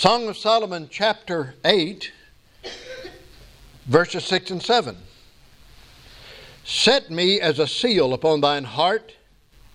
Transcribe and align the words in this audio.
Song 0.00 0.28
of 0.28 0.38
Solomon, 0.38 0.88
chapter 0.90 1.56
8, 1.62 2.10
verses 3.84 4.24
6 4.24 4.50
and 4.52 4.62
7. 4.62 4.96
Set 6.64 7.10
me 7.10 7.38
as 7.38 7.58
a 7.58 7.66
seal 7.66 8.14
upon 8.14 8.40
thine 8.40 8.64
heart, 8.64 9.12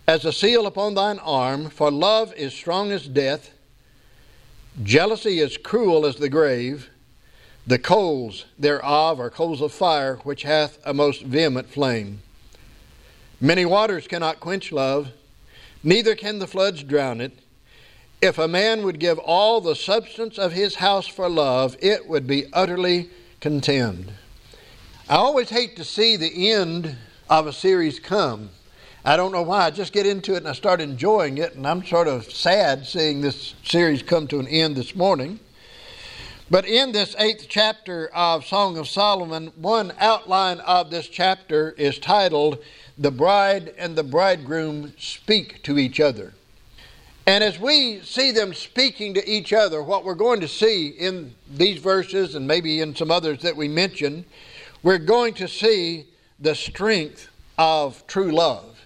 as 0.07 0.25
a 0.25 0.33
seal 0.33 0.65
upon 0.65 0.95
thine 0.95 1.19
arm, 1.19 1.69
for 1.69 1.91
love 1.91 2.33
is 2.33 2.55
strong 2.55 2.91
as 2.91 3.07
death, 3.07 3.51
jealousy 4.81 5.37
is 5.37 5.57
cruel 5.57 6.07
as 6.07 6.15
the 6.15 6.27
grave. 6.27 6.89
The 7.67 7.77
coals 7.77 8.45
thereof 8.57 9.19
are 9.19 9.29
coals 9.29 9.61
of 9.61 9.73
fire, 9.73 10.15
which 10.23 10.41
hath 10.41 10.79
a 10.83 10.93
most 10.95 11.21
vehement 11.21 11.69
flame. 11.69 12.23
Many 13.39 13.63
waters 13.63 14.07
cannot 14.07 14.39
quench 14.39 14.71
love, 14.71 15.09
neither 15.83 16.15
can 16.15 16.39
the 16.39 16.47
floods 16.47 16.81
drown 16.81 17.21
it. 17.21 17.37
If 18.25 18.39
a 18.39 18.47
man 18.47 18.83
would 18.85 18.99
give 18.99 19.19
all 19.19 19.61
the 19.61 19.75
substance 19.75 20.39
of 20.39 20.51
his 20.51 20.73
house 20.73 21.05
for 21.05 21.29
love, 21.29 21.77
it 21.79 22.07
would 22.07 22.25
be 22.25 22.51
utterly 22.53 23.11
contemned. 23.39 24.13
I 25.07 25.17
always 25.17 25.51
hate 25.51 25.75
to 25.75 25.83
see 25.83 26.17
the 26.17 26.51
end 26.51 26.95
of 27.29 27.45
a 27.45 27.53
series 27.53 27.99
come. 27.99 28.49
I 29.05 29.15
don't 29.15 29.31
know 29.31 29.43
why. 29.43 29.65
I 29.65 29.69
just 29.69 29.93
get 29.93 30.07
into 30.07 30.33
it 30.33 30.37
and 30.37 30.47
I 30.47 30.53
start 30.53 30.81
enjoying 30.81 31.37
it, 31.37 31.53
and 31.53 31.67
I'm 31.67 31.85
sort 31.85 32.07
of 32.07 32.25
sad 32.31 32.87
seeing 32.87 33.21
this 33.21 33.53
series 33.63 34.01
come 34.01 34.25
to 34.29 34.39
an 34.39 34.47
end 34.47 34.75
this 34.75 34.95
morning. 34.95 35.39
But 36.49 36.65
in 36.65 36.93
this 36.93 37.15
eighth 37.19 37.45
chapter 37.47 38.07
of 38.07 38.43
Song 38.43 38.79
of 38.79 38.87
Solomon, 38.87 39.51
one 39.55 39.93
outline 39.99 40.61
of 40.61 40.89
this 40.89 41.07
chapter 41.07 41.73
is 41.73 41.99
titled, 41.99 42.57
The 42.97 43.11
Bride 43.11 43.75
and 43.77 43.95
the 43.95 44.03
Bridegroom 44.03 44.93
Speak 44.97 45.61
to 45.61 45.77
Each 45.77 45.99
Other. 45.99 46.33
And 47.27 47.43
as 47.43 47.59
we 47.59 48.01
see 48.01 48.31
them 48.31 48.53
speaking 48.53 49.15
to 49.15 49.29
each 49.29 49.51
other, 49.51 49.81
what 49.81 50.05
we're 50.05 50.13
going 50.13 50.41
to 50.41 50.47
see 50.47 50.89
in 50.89 51.33
these 51.49 51.79
verses 51.79 52.35
and 52.35 52.47
maybe 52.47 52.81
in 52.81 52.95
some 52.95 53.09
others 53.09 53.41
that 53.41 53.55
we 53.55 53.67
mention, 53.67 54.25
we're 54.83 54.99
going 54.99 55.33
to 55.35 55.47
see 55.47 56.05
the 56.39 56.53
strength 56.53 57.29
of 57.57 58.05
true 58.05 58.31
love. 58.31 58.79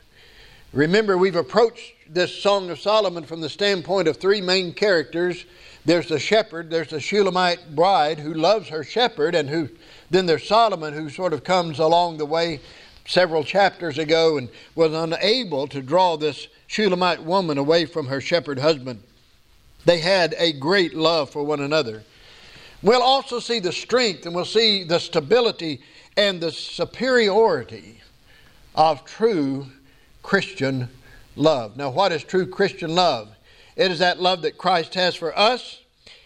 Remember, 0.71 1.17
we've 1.17 1.35
approached 1.35 1.93
this 2.07 2.33
Song 2.33 2.69
of 2.69 2.79
Solomon 2.79 3.25
from 3.25 3.41
the 3.41 3.49
standpoint 3.49 4.07
of 4.07 4.17
three 4.17 4.39
main 4.39 4.71
characters. 4.73 5.43
There's 5.83 6.07
the 6.07 6.19
shepherd, 6.19 6.69
there's 6.69 6.91
the 6.91 7.01
Shulamite 7.01 7.75
bride 7.75 8.19
who 8.19 8.33
loves 8.33 8.69
her 8.69 8.83
shepherd, 8.83 9.35
and 9.35 9.49
who 9.49 9.69
then 10.11 10.25
there's 10.25 10.47
Solomon 10.47 10.93
who 10.93 11.09
sort 11.09 11.33
of 11.33 11.43
comes 11.43 11.79
along 11.79 12.17
the 12.17 12.25
way 12.25 12.61
several 13.05 13.43
chapters 13.43 13.97
ago 13.97 14.37
and 14.37 14.49
was 14.75 14.93
unable 14.93 15.67
to 15.67 15.81
draw 15.81 16.17
this 16.17 16.47
Shulamite 16.67 17.23
woman 17.23 17.57
away 17.57 17.85
from 17.85 18.07
her 18.07 18.21
shepherd 18.21 18.59
husband. 18.59 19.01
They 19.85 19.99
had 19.99 20.35
a 20.37 20.53
great 20.53 20.93
love 20.93 21.29
for 21.29 21.43
one 21.43 21.61
another. 21.61 22.03
We'll 22.81 23.01
also 23.01 23.39
see 23.39 23.59
the 23.59 23.71
strength 23.71 24.25
and 24.25 24.35
we'll 24.35 24.45
see 24.45 24.83
the 24.83 24.99
stability 24.99 25.81
and 26.15 26.39
the 26.39 26.51
superiority 26.51 28.01
of 28.75 29.03
true 29.05 29.67
Christian 30.21 30.89
love. 31.35 31.75
Now, 31.77 31.89
what 31.89 32.11
is 32.11 32.23
true 32.23 32.45
Christian 32.45 32.95
love? 32.95 33.29
It 33.75 33.91
is 33.91 33.99
that 33.99 34.21
love 34.21 34.41
that 34.43 34.57
Christ 34.57 34.93
has 34.95 35.15
for 35.15 35.37
us, 35.37 35.79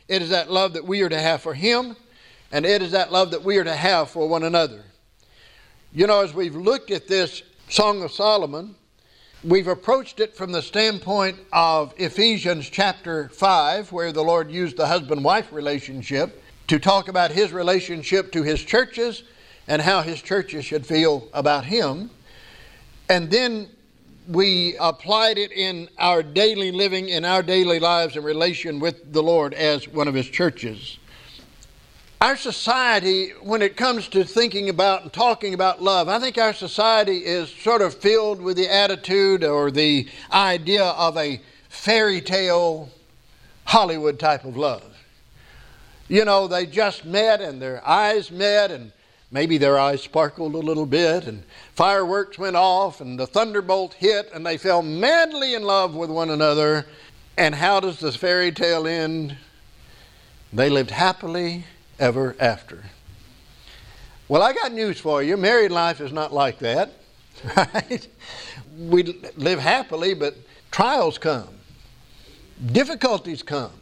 it 0.07 0.21
is 0.21 0.29
that 0.29 0.51
love 0.51 0.73
that 0.73 0.85
we 0.85 1.01
are 1.01 1.09
to 1.09 1.19
have 1.19 1.41
for 1.41 1.53
Him, 1.53 1.95
and 2.51 2.65
it 2.65 2.81
is 2.81 2.91
that 2.91 3.11
love 3.11 3.31
that 3.31 3.43
we 3.43 3.57
are 3.57 3.63
to 3.63 3.75
have 3.75 4.09
for 4.09 4.27
one 4.27 4.43
another. 4.43 4.83
You 5.93 6.07
know, 6.07 6.21
as 6.21 6.33
we've 6.33 6.55
looked 6.55 6.91
at 6.91 7.07
this 7.07 7.43
Song 7.69 8.01
of 8.03 8.11
Solomon, 8.11 8.75
We've 9.43 9.67
approached 9.67 10.21
it 10.21 10.37
from 10.37 10.53
the 10.53 10.61
standpoint 10.61 11.37
of 11.51 11.93
Ephesians 11.97 12.69
chapter 12.69 13.27
5, 13.27 13.91
where 13.91 14.13
the 14.13 14.23
Lord 14.23 14.49
used 14.49 14.77
the 14.77 14.87
husband 14.87 15.21
wife 15.21 15.51
relationship 15.51 16.41
to 16.69 16.79
talk 16.79 17.09
about 17.09 17.29
his 17.29 17.51
relationship 17.51 18.31
to 18.31 18.43
his 18.43 18.63
churches 18.63 19.23
and 19.67 19.81
how 19.81 20.01
his 20.01 20.21
churches 20.21 20.63
should 20.63 20.85
feel 20.85 21.27
about 21.33 21.65
him. 21.65 22.09
And 23.09 23.29
then 23.29 23.67
we 24.29 24.77
applied 24.79 25.37
it 25.37 25.51
in 25.51 25.89
our 25.99 26.23
daily 26.23 26.71
living, 26.71 27.09
in 27.09 27.25
our 27.25 27.43
daily 27.43 27.81
lives, 27.81 28.15
in 28.15 28.23
relation 28.23 28.79
with 28.79 29.11
the 29.11 29.21
Lord 29.21 29.53
as 29.53 29.89
one 29.89 30.07
of 30.07 30.13
his 30.13 30.29
churches. 30.29 30.99
Our 32.23 32.37
society, 32.37 33.31
when 33.41 33.61
it 33.61 33.75
comes 33.75 34.07
to 34.07 34.23
thinking 34.23 34.69
about 34.69 35.01
and 35.01 35.11
talking 35.11 35.53
about 35.53 35.83
love, 35.83 36.07
I 36.07 36.19
think 36.19 36.37
our 36.37 36.53
society 36.53 37.17
is 37.17 37.49
sort 37.49 37.81
of 37.81 37.93
filled 37.93 38.41
with 38.41 38.55
the 38.55 38.73
attitude 38.73 39.43
or 39.43 39.69
the 39.69 40.07
idea 40.31 40.85
of 40.85 41.17
a 41.17 41.41
fairy 41.67 42.21
tale 42.21 42.89
Hollywood 43.65 44.19
type 44.19 44.45
of 44.45 44.55
love. 44.55 44.95
You 46.07 46.23
know, 46.23 46.47
they 46.47 46.65
just 46.65 47.03
met 47.03 47.41
and 47.41 47.61
their 47.61 47.85
eyes 47.85 48.31
met 48.31 48.71
and 48.71 48.93
maybe 49.29 49.57
their 49.57 49.77
eyes 49.77 50.01
sparkled 50.01 50.55
a 50.55 50.59
little 50.59 50.85
bit 50.85 51.27
and 51.27 51.43
fireworks 51.73 52.39
went 52.39 52.55
off 52.55 53.01
and 53.01 53.19
the 53.19 53.27
thunderbolt 53.27 53.95
hit 53.95 54.29
and 54.33 54.45
they 54.45 54.55
fell 54.55 54.81
madly 54.81 55.55
in 55.55 55.63
love 55.63 55.93
with 55.93 56.09
one 56.09 56.29
another. 56.29 56.85
And 57.37 57.53
how 57.53 57.81
does 57.81 57.99
this 57.99 58.15
fairy 58.15 58.53
tale 58.53 58.87
end? 58.87 59.35
They 60.53 60.69
lived 60.69 60.91
happily 60.91 61.65
ever 61.99 62.35
after. 62.39 62.83
Well, 64.27 64.41
I 64.41 64.53
got 64.53 64.71
news 64.71 64.99
for 64.99 65.21
you. 65.21 65.37
Married 65.37 65.71
life 65.71 66.01
is 66.01 66.11
not 66.11 66.33
like 66.33 66.59
that, 66.59 66.93
right? 67.57 68.07
We 68.77 69.19
live 69.35 69.59
happily, 69.59 70.13
but 70.13 70.35
trials 70.71 71.17
come, 71.17 71.49
difficulties 72.71 73.43
come, 73.43 73.73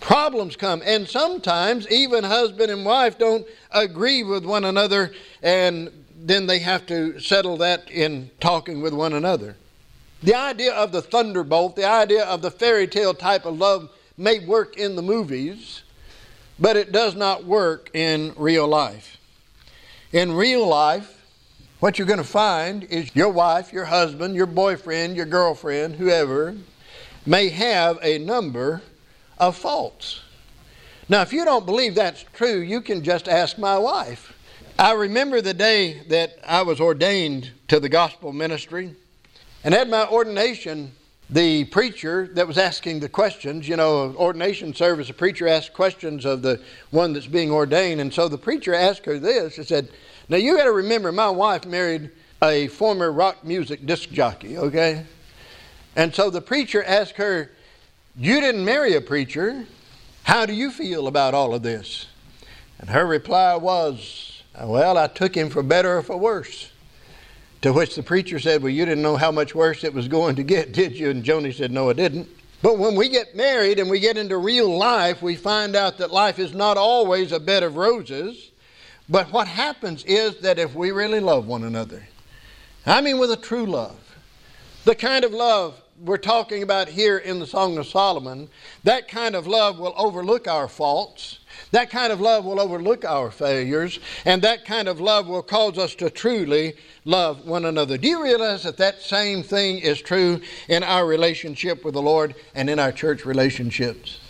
problems 0.00 0.56
come, 0.56 0.82
and 0.84 1.08
sometimes 1.08 1.88
even 1.90 2.24
husband 2.24 2.70
and 2.70 2.84
wife 2.84 3.18
don't 3.18 3.46
agree 3.70 4.22
with 4.22 4.44
one 4.44 4.64
another, 4.64 5.12
and 5.42 5.90
then 6.16 6.46
they 6.46 6.60
have 6.60 6.86
to 6.86 7.18
settle 7.20 7.56
that 7.58 7.90
in 7.90 8.30
talking 8.40 8.80
with 8.80 8.94
one 8.94 9.12
another. 9.12 9.56
The 10.22 10.34
idea 10.34 10.72
of 10.72 10.92
the 10.92 11.02
thunderbolt, 11.02 11.76
the 11.76 11.84
idea 11.84 12.24
of 12.24 12.40
the 12.40 12.50
fairy 12.50 12.86
tale 12.86 13.12
type 13.12 13.44
of 13.44 13.58
love 13.58 13.90
may 14.16 14.38
work 14.38 14.78
in 14.78 14.96
the 14.96 15.02
movies, 15.02 15.82
but 16.58 16.76
it 16.76 16.92
does 16.92 17.14
not 17.14 17.44
work 17.44 17.90
in 17.94 18.32
real 18.36 18.66
life. 18.66 19.18
In 20.12 20.32
real 20.32 20.66
life, 20.66 21.22
what 21.80 21.98
you're 21.98 22.06
going 22.06 22.18
to 22.18 22.24
find 22.24 22.84
is 22.84 23.14
your 23.14 23.30
wife, 23.30 23.72
your 23.72 23.84
husband, 23.84 24.34
your 24.34 24.46
boyfriend, 24.46 25.16
your 25.16 25.26
girlfriend, 25.26 25.96
whoever, 25.96 26.54
may 27.26 27.48
have 27.48 27.98
a 28.02 28.18
number 28.18 28.82
of 29.38 29.56
faults. 29.56 30.22
Now, 31.08 31.22
if 31.22 31.32
you 31.32 31.44
don't 31.44 31.66
believe 31.66 31.94
that's 31.94 32.24
true, 32.32 32.60
you 32.60 32.80
can 32.80 33.02
just 33.02 33.28
ask 33.28 33.58
my 33.58 33.76
wife. 33.76 34.32
I 34.78 34.92
remember 34.92 35.40
the 35.40 35.54
day 35.54 36.00
that 36.08 36.38
I 36.46 36.62
was 36.62 36.80
ordained 36.80 37.50
to 37.68 37.78
the 37.78 37.88
gospel 37.88 38.32
ministry, 38.32 38.94
and 39.62 39.74
at 39.74 39.88
my 39.88 40.06
ordination, 40.08 40.92
the 41.34 41.64
preacher 41.64 42.28
that 42.34 42.46
was 42.46 42.58
asking 42.58 43.00
the 43.00 43.08
questions, 43.08 43.66
you 43.66 43.76
know, 43.76 44.14
ordination 44.16 44.72
service, 44.72 45.08
the 45.08 45.14
preacher 45.14 45.48
asked 45.48 45.74
questions 45.74 46.24
of 46.24 46.42
the 46.42 46.60
one 46.92 47.12
that's 47.12 47.26
being 47.26 47.50
ordained. 47.50 48.00
And 48.00 48.14
so 48.14 48.28
the 48.28 48.38
preacher 48.38 48.72
asked 48.72 49.04
her 49.06 49.18
this. 49.18 49.56
He 49.56 49.64
said, 49.64 49.88
Now 50.28 50.36
you 50.36 50.56
got 50.56 50.64
to 50.64 50.72
remember, 50.72 51.10
my 51.10 51.28
wife 51.28 51.66
married 51.66 52.10
a 52.40 52.68
former 52.68 53.10
rock 53.10 53.44
music 53.44 53.84
disc 53.84 54.10
jockey, 54.10 54.56
okay? 54.56 55.06
And 55.96 56.14
so 56.14 56.30
the 56.30 56.40
preacher 56.40 56.84
asked 56.84 57.16
her, 57.16 57.50
You 58.16 58.40
didn't 58.40 58.64
marry 58.64 58.94
a 58.94 59.00
preacher. 59.00 59.66
How 60.22 60.46
do 60.46 60.52
you 60.52 60.70
feel 60.70 61.08
about 61.08 61.34
all 61.34 61.52
of 61.52 61.64
this? 61.64 62.06
And 62.78 62.88
her 62.90 63.04
reply 63.04 63.56
was, 63.56 64.44
Well, 64.62 64.96
I 64.96 65.08
took 65.08 65.36
him 65.36 65.50
for 65.50 65.64
better 65.64 65.98
or 65.98 66.02
for 66.02 66.16
worse. 66.16 66.70
To 67.64 67.72
which 67.72 67.94
the 67.94 68.02
preacher 68.02 68.38
said, 68.38 68.62
Well, 68.62 68.70
you 68.70 68.84
didn't 68.84 69.00
know 69.00 69.16
how 69.16 69.32
much 69.32 69.54
worse 69.54 69.84
it 69.84 69.94
was 69.94 70.06
going 70.06 70.36
to 70.36 70.42
get, 70.42 70.72
did 70.72 70.92
you? 70.98 71.08
And 71.08 71.24
Joni 71.24 71.54
said, 71.54 71.72
No, 71.72 71.88
I 71.88 71.94
didn't. 71.94 72.28
But 72.60 72.76
when 72.76 72.94
we 72.94 73.08
get 73.08 73.34
married 73.34 73.78
and 73.78 73.88
we 73.88 74.00
get 74.00 74.18
into 74.18 74.36
real 74.36 74.76
life, 74.76 75.22
we 75.22 75.34
find 75.34 75.74
out 75.74 75.96
that 75.96 76.10
life 76.10 76.38
is 76.38 76.52
not 76.52 76.76
always 76.76 77.32
a 77.32 77.40
bed 77.40 77.62
of 77.62 77.76
roses. 77.76 78.50
But 79.08 79.32
what 79.32 79.48
happens 79.48 80.04
is 80.04 80.40
that 80.40 80.58
if 80.58 80.74
we 80.74 80.90
really 80.90 81.20
love 81.20 81.46
one 81.46 81.64
another, 81.64 82.06
I 82.84 83.00
mean 83.00 83.16
with 83.16 83.30
a 83.30 83.36
true 83.38 83.64
love, 83.64 84.14
the 84.84 84.94
kind 84.94 85.24
of 85.24 85.32
love 85.32 85.80
we're 86.04 86.18
talking 86.18 86.62
about 86.62 86.90
here 86.90 87.16
in 87.16 87.38
the 87.38 87.46
Song 87.46 87.78
of 87.78 87.86
Solomon, 87.86 88.50
that 88.82 89.08
kind 89.08 89.34
of 89.34 89.46
love 89.46 89.78
will 89.78 89.94
overlook 89.96 90.46
our 90.46 90.68
faults. 90.68 91.38
That 91.70 91.90
kind 91.90 92.12
of 92.12 92.20
love 92.20 92.44
will 92.44 92.60
overlook 92.60 93.04
our 93.04 93.30
failures, 93.30 93.98
and 94.24 94.42
that 94.42 94.64
kind 94.64 94.88
of 94.88 95.00
love 95.00 95.26
will 95.26 95.42
cause 95.42 95.76
us 95.78 95.94
to 95.96 96.10
truly 96.10 96.74
love 97.04 97.46
one 97.46 97.64
another. 97.64 97.98
Do 97.98 98.08
you 98.08 98.22
realize 98.22 98.62
that 98.62 98.76
that 98.76 99.02
same 99.02 99.42
thing 99.42 99.78
is 99.78 100.00
true 100.00 100.40
in 100.68 100.82
our 100.82 101.06
relationship 101.06 101.84
with 101.84 101.94
the 101.94 102.02
Lord 102.02 102.34
and 102.54 102.70
in 102.70 102.78
our 102.78 102.92
church 102.92 103.24
relationships? 103.24 104.20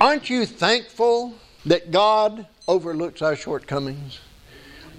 Aren't 0.00 0.30
you 0.30 0.46
thankful 0.46 1.34
that 1.66 1.90
God 1.90 2.46
overlooks 2.66 3.22
our 3.22 3.36
shortcomings? 3.36 4.20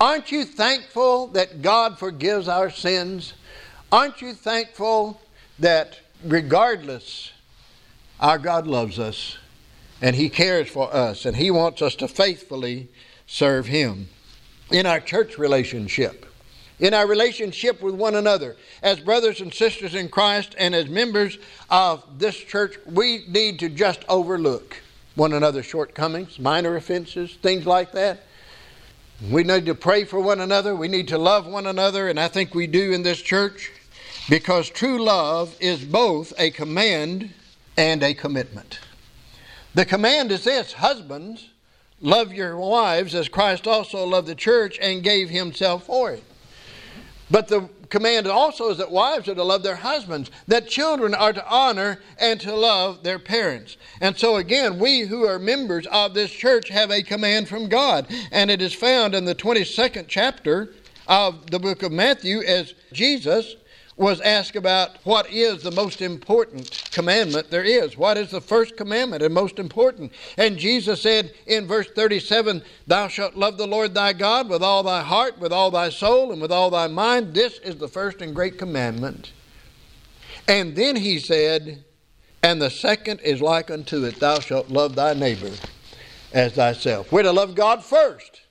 Aren't 0.02 0.32
you 0.32 0.46
thankful 0.46 1.28
that 1.28 1.62
God 1.62 2.00
forgives 2.00 2.48
our 2.48 2.70
sins? 2.70 3.34
Aren't 3.92 4.22
you 4.22 4.34
thankful 4.34 5.20
that 5.60 6.00
regardless, 6.24 7.32
our 8.20 8.38
God 8.38 8.68
loves 8.68 9.00
us 9.00 9.38
and 10.02 10.16
He 10.16 10.30
cares 10.30 10.70
for 10.70 10.94
us, 10.94 11.26
and 11.26 11.36
He 11.36 11.52
wants 11.52 11.82
us 11.82 11.96
to 11.96 12.08
faithfully 12.08 12.88
serve 13.28 13.68
Him. 13.68 14.10
In 14.72 14.86
our 14.86 15.00
church 15.00 15.38
relationship, 15.38 16.26
in 16.80 16.94
our 16.94 17.08
relationship 17.08 17.82
with 17.82 17.96
one 17.96 18.16
another, 18.16 18.56
as 18.82 19.00
brothers 19.00 19.42
and 19.42 19.54
sisters 19.54 19.96
in 19.96 20.10
Christ, 20.10 20.56
and 20.58 20.74
as 20.74 20.88
members 20.88 21.38
of 21.70 22.04
this 22.18 22.38
church, 22.38 22.78
we 22.86 23.26
need 23.28 23.60
to 23.60 23.70
just 23.70 24.06
overlook 24.08 24.78
one 25.16 25.34
another's 25.34 25.66
shortcomings, 25.66 26.40
minor 26.40 26.76
offenses, 26.76 27.36
things 27.42 27.66
like 27.66 27.92
that. 27.92 28.24
We 29.30 29.44
need 29.44 29.66
to 29.66 29.76
pray 29.76 30.06
for 30.06 30.22
one 30.22 30.40
another. 30.40 30.76
We 30.76 30.88
need 30.88 31.10
to 31.10 31.18
love 31.18 31.46
one 31.46 31.66
another, 31.66 32.08
and 32.08 32.18
I 32.18 32.30
think 32.30 32.56
we 32.56 32.68
do 32.68 32.94
in 32.94 33.04
this 33.04 33.22
church 33.22 33.72
because 34.30 34.70
true 34.70 35.04
love 35.04 35.56
is 35.60 35.84
both 35.84 36.32
a 36.38 36.52
command 36.52 37.32
and 37.76 38.02
a 38.02 38.14
commitment. 38.14 38.80
The 39.74 39.86
command 39.86 40.32
is 40.32 40.44
this 40.44 40.74
Husbands, 40.74 41.50
love 42.02 42.34
your 42.34 42.58
wives 42.58 43.14
as 43.14 43.30
Christ 43.30 43.68
also 43.68 44.06
loved 44.06 44.28
the 44.28 44.36
church 44.36 44.80
and 44.82 45.04
gave 45.04 45.30
himself 45.30 45.86
for 45.86 46.12
it. 46.12 46.24
But 47.32 47.48
the 47.48 47.70
command 47.90 48.28
also 48.28 48.70
is 48.70 48.78
that 48.78 48.90
wives 48.90 49.28
are 49.28 49.36
to 49.36 49.44
love 49.44 49.62
their 49.62 49.76
husbands, 49.76 50.32
that 50.48 50.68
children 50.68 51.14
are 51.14 51.34
to 51.34 51.48
honor 51.48 52.00
and 52.18 52.42
to 52.42 52.56
love 52.56 53.04
their 53.04 53.20
parents. 53.20 53.78
And 54.02 54.18
so, 54.18 54.38
again, 54.38 54.80
we 54.80 55.02
who 55.02 55.28
are 55.28 55.38
members 55.38 55.86
of 55.88 56.14
this 56.14 56.32
church 56.32 56.70
have 56.70 56.90
a 56.90 57.04
command 57.04 57.48
from 57.48 57.70
God. 57.70 58.08
And 58.32 58.50
it 58.50 58.62
is 58.62 58.74
found 58.74 59.14
in 59.14 59.26
the 59.26 59.36
22nd 59.36 60.06
chapter 60.08 60.74
of 61.08 61.50
the 61.52 61.60
book 61.60 61.84
of 61.84 61.92
Matthew 61.92 62.42
as 62.42 62.74
Jesus 62.94 63.56
was 64.00 64.22
asked 64.22 64.56
about 64.56 64.96
what 65.04 65.30
is 65.30 65.62
the 65.62 65.72
most 65.72 66.02
important 66.02 66.90
commandment 66.90 67.52
there 67.52 67.66
is. 67.66 67.98
What 67.98 68.18
is 68.18 68.32
the 68.32 68.40
first 68.40 68.78
commandment 68.78 69.22
and 69.22 69.34
most 69.34 69.60
important? 69.60 70.14
And 70.38 70.58
Jesus 70.58 71.02
said 71.02 71.34
in 71.46 71.68
verse 71.68 71.90
37 71.94 72.64
Thou 72.88 73.10
shalt 73.10 73.36
love 73.36 73.58
the 73.58 73.68
Lord 73.68 73.94
thy 73.94 74.14
God 74.14 74.50
with 74.50 74.64
all 74.64 74.84
thy 74.84 75.02
heart, 75.02 75.38
with 75.38 75.52
all 75.52 75.70
thy 75.70 75.90
soul, 75.90 76.32
and 76.32 76.42
with 76.42 76.52
all 76.52 76.70
thy 76.70 76.88
mind. 76.88 77.34
This 77.34 77.60
is 77.60 77.76
the 77.76 77.90
first 77.90 78.22
and 78.22 78.34
great 78.34 78.58
commandment. 78.58 79.34
And 80.48 80.78
then 80.78 80.96
he 80.96 81.20
said, 81.20 81.84
And 82.42 82.62
the 82.62 82.70
second 82.70 83.20
is 83.20 83.42
like 83.42 83.70
unto 83.70 84.06
it 84.06 84.22
Thou 84.22 84.40
shalt 84.40 84.70
love 84.70 84.96
thy 84.96 85.14
neighbor 85.14 85.52
as 86.32 86.54
thyself. 86.54 87.12
We're 87.12 87.24
to 87.24 87.34
love 87.34 87.54
God 87.54 87.84
first, 87.84 88.44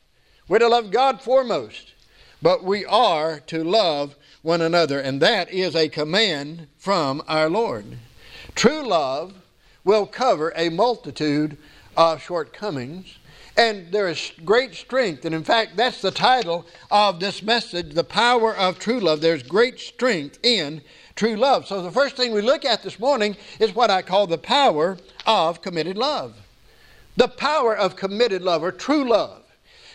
we're 0.46 0.58
to 0.58 0.68
love 0.68 0.90
God 0.90 1.22
foremost. 1.22 1.94
But 2.40 2.62
we 2.62 2.84
are 2.84 3.40
to 3.46 3.64
love 3.64 4.14
one 4.48 4.62
another, 4.62 4.98
and 4.98 5.20
that 5.20 5.50
is 5.52 5.76
a 5.76 5.90
command 5.90 6.66
from 6.78 7.22
our 7.28 7.50
Lord. 7.50 7.84
True 8.54 8.82
love 8.88 9.34
will 9.84 10.06
cover 10.06 10.54
a 10.56 10.70
multitude 10.70 11.58
of 11.98 12.22
shortcomings, 12.22 13.18
and 13.58 13.92
there 13.92 14.08
is 14.08 14.32
great 14.46 14.74
strength. 14.74 15.26
And 15.26 15.34
in 15.34 15.44
fact, 15.44 15.76
that's 15.76 16.00
the 16.00 16.10
title 16.10 16.64
of 16.90 17.20
this 17.20 17.42
message 17.42 17.92
The 17.92 18.04
Power 18.04 18.56
of 18.56 18.78
True 18.78 19.00
Love. 19.00 19.20
There's 19.20 19.42
great 19.42 19.78
strength 19.78 20.38
in 20.42 20.80
true 21.14 21.36
love. 21.36 21.66
So, 21.66 21.82
the 21.82 21.92
first 21.92 22.16
thing 22.16 22.32
we 22.32 22.40
look 22.40 22.64
at 22.64 22.82
this 22.82 22.98
morning 22.98 23.36
is 23.60 23.74
what 23.74 23.90
I 23.90 24.00
call 24.00 24.26
the 24.26 24.38
power 24.38 24.96
of 25.26 25.60
committed 25.60 25.98
love. 25.98 26.34
The 27.18 27.28
power 27.28 27.76
of 27.76 27.96
committed 27.96 28.40
love 28.40 28.62
or 28.62 28.72
true 28.72 29.06
love. 29.06 29.42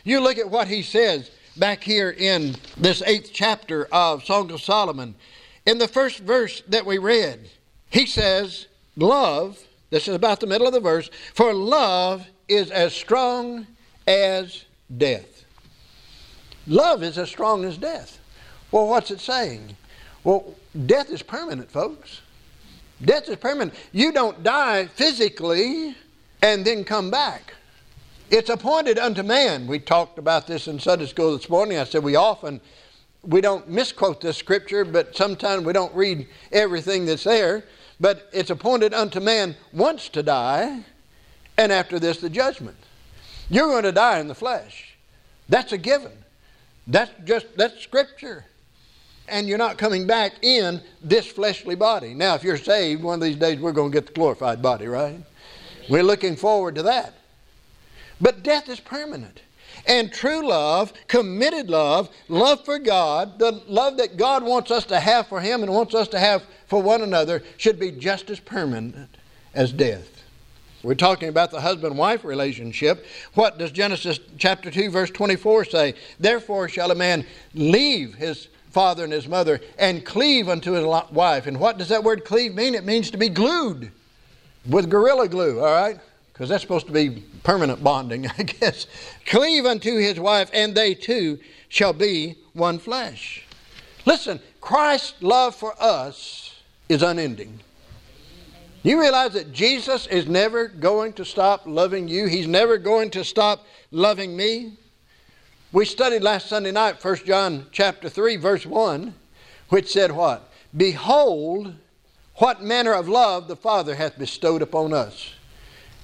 You 0.04 0.20
look 0.20 0.38
at 0.38 0.52
what 0.52 0.68
he 0.68 0.84
says 0.84 1.32
back 1.58 1.84
here 1.84 2.10
in 2.10 2.56
this 2.78 3.02
eighth 3.04 3.32
chapter 3.32 3.88
of 3.92 4.24
Song 4.24 4.52
of 4.52 4.62
Solomon. 4.62 5.16
In 5.66 5.78
the 5.78 5.88
first 5.88 6.20
verse 6.20 6.62
that 6.68 6.86
we 6.86 6.98
read, 6.98 7.50
he 7.90 8.06
says, 8.06 8.68
Love, 8.96 9.60
this 9.90 10.08
is 10.08 10.16
about 10.16 10.40
the 10.40 10.48
middle 10.48 10.68
of 10.68 10.74
the 10.74 10.80
verse, 10.80 11.10
for 11.34 11.54
love 11.54 12.28
is 12.48 12.72
as 12.72 12.94
strong 12.94 13.68
as 14.08 14.66
death. 14.98 15.46
Love 16.66 17.04
is 17.04 17.18
as 17.18 17.30
strong 17.30 17.66
as 17.66 17.78
death. 17.78 18.20
Well, 18.72 18.88
what's 18.88 19.12
it 19.12 19.20
saying? 19.20 19.76
Well, 20.24 20.56
death 20.86 21.12
is 21.12 21.22
permanent, 21.22 21.70
folks. 21.70 22.22
Death 23.04 23.30
is 23.30 23.36
permanent. 23.36 23.74
You 23.92 24.12
don't 24.12 24.42
die 24.44 24.88
physically 24.88 25.96
and 26.42 26.66
then 26.66 26.84
come 26.84 27.12
back. 27.12 27.54
It's 28.35 28.50
appointed 28.50 28.97
unto 28.97 29.21
man. 29.21 29.68
We 29.68 29.77
talked 29.77 30.18
about 30.18 30.47
this 30.47 30.68
in 30.68 30.80
Sunday 30.80 31.06
school 31.06 31.38
this 31.38 31.47
morning. 31.50 31.77
I 31.77 31.83
said 31.83 32.03
we 32.03 32.15
often 32.15 32.62
we 33.21 33.41
don't 33.41 33.69
misquote 33.69 34.21
this 34.21 34.38
scripture, 34.38 34.83
but 34.83 35.15
sometimes 35.15 35.63
we 35.65 35.71
don't 35.71 35.94
read 35.94 36.25
everything 36.51 37.06
that's 37.06 37.25
there. 37.25 37.63
But 38.00 38.27
it's 38.33 38.50
appointed 38.50 38.91
unto 38.91 39.19
man 39.19 39.56
once 39.71 40.09
to 40.09 40.24
die, 40.24 40.83
and 41.59 41.71
after 41.71 42.00
this 42.00 42.18
the 42.21 42.30
judgment. 42.31 42.77
You're 43.51 43.68
going 43.68 43.83
to 43.83 43.91
die 43.91 44.18
in 44.18 44.27
the 44.27 44.33
flesh. 44.33 44.95
That's 45.47 45.71
a 45.71 45.77
given. 45.77 46.13
That's 46.88 47.12
just 47.25 47.56
that's 47.56 47.83
scripture. 47.83 48.45
And 49.27 49.47
you're 49.47 49.59
not 49.59 49.77
coming 49.77 50.07
back 50.07 50.44
in 50.44 50.81
this 51.03 51.27
fleshly 51.27 51.75
body. 51.75 52.15
Now, 52.15 52.33
if 52.33 52.44
you're 52.44 52.57
saved, 52.57 53.03
one 53.03 53.19
of 53.19 53.21
these 53.21 53.35
days 53.35 53.59
we're 53.59 53.74
going 53.74 53.91
to 53.91 53.95
get 53.95 54.07
the 54.07 54.13
glorified 54.13 54.59
body, 54.59 54.88
right? 54.88 55.19
We're 55.88 56.01
looking 56.01 56.35
forward 56.35 56.74
to 56.74 56.81
that. 56.81 57.13
But 58.21 58.44
death 58.44 58.69
is 58.69 58.80
permanent. 58.80 59.42
And 59.86 60.13
true 60.13 60.48
love, 60.48 60.94
committed 61.07 61.69
love, 61.69 62.10
love 62.30 62.63
for 62.63 62.80
God, 62.80 63.39
the 63.39 63.63
love 63.68 63.98
that 63.98 64.18
God 64.18 64.44
wants 64.44 64.71
us 64.71 64.86
to 64.86 65.00
have 65.00 65.27
for 65.27 65.42
Him 65.42 65.63
and 65.63 65.74
wants 65.74 65.95
us 65.95 66.07
to 66.10 66.19
have 66.19 66.44
for 66.68 66.81
one 66.81 67.01
another, 67.01 67.44
should 67.57 67.80
be 67.80 67.92
just 67.92 68.30
as 68.30 68.39
permanent 68.39 69.10
as 69.54 69.71
death. 69.71 70.24
We're 70.83 70.95
talking 70.95 71.30
about 71.30 71.51
the 71.51 71.62
husband 71.62 71.98
wife 71.98 72.25
relationship. 72.25 73.06
What 73.36 73.57
does 73.57 73.71
Genesis 73.71 74.19
chapter 74.38 74.69
2, 74.69 74.89
verse 74.89 75.09
24 75.09 75.66
say? 75.66 75.95
Therefore 76.19 76.68
shall 76.68 76.92
a 76.92 76.95
man 76.95 77.25
leave 77.54 78.16
his 78.16 78.50
father 78.69 79.06
and 79.06 79.13
his 79.13 79.27
mother 79.27 79.62
and 79.77 80.04
cleave 80.04 80.50
unto 80.50 80.74
his 80.74 80.86
wife. 81.12 81.48
And 81.48 81.59
what 81.59 81.77
does 81.77 81.89
that 81.89 82.04
word 82.04 82.25
cleave 82.25 82.54
mean? 82.54 82.75
It 82.75 82.83
means 82.83 83.12
to 83.12 83.18
be 83.18 83.30
glued 83.30 83.92
with 84.68 84.89
gorilla 84.89 85.30
glue, 85.30 85.59
all 85.59 85.71
right? 85.71 86.00
Because 86.33 86.50
that's 86.50 86.63
supposed 86.63 86.88
to 86.88 86.91
be 86.91 87.24
permanent 87.44 87.83
bonding, 87.83 88.27
I 88.38 88.44
guess. 88.44 88.88
Cleave 89.25 89.65
unto 89.65 89.97
his 89.97 90.19
wife, 90.19 90.50
and 90.51 90.74
they 90.74 90.95
two 90.95 91.39
shall 91.69 91.94
be 91.94 92.35
one 92.53 92.80
flesh. 92.80 93.45
Listen, 94.06 94.39
Christ's 94.59 95.21
love 95.21 95.56
for 95.56 95.75
us 95.80 96.62
is 96.89 97.03
unending. 97.03 97.59
You 98.81 99.00
realize 99.00 99.33
that 99.33 99.53
Jesus 99.53 100.07
is 100.07 100.27
never 100.27 100.68
going 100.68 101.13
to 101.13 101.24
stop 101.24 101.62
loving 101.65 102.09
you? 102.09 102.25
He's 102.27 102.47
never 102.47 102.77
going 102.77 103.12
to 103.12 103.24
stop 103.24 103.65
loving 103.91 104.35
me? 104.35 104.73
We 105.71 105.85
studied 105.85 106.21
last 106.21 106.49
Sunday 106.49 106.71
night 106.71 107.04
1 107.04 107.16
John 107.25 107.68
chapter 107.71 108.09
3 108.09 108.35
verse 108.35 108.66
1 108.66 109.13
which 109.69 109.92
said 109.92 110.11
what? 110.11 110.52
Behold 110.75 111.75
what 112.35 112.61
manner 112.61 112.94
of 112.94 113.07
love 113.07 113.47
the 113.47 113.56
Father 113.56 113.95
hath 113.95 114.19
bestowed 114.19 114.61
upon 114.61 114.94
us 114.94 115.33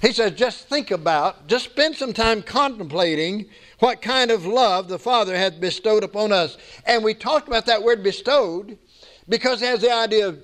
he 0.01 0.13
says, 0.13 0.31
just 0.31 0.69
think 0.69 0.91
about, 0.91 1.47
just 1.47 1.65
spend 1.65 1.95
some 1.95 2.13
time 2.13 2.41
contemplating 2.41 3.45
what 3.79 4.01
kind 4.01 4.31
of 4.31 4.45
love 4.45 4.87
the 4.87 4.99
Father 4.99 5.35
hath 5.35 5.59
bestowed 5.59 6.03
upon 6.03 6.31
us. 6.31 6.57
And 6.85 7.03
we 7.03 7.13
talked 7.13 7.47
about 7.47 7.65
that 7.65 7.83
word 7.83 8.03
bestowed 8.03 8.77
because 9.27 9.61
it 9.61 9.67
has 9.67 9.81
the 9.81 9.93
idea 9.93 10.29
of 10.29 10.39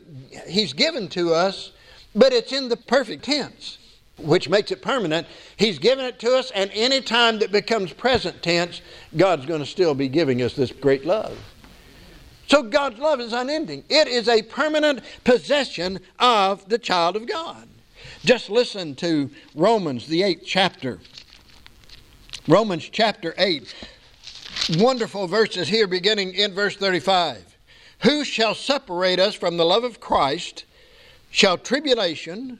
He's 0.48 0.74
given 0.74 1.08
to 1.10 1.34
us, 1.34 1.72
but 2.14 2.34
it's 2.34 2.52
in 2.52 2.68
the 2.68 2.78
perfect 2.78 3.24
tense, 3.24 3.78
which 4.18 4.50
makes 4.50 4.72
it 4.72 4.82
permanent. 4.82 5.26
He's 5.56 5.80
given 5.80 6.04
it 6.06 6.20
to 6.20 6.36
us, 6.36 6.52
and 6.52 6.70
any 6.74 7.02
time 7.02 7.40
that 7.40 7.52
becomes 7.52 7.94
present 7.94 8.44
tense, 8.44 8.82
God's 9.16 9.46
going 9.46 9.62
to 9.62 9.66
still 9.66 9.96
be 9.96 10.10
giving 10.10 10.42
us 10.42 10.54
this 10.54 10.72
great 10.72 11.06
love. 11.06 11.38
So 12.48 12.62
God's 12.62 13.00
love 13.00 13.20
is 13.22 13.34
unending. 13.34 13.86
It 13.90 14.08
is 14.08 14.28
a 14.28 14.44
permanent 14.44 15.02
possession 15.24 16.00
of 16.20 16.68
the 16.70 16.78
child 16.78 17.16
of 17.16 17.28
God. 17.28 17.68
Just 18.26 18.50
listen 18.50 18.96
to 18.96 19.30
Romans, 19.54 20.08
the 20.08 20.24
eighth 20.24 20.46
chapter. 20.48 20.98
Romans 22.48 22.90
chapter 22.92 23.36
8. 23.38 23.76
Wonderful 24.80 25.28
verses 25.28 25.68
here 25.68 25.86
beginning 25.86 26.34
in 26.34 26.52
verse 26.56 26.76
35. 26.76 27.56
Who 28.00 28.26
shall 28.26 28.56
separate 28.56 29.20
us 29.20 29.36
from 29.36 29.58
the 29.58 29.66
love 29.66 29.84
of 29.84 30.00
Christ? 30.00 30.66
Shall 31.30 31.60
tribulation, 31.60 32.60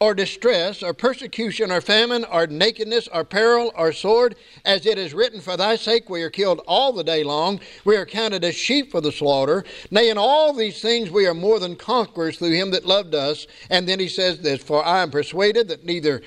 or 0.00 0.14
distress, 0.14 0.82
or 0.82 0.94
persecution, 0.94 1.70
or 1.70 1.82
famine, 1.82 2.24
or 2.24 2.46
nakedness, 2.46 3.06
or 3.12 3.22
peril, 3.22 3.70
or 3.76 3.92
sword, 3.92 4.34
as 4.64 4.86
it 4.86 4.98
is 4.98 5.12
written, 5.12 5.42
For 5.42 5.58
thy 5.58 5.76
sake 5.76 6.08
we 6.08 6.22
are 6.22 6.30
killed 6.30 6.62
all 6.66 6.92
the 6.94 7.04
day 7.04 7.22
long, 7.22 7.60
we 7.84 7.96
are 7.96 8.06
counted 8.06 8.42
as 8.42 8.54
sheep 8.54 8.90
for 8.90 9.02
the 9.02 9.12
slaughter. 9.12 9.62
Nay, 9.90 10.08
in 10.08 10.16
all 10.16 10.54
these 10.54 10.80
things 10.80 11.10
we 11.10 11.26
are 11.26 11.34
more 11.34 11.60
than 11.60 11.76
conquerors 11.76 12.38
through 12.38 12.52
him 12.52 12.70
that 12.70 12.86
loved 12.86 13.14
us. 13.14 13.46
And 13.68 13.86
then 13.86 14.00
he 14.00 14.08
says 14.08 14.40
this, 14.40 14.62
For 14.62 14.82
I 14.82 15.02
am 15.02 15.10
persuaded 15.10 15.68
that 15.68 15.84
neither 15.84 16.22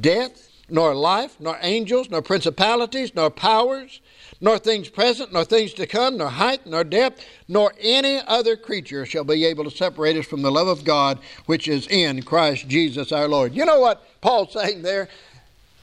death, 0.00 0.50
nor 0.68 0.94
life, 0.94 1.36
nor 1.40 1.58
angels, 1.62 2.10
nor 2.10 2.22
principalities, 2.22 3.14
nor 3.14 3.30
powers, 3.30 4.00
nor 4.44 4.58
things 4.58 4.90
present, 4.90 5.32
nor 5.32 5.42
things 5.42 5.72
to 5.72 5.86
come, 5.86 6.18
nor 6.18 6.28
height, 6.28 6.66
nor 6.66 6.84
depth, 6.84 7.24
nor 7.48 7.72
any 7.80 8.20
other 8.26 8.56
creature 8.56 9.06
shall 9.06 9.24
be 9.24 9.42
able 9.46 9.64
to 9.64 9.70
separate 9.70 10.18
us 10.18 10.26
from 10.26 10.42
the 10.42 10.52
love 10.52 10.68
of 10.68 10.84
God 10.84 11.18
which 11.46 11.66
is 11.66 11.86
in 11.86 12.22
Christ 12.22 12.68
Jesus 12.68 13.10
our 13.10 13.26
Lord. 13.26 13.54
You 13.54 13.64
know 13.64 13.80
what 13.80 14.06
Paul's 14.20 14.52
saying 14.52 14.82
there? 14.82 15.08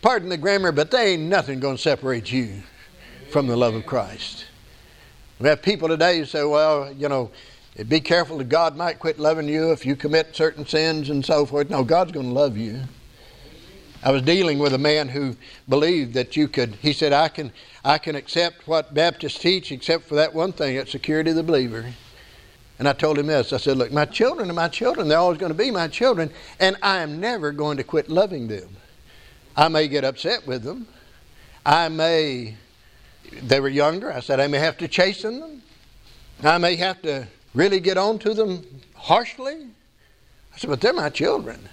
Pardon 0.04 0.30
the 0.30 0.38
grammar, 0.38 0.72
but 0.72 0.92
there 0.92 1.08
ain't 1.08 1.24
nothing 1.24 1.60
going 1.60 1.78
to 1.78 1.82
separate 1.82 2.32
you 2.32 2.62
from 3.32 3.48
the 3.48 3.58
love 3.58 3.74
of 3.74 3.88
Christ. 3.88 4.46
We 5.40 5.50
have 5.50 5.64
people 5.64 5.88
today 5.88 6.20
who 6.20 6.26
say, 6.26 6.44
well, 6.44 6.94
you 6.94 7.10
know, 7.10 7.32
be 7.88 8.00
careful 8.00 8.38
that 8.38 8.50
God 8.50 8.78
might 8.78 9.00
quit 9.00 9.18
loving 9.18 9.50
you 9.50 9.72
if 9.72 9.88
you 9.88 9.96
commit 9.96 10.36
certain 10.36 10.68
sins 10.68 11.10
and 11.10 11.26
so 11.26 11.48
forth. 11.48 11.72
No, 11.72 11.84
God's 11.84 12.12
going 12.12 12.28
to 12.28 12.34
love 12.34 12.58
you. 12.58 12.82
I 14.04 14.12
was 14.12 14.24
dealing 14.24 14.58
with 14.58 14.74
a 14.74 14.80
man 14.80 15.10
who 15.10 15.36
believed 15.70 16.16
that 16.16 16.36
you 16.36 16.48
could, 16.48 16.76
he 16.76 16.92
said, 16.92 17.14
I 17.14 17.28
can, 17.28 17.52
I 17.86 18.00
can 18.00 18.16
accept 18.16 18.68
what 18.68 18.94
Baptists 18.94 19.38
teach 19.38 19.72
except 19.72 20.06
for 20.06 20.16
that 20.16 20.34
one 20.34 20.54
thing, 20.54 20.76
it's 20.76 20.92
security 20.92 21.30
of 21.30 21.36
the 21.36 21.44
believer. 21.44 21.86
And 22.80 22.88
I 22.88 22.94
told 22.94 23.20
him 23.20 23.28
this 23.28 23.54
I 23.54 23.58
said, 23.58 23.78
Look, 23.78 23.92
my 23.92 24.06
children 24.06 24.50
are 24.50 24.54
my 24.54 24.68
children. 24.68 25.08
They're 25.08 25.20
always 25.20 25.38
going 25.38 25.52
to 25.52 25.58
be 25.58 25.70
my 25.70 25.88
children, 25.88 26.32
and 26.60 26.78
I 26.82 27.02
am 27.02 27.20
never 27.20 27.52
going 27.52 27.78
to 27.78 27.84
quit 27.84 28.10
loving 28.10 28.48
them. 28.48 28.70
I 29.56 29.68
may 29.68 29.88
get 29.88 30.04
upset 30.04 30.48
with 30.48 30.64
them. 30.64 30.88
I 31.64 31.90
may, 31.90 32.56
they 33.44 33.60
were 33.60 33.70
younger, 33.70 34.12
I 34.12 34.20
said, 34.22 34.40
I 34.40 34.48
may 34.48 34.58
have 34.58 34.78
to 34.78 34.88
chasten 34.88 35.40
them. 35.40 35.62
I 36.42 36.58
may 36.58 36.76
have 36.78 37.04
to 37.04 37.28
really 37.54 37.80
get 37.80 38.00
on 38.00 38.18
to 38.20 38.34
them 38.34 38.66
harshly. 38.96 39.68
I 40.56 40.58
said, 40.58 40.72
But 40.72 40.82
they're 40.82 40.92
my 40.92 41.10
children. 41.10 41.70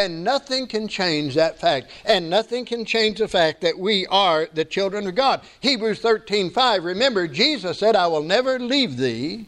And 0.00 0.24
nothing 0.24 0.66
can 0.66 0.88
change 0.88 1.34
that 1.34 1.60
fact. 1.60 1.90
And 2.06 2.30
nothing 2.30 2.64
can 2.64 2.86
change 2.86 3.18
the 3.18 3.28
fact 3.28 3.60
that 3.60 3.78
we 3.78 4.06
are 4.06 4.48
the 4.54 4.64
children 4.64 5.06
of 5.06 5.14
God. 5.14 5.42
Hebrews 5.60 5.98
13 6.00 6.50
5. 6.50 6.84
Remember, 6.84 7.28
Jesus 7.28 7.78
said, 7.78 7.94
I 7.94 8.06
will 8.06 8.22
never 8.22 8.58
leave 8.58 8.96
thee. 8.96 9.44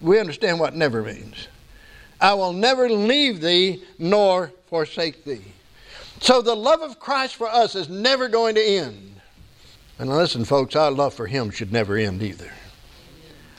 We 0.00 0.18
understand 0.18 0.60
what 0.60 0.74
never 0.74 1.02
means. 1.02 1.48
I 2.22 2.32
will 2.32 2.54
never 2.54 2.88
leave 2.88 3.42
thee 3.42 3.84
nor 3.98 4.50
forsake 4.68 5.24
thee. 5.24 5.44
So 6.20 6.40
the 6.40 6.56
love 6.56 6.80
of 6.80 6.98
Christ 6.98 7.36
for 7.36 7.48
us 7.48 7.74
is 7.74 7.90
never 7.90 8.28
going 8.28 8.54
to 8.54 8.64
end. 8.64 9.20
And 9.98 10.08
listen, 10.08 10.46
folks, 10.46 10.74
our 10.74 10.90
love 10.90 11.12
for 11.12 11.26
Him 11.26 11.50
should 11.50 11.70
never 11.70 11.96
end 11.98 12.22
either. 12.22 12.50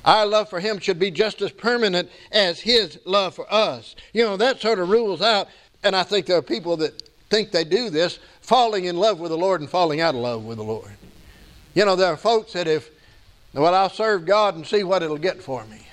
Our 0.04 0.26
love 0.26 0.50
for 0.50 0.60
Him 0.60 0.80
should 0.80 0.98
be 0.98 1.12
just 1.12 1.42
as 1.44 1.52
permanent 1.52 2.10
as 2.32 2.60
His 2.60 2.98
love 3.06 3.36
for 3.36 3.52
us. 3.54 3.96
You 4.14 4.24
know, 4.24 4.38
that 4.38 4.60
sort 4.60 4.80
of 4.80 4.90
rules 4.90 5.22
out 5.22 5.48
and 5.84 5.96
I 5.96 6.04
think 6.04 6.26
there 6.26 6.38
are 6.38 6.42
people 6.42 6.78
that 6.78 7.10
think 7.30 7.52
they 7.52 7.64
do 7.64 7.90
this, 7.90 8.20
falling 8.42 8.86
in 8.86 8.98
love 8.98 9.20
with 9.20 9.32
the 9.32 9.38
Lord 9.38 9.62
and 9.62 9.70
falling 9.70 10.02
out 10.02 10.16
of 10.16 10.22
love 10.22 10.44
with 10.44 10.58
the 10.58 10.64
Lord. 10.64 10.92
You 11.74 11.86
know, 11.86 11.96
there 11.96 12.12
are 12.12 12.18
folks 12.18 12.54
that 12.54 12.68
if, 12.68 12.90
well, 13.54 13.74
I'll 13.74 13.90
serve 13.90 14.26
God 14.26 14.56
and 14.56 14.68
see 14.68 14.84
what 14.84 15.02
it'll 15.02 15.18
get 15.18 15.42
for 15.42 15.64
me. 15.66 15.88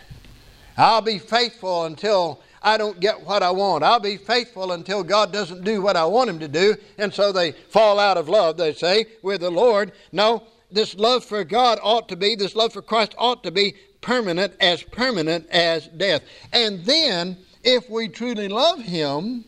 I'll 0.77 1.01
be 1.01 1.19
faithful 1.19 1.85
until 1.85 2.41
I 2.63 2.77
don't 2.77 2.99
get 2.99 3.25
what 3.25 3.43
I 3.43 3.51
want. 3.51 3.85
I'll 3.85 4.01
be 4.01 4.17
faithful 4.17 4.73
until 4.73 5.03
God 5.05 5.33
doesn't 5.33 5.65
do 5.65 5.81
what 5.81 5.97
I 5.97 6.05
want 6.05 6.31
Him 6.31 6.41
to 6.41 6.49
do. 6.49 6.77
And 6.99 7.15
so 7.15 7.33
they 7.33 7.53
fall 7.53 7.99
out 7.99 8.17
of 8.17 8.29
love, 8.29 8.57
they 8.57 8.73
say, 8.73 9.07
with 9.23 9.41
the 9.41 9.51
Lord. 9.51 9.93
No, 10.13 10.43
this 10.71 10.95
love 10.97 11.25
for 11.25 11.45
God 11.45 11.79
ought 11.83 12.09
to 12.09 12.17
be, 12.17 12.35
this 12.35 12.57
love 12.57 12.73
for 12.73 12.83
Christ 12.83 13.15
ought 13.17 13.43
to 13.45 13.51
be 13.51 13.75
permanent, 14.01 14.55
as 14.61 14.83
permanent 14.83 15.49
as 15.51 15.87
death. 15.89 16.23
And 16.53 16.85
then, 16.85 17.37
if 17.63 17.89
we 17.89 18.09
truly 18.09 18.49
love 18.49 18.81
Him, 18.81 19.45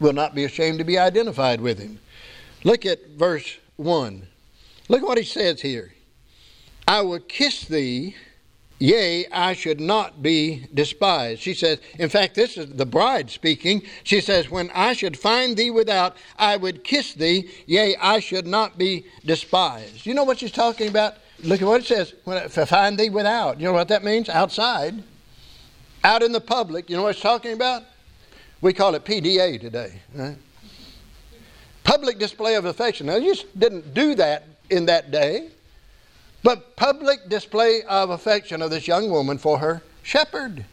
will 0.00 0.12
not 0.12 0.34
be 0.34 0.44
ashamed 0.44 0.78
to 0.78 0.84
be 0.84 0.98
identified 0.98 1.60
with 1.60 1.78
him. 1.78 1.98
Look 2.64 2.84
at 2.84 3.06
verse 3.10 3.58
1. 3.76 4.26
Look 4.88 5.02
what 5.02 5.18
he 5.18 5.24
says 5.24 5.60
here. 5.60 5.92
I 6.88 7.00
will 7.00 7.18
kiss 7.18 7.64
thee, 7.64 8.14
yea, 8.78 9.26
I 9.32 9.54
should 9.54 9.80
not 9.80 10.22
be 10.22 10.66
despised. 10.72 11.40
She 11.40 11.54
says, 11.54 11.80
in 11.98 12.08
fact, 12.08 12.34
this 12.34 12.56
is 12.56 12.68
the 12.70 12.86
bride 12.86 13.30
speaking. 13.30 13.82
She 14.04 14.20
says, 14.20 14.50
When 14.50 14.70
I 14.72 14.92
should 14.92 15.18
find 15.18 15.56
thee 15.56 15.70
without, 15.70 16.16
I 16.38 16.56
would 16.56 16.84
kiss 16.84 17.14
thee, 17.14 17.50
yea, 17.66 17.96
I 17.96 18.20
should 18.20 18.46
not 18.46 18.78
be 18.78 19.06
despised. 19.24 20.06
You 20.06 20.14
know 20.14 20.24
what 20.24 20.38
she's 20.38 20.52
talking 20.52 20.88
about? 20.88 21.14
Look 21.42 21.60
at 21.60 21.68
what 21.68 21.80
it 21.80 21.86
says. 21.86 22.14
When 22.24 22.38
I 22.38 22.46
find 22.48 22.98
thee 22.98 23.10
without. 23.10 23.60
You 23.60 23.66
know 23.66 23.72
what 23.72 23.88
that 23.88 24.04
means? 24.04 24.28
Outside. 24.28 25.02
Out 26.04 26.22
in 26.22 26.32
the 26.32 26.40
public. 26.40 26.88
You 26.88 26.96
know 26.96 27.02
what 27.02 27.14
it's 27.14 27.20
talking 27.20 27.52
about? 27.52 27.82
We 28.60 28.72
call 28.72 28.94
it 28.94 29.04
PDA 29.04 29.60
today. 29.60 30.00
Right? 30.14 30.36
Public 31.84 32.18
display 32.18 32.54
of 32.54 32.64
affection. 32.64 33.06
Now, 33.06 33.16
you 33.16 33.34
didn't 33.56 33.94
do 33.94 34.14
that 34.16 34.44
in 34.70 34.86
that 34.86 35.10
day, 35.10 35.48
but 36.42 36.76
public 36.76 37.28
display 37.28 37.82
of 37.88 38.10
affection 38.10 38.62
of 38.62 38.70
this 38.70 38.88
young 38.88 39.10
woman 39.10 39.38
for 39.38 39.58
her 39.58 39.82
shepherd. 40.02 40.64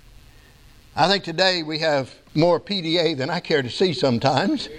I 0.96 1.08
think 1.08 1.24
today 1.24 1.64
we 1.64 1.80
have 1.80 2.14
more 2.36 2.60
PDA 2.60 3.18
than 3.18 3.30
I 3.30 3.40
care 3.40 3.62
to 3.62 3.70
see 3.70 3.94
sometimes. 3.94 4.70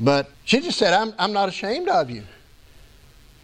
But 0.00 0.30
she 0.46 0.60
just 0.60 0.78
said, 0.78 0.94
I'm, 0.94 1.12
I'm 1.18 1.32
not 1.32 1.50
ashamed 1.50 1.88
of 1.88 2.10
you. 2.10 2.24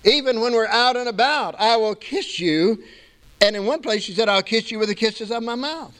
Even 0.04 0.40
when 0.40 0.54
we're 0.54 0.66
out 0.66 0.96
and 0.96 1.08
about, 1.08 1.54
I 1.58 1.76
will 1.76 1.94
kiss 1.94 2.40
you. 2.40 2.82
And 3.42 3.54
in 3.54 3.66
one 3.66 3.82
place, 3.82 4.04
she 4.04 4.14
said, 4.14 4.28
I'll 4.30 4.42
kiss 4.42 4.70
you 4.70 4.78
with 4.78 4.88
the 4.88 4.94
kisses 4.94 5.30
of 5.30 5.42
my 5.42 5.54
mouth. 5.54 5.94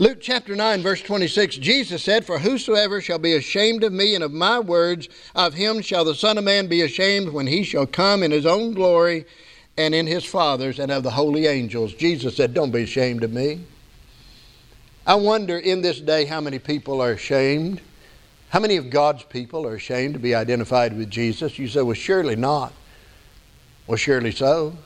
Luke 0.00 0.18
chapter 0.20 0.54
9, 0.54 0.80
verse 0.80 1.02
26, 1.02 1.56
Jesus 1.56 2.04
said, 2.04 2.24
For 2.24 2.38
whosoever 2.38 3.00
shall 3.00 3.18
be 3.18 3.34
ashamed 3.34 3.82
of 3.82 3.92
me 3.92 4.14
and 4.14 4.22
of 4.22 4.32
my 4.32 4.60
words, 4.60 5.08
of 5.34 5.54
him 5.54 5.82
shall 5.82 6.04
the 6.04 6.14
Son 6.14 6.38
of 6.38 6.44
Man 6.44 6.68
be 6.68 6.82
ashamed 6.82 7.30
when 7.30 7.48
he 7.48 7.64
shall 7.64 7.84
come 7.84 8.22
in 8.22 8.30
his 8.30 8.46
own 8.46 8.74
glory 8.74 9.24
and 9.76 9.96
in 9.96 10.06
his 10.06 10.24
Father's 10.24 10.78
and 10.78 10.92
of 10.92 11.02
the 11.02 11.10
holy 11.10 11.48
angels. 11.48 11.92
Jesus 11.94 12.36
said, 12.36 12.54
Don't 12.54 12.70
be 12.70 12.82
ashamed 12.84 13.24
of 13.24 13.32
me. 13.32 13.58
I 15.04 15.16
wonder 15.16 15.58
in 15.58 15.82
this 15.82 16.00
day 16.00 16.26
how 16.26 16.40
many 16.40 16.60
people 16.60 17.00
are 17.00 17.10
ashamed. 17.10 17.80
How 18.50 18.60
many 18.60 18.76
of 18.76 18.90
God's 18.90 19.24
people 19.24 19.66
are 19.66 19.74
ashamed 19.74 20.14
to 20.14 20.20
be 20.20 20.32
identified 20.32 20.96
with 20.96 21.10
Jesus? 21.10 21.58
You 21.58 21.66
say, 21.66 21.82
Well, 21.82 21.94
surely 21.94 22.36
not. 22.36 22.72
Well, 23.88 23.96
surely 23.96 24.30
so. 24.30 24.76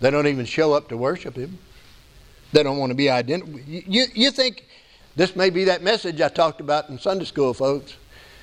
They 0.00 0.10
don't 0.10 0.26
even 0.26 0.44
show 0.44 0.72
up 0.72 0.88
to 0.88 0.96
worship 0.96 1.36
him. 1.36 1.58
They 2.52 2.62
don't 2.62 2.78
want 2.78 2.90
to 2.90 2.96
be 2.96 3.10
identified. 3.10 3.64
You, 3.66 4.06
you 4.14 4.30
think 4.30 4.64
this 5.16 5.36
may 5.36 5.50
be 5.50 5.64
that 5.64 5.82
message 5.82 6.20
I 6.20 6.28
talked 6.28 6.60
about 6.60 6.88
in 6.88 6.98
Sunday 6.98 7.24
school, 7.24 7.52
folks. 7.52 7.96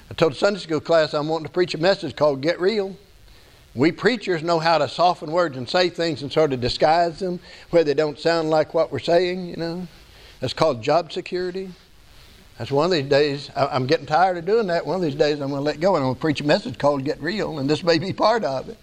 I 0.09 0.13
told 0.13 0.33
a 0.33 0.35
Sunday 0.35 0.59
school 0.59 0.79
class 0.79 1.13
I'm 1.13 1.27
wanting 1.27 1.47
to 1.47 1.51
preach 1.51 1.73
a 1.73 1.79
message 1.79 2.15
called 2.15 2.41
Get 2.41 2.59
Real. 2.59 2.95
We 3.73 3.91
preachers 3.91 4.43
know 4.43 4.59
how 4.59 4.77
to 4.77 4.87
soften 4.87 5.31
words 5.31 5.57
and 5.57 5.67
say 5.67 5.89
things 5.89 6.21
and 6.21 6.31
sort 6.31 6.53
of 6.53 6.61
disguise 6.61 7.19
them 7.19 7.39
where 7.71 7.83
they 7.83 7.93
don't 7.93 8.17
sound 8.17 8.49
like 8.49 8.73
what 8.73 8.91
we're 8.91 8.99
saying, 8.99 9.47
you 9.47 9.57
know. 9.57 9.87
That's 10.39 10.53
called 10.53 10.81
job 10.81 11.11
security. 11.11 11.71
That's 12.57 12.71
one 12.71 12.85
of 12.85 12.91
these 12.91 13.09
days, 13.09 13.49
I'm 13.55 13.85
getting 13.85 14.05
tired 14.05 14.37
of 14.37 14.45
doing 14.45 14.67
that. 14.67 14.85
One 14.85 14.95
of 14.95 15.01
these 15.01 15.15
days 15.15 15.41
I'm 15.41 15.49
going 15.49 15.59
to 15.59 15.65
let 15.65 15.81
go 15.81 15.95
and 15.95 16.03
I'm 16.03 16.07
going 16.07 16.15
to 16.15 16.21
preach 16.21 16.39
a 16.39 16.45
message 16.45 16.77
called 16.77 17.03
Get 17.03 17.21
Real, 17.21 17.59
and 17.59 17.69
this 17.69 17.83
may 17.83 17.99
be 17.99 18.13
part 18.13 18.45
of 18.45 18.69
it. 18.69 18.77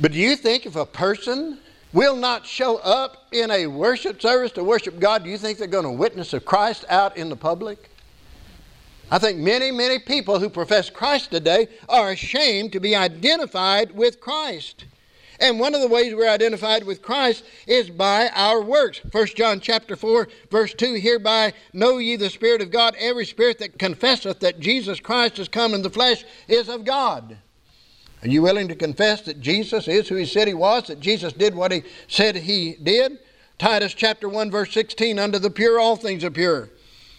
But 0.00 0.12
do 0.12 0.18
you 0.18 0.34
think 0.34 0.66
if 0.66 0.74
a 0.74 0.84
person 0.84 1.58
will 1.92 2.16
not 2.16 2.46
show 2.46 2.76
up 2.78 3.26
in 3.32 3.50
a 3.50 3.66
worship 3.66 4.20
service 4.20 4.52
to 4.52 4.64
worship 4.64 4.98
God, 4.98 5.24
do 5.24 5.30
you 5.30 5.38
think 5.38 5.58
they're 5.58 5.66
going 5.66 5.84
to 5.84 5.90
witness 5.90 6.32
of 6.32 6.44
Christ 6.44 6.84
out 6.88 7.16
in 7.16 7.28
the 7.28 7.36
public? 7.36 7.90
I 9.10 9.18
think 9.18 9.38
many, 9.38 9.70
many 9.70 10.00
people 10.00 10.40
who 10.40 10.48
profess 10.48 10.90
Christ 10.90 11.30
today 11.30 11.68
are 11.88 12.10
ashamed 12.10 12.72
to 12.72 12.80
be 12.80 12.96
identified 12.96 13.92
with 13.92 14.20
Christ. 14.20 14.84
And 15.38 15.60
one 15.60 15.74
of 15.74 15.80
the 15.80 15.88
ways 15.88 16.14
we're 16.14 16.28
identified 16.28 16.84
with 16.84 17.02
Christ 17.02 17.44
is 17.66 17.90
by 17.90 18.30
our 18.34 18.62
works. 18.62 19.00
1 19.12 19.26
John 19.36 19.60
chapter 19.60 19.94
4, 19.94 20.28
verse 20.50 20.74
2, 20.74 20.94
hereby 20.94 21.52
know 21.72 21.98
ye 21.98 22.16
the 22.16 22.30
Spirit 22.30 22.62
of 22.62 22.70
God, 22.70 22.96
every 22.98 23.26
spirit 23.26 23.58
that 23.58 23.78
confesseth 23.78 24.40
that 24.40 24.60
Jesus 24.60 24.98
Christ 24.98 25.38
is 25.38 25.48
come 25.48 25.74
in 25.74 25.82
the 25.82 25.90
flesh 25.90 26.24
is 26.48 26.68
of 26.68 26.84
God. 26.84 27.36
Are 28.22 28.28
you 28.28 28.42
willing 28.42 28.68
to 28.68 28.74
confess 28.74 29.20
that 29.22 29.40
Jesus 29.40 29.88
is 29.88 30.08
who 30.08 30.16
he 30.16 30.26
said 30.26 30.48
he 30.48 30.54
was, 30.54 30.86
that 30.88 31.00
Jesus 31.00 31.32
did 31.32 31.54
what 31.54 31.72
he 31.72 31.82
said 32.08 32.36
he 32.36 32.76
did? 32.82 33.18
Titus 33.58 33.94
chapter 33.94 34.28
1 34.28 34.50
verse 34.50 34.72
16, 34.72 35.18
unto 35.18 35.38
the 35.38 35.50
pure 35.50 35.78
all 35.78 35.96
things 35.96 36.24
are 36.24 36.30
pure, 36.30 36.70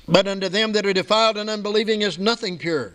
but 0.08 0.28
unto 0.28 0.50
them 0.50 0.74
that 0.74 0.86
are 0.86 0.94
defiled 0.94 1.38
and 1.38 1.50
unbelieving 1.50 2.02
is 2.02 2.20
nothing 2.20 2.58
pure. 2.58 2.94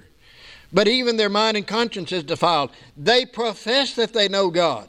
But 0.73 0.89
even 0.89 1.17
their 1.17 1.29
mind 1.29 1.57
and 1.57 1.67
conscience 1.67 2.13
is 2.13 2.23
defiled. 2.23 2.71
They 2.97 3.27
profess 3.27 3.95
that 3.95 4.13
they 4.13 4.29
know 4.29 4.51
God. 4.51 4.89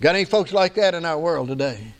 Got 0.00 0.14
any 0.14 0.24
folks 0.24 0.52
like 0.52 0.74
that 0.74 0.94
in 0.94 1.04
our 1.04 1.18
world 1.18 1.48
today? 1.48 1.92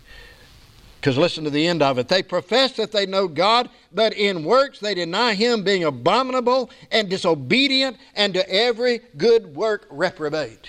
Because 1.01 1.17
listen 1.17 1.45
to 1.45 1.51
the 1.51 1.67
end 1.67 1.83
of 1.83 1.97
it. 1.97 2.09
They 2.09 2.23
profess 2.23 2.73
that 2.73 2.93
they 2.93 3.07
know 3.07 3.27
God, 3.27 3.71
but 3.91 4.13
in 4.13 4.45
works 4.45 4.81
they 4.81 4.95
deny 4.95 5.33
Him, 5.33 5.65
being 5.65 5.85
abominable 5.85 6.69
and 6.91 7.09
disobedient, 7.09 7.97
and 8.15 8.35
to 8.35 8.47
every 8.53 9.01
good 9.17 9.57
work 9.57 9.87
reprobate. 9.91 10.69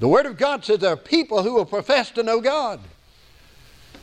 The 0.00 0.08
Word 0.08 0.26
of 0.26 0.36
God 0.36 0.66
says 0.66 0.80
there 0.80 0.92
are 0.92 0.96
people 0.96 1.42
who 1.42 1.54
will 1.54 1.64
profess 1.64 2.10
to 2.10 2.22
know 2.22 2.42
God. 2.42 2.80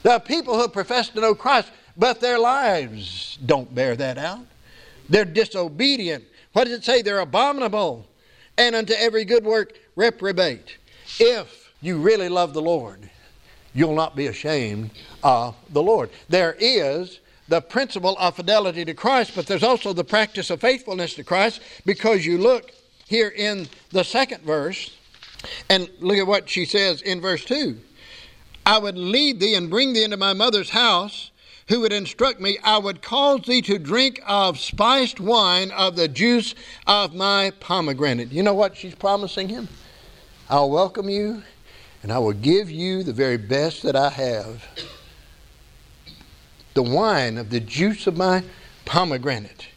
There 0.02 0.14
are 0.14 0.20
people 0.20 0.60
who 0.60 0.68
profess 0.68 1.10
to 1.10 1.22
know 1.22 1.36
Christ, 1.36 1.72
but 1.96 2.20
their 2.20 2.40
lives 2.40 3.38
don't 3.46 3.74
bear 3.76 3.96
that 3.98 4.18
out. 4.18 4.46
They're 5.10 5.26
disobedient. 5.26 6.24
What 6.54 6.64
does 6.64 6.74
it 6.74 6.86
say? 6.86 7.04
They're 7.04 7.20
abominable. 7.20 8.08
And 8.58 8.76
unto 8.76 8.94
every 8.94 9.26
good 9.26 9.44
work 9.44 9.74
reprobate. 9.96 10.78
If 11.20 11.72
you 11.82 12.00
really 12.00 12.30
love 12.30 12.54
the 12.54 12.62
Lord, 12.62 13.10
you'll 13.80 13.96
not 13.96 14.14
be 14.14 14.28
ashamed 14.28 14.92
of 15.24 15.56
the 15.72 15.82
Lord. 15.82 16.10
There 16.28 16.58
is 16.60 17.20
the 17.48 17.62
principle 17.62 18.18
of 18.20 18.36
fidelity 18.36 18.84
to 18.84 18.94
Christ, 18.94 19.32
but 19.36 19.48
there's 19.48 19.64
also 19.64 19.94
the 19.94 20.04
practice 20.04 20.50
of 20.50 20.60
faithfulness 20.60 21.14
to 21.16 21.24
Christ 21.24 21.62
because 21.86 22.26
you 22.26 22.38
look 22.38 22.72
here 23.08 23.30
in 23.30 23.68
the 23.92 24.04
second 24.04 24.44
verse 24.44 24.96
and 25.70 25.90
look 26.02 26.18
at 26.18 26.28
what 26.28 26.50
she 26.50 26.66
says 26.66 27.02
in 27.02 27.22
verse 27.22 27.46
2 27.46 27.80
I 28.66 28.78
would 28.78 28.98
lead 28.98 29.40
thee 29.40 29.56
and 29.56 29.70
bring 29.70 29.94
thee 29.94 30.04
into 30.04 30.18
my 30.18 30.34
mother's 30.34 30.70
house, 30.70 31.32
who 31.70 31.80
would 31.80 31.94
instruct 31.94 32.42
me, 32.42 32.58
I 32.64 32.78
would 32.78 33.02
cause 33.02 33.42
thee 33.48 33.62
to 33.64 33.80
drink 33.80 34.20
of 34.28 34.60
spiced 34.60 35.22
wine 35.22 35.72
of 35.72 35.96
the 35.96 36.08
juice 36.08 36.54
of 36.86 37.16
my 37.16 37.52
pomegranate. 37.62 38.32
You 38.32 38.44
know 38.44 38.54
what 38.54 38.76
she's 38.76 38.94
promising 38.94 39.48
him? 39.48 39.70
I'll 40.50 40.70
welcome 40.70 41.10
you 41.10 41.44
and 42.02 42.12
I 42.12 42.20
will 42.20 42.34
give 42.34 42.72
you 42.72 43.04
the 43.04 43.14
very 43.14 43.38
best 43.38 43.84
that 43.84 43.96
I 43.96 44.10
have 44.10 44.64
the 46.74 46.84
wine 46.84 47.38
of 47.38 47.50
the 47.50 47.60
juice 47.60 48.08
of 48.08 48.16
my 48.16 48.44
pomegranate. 48.86 49.68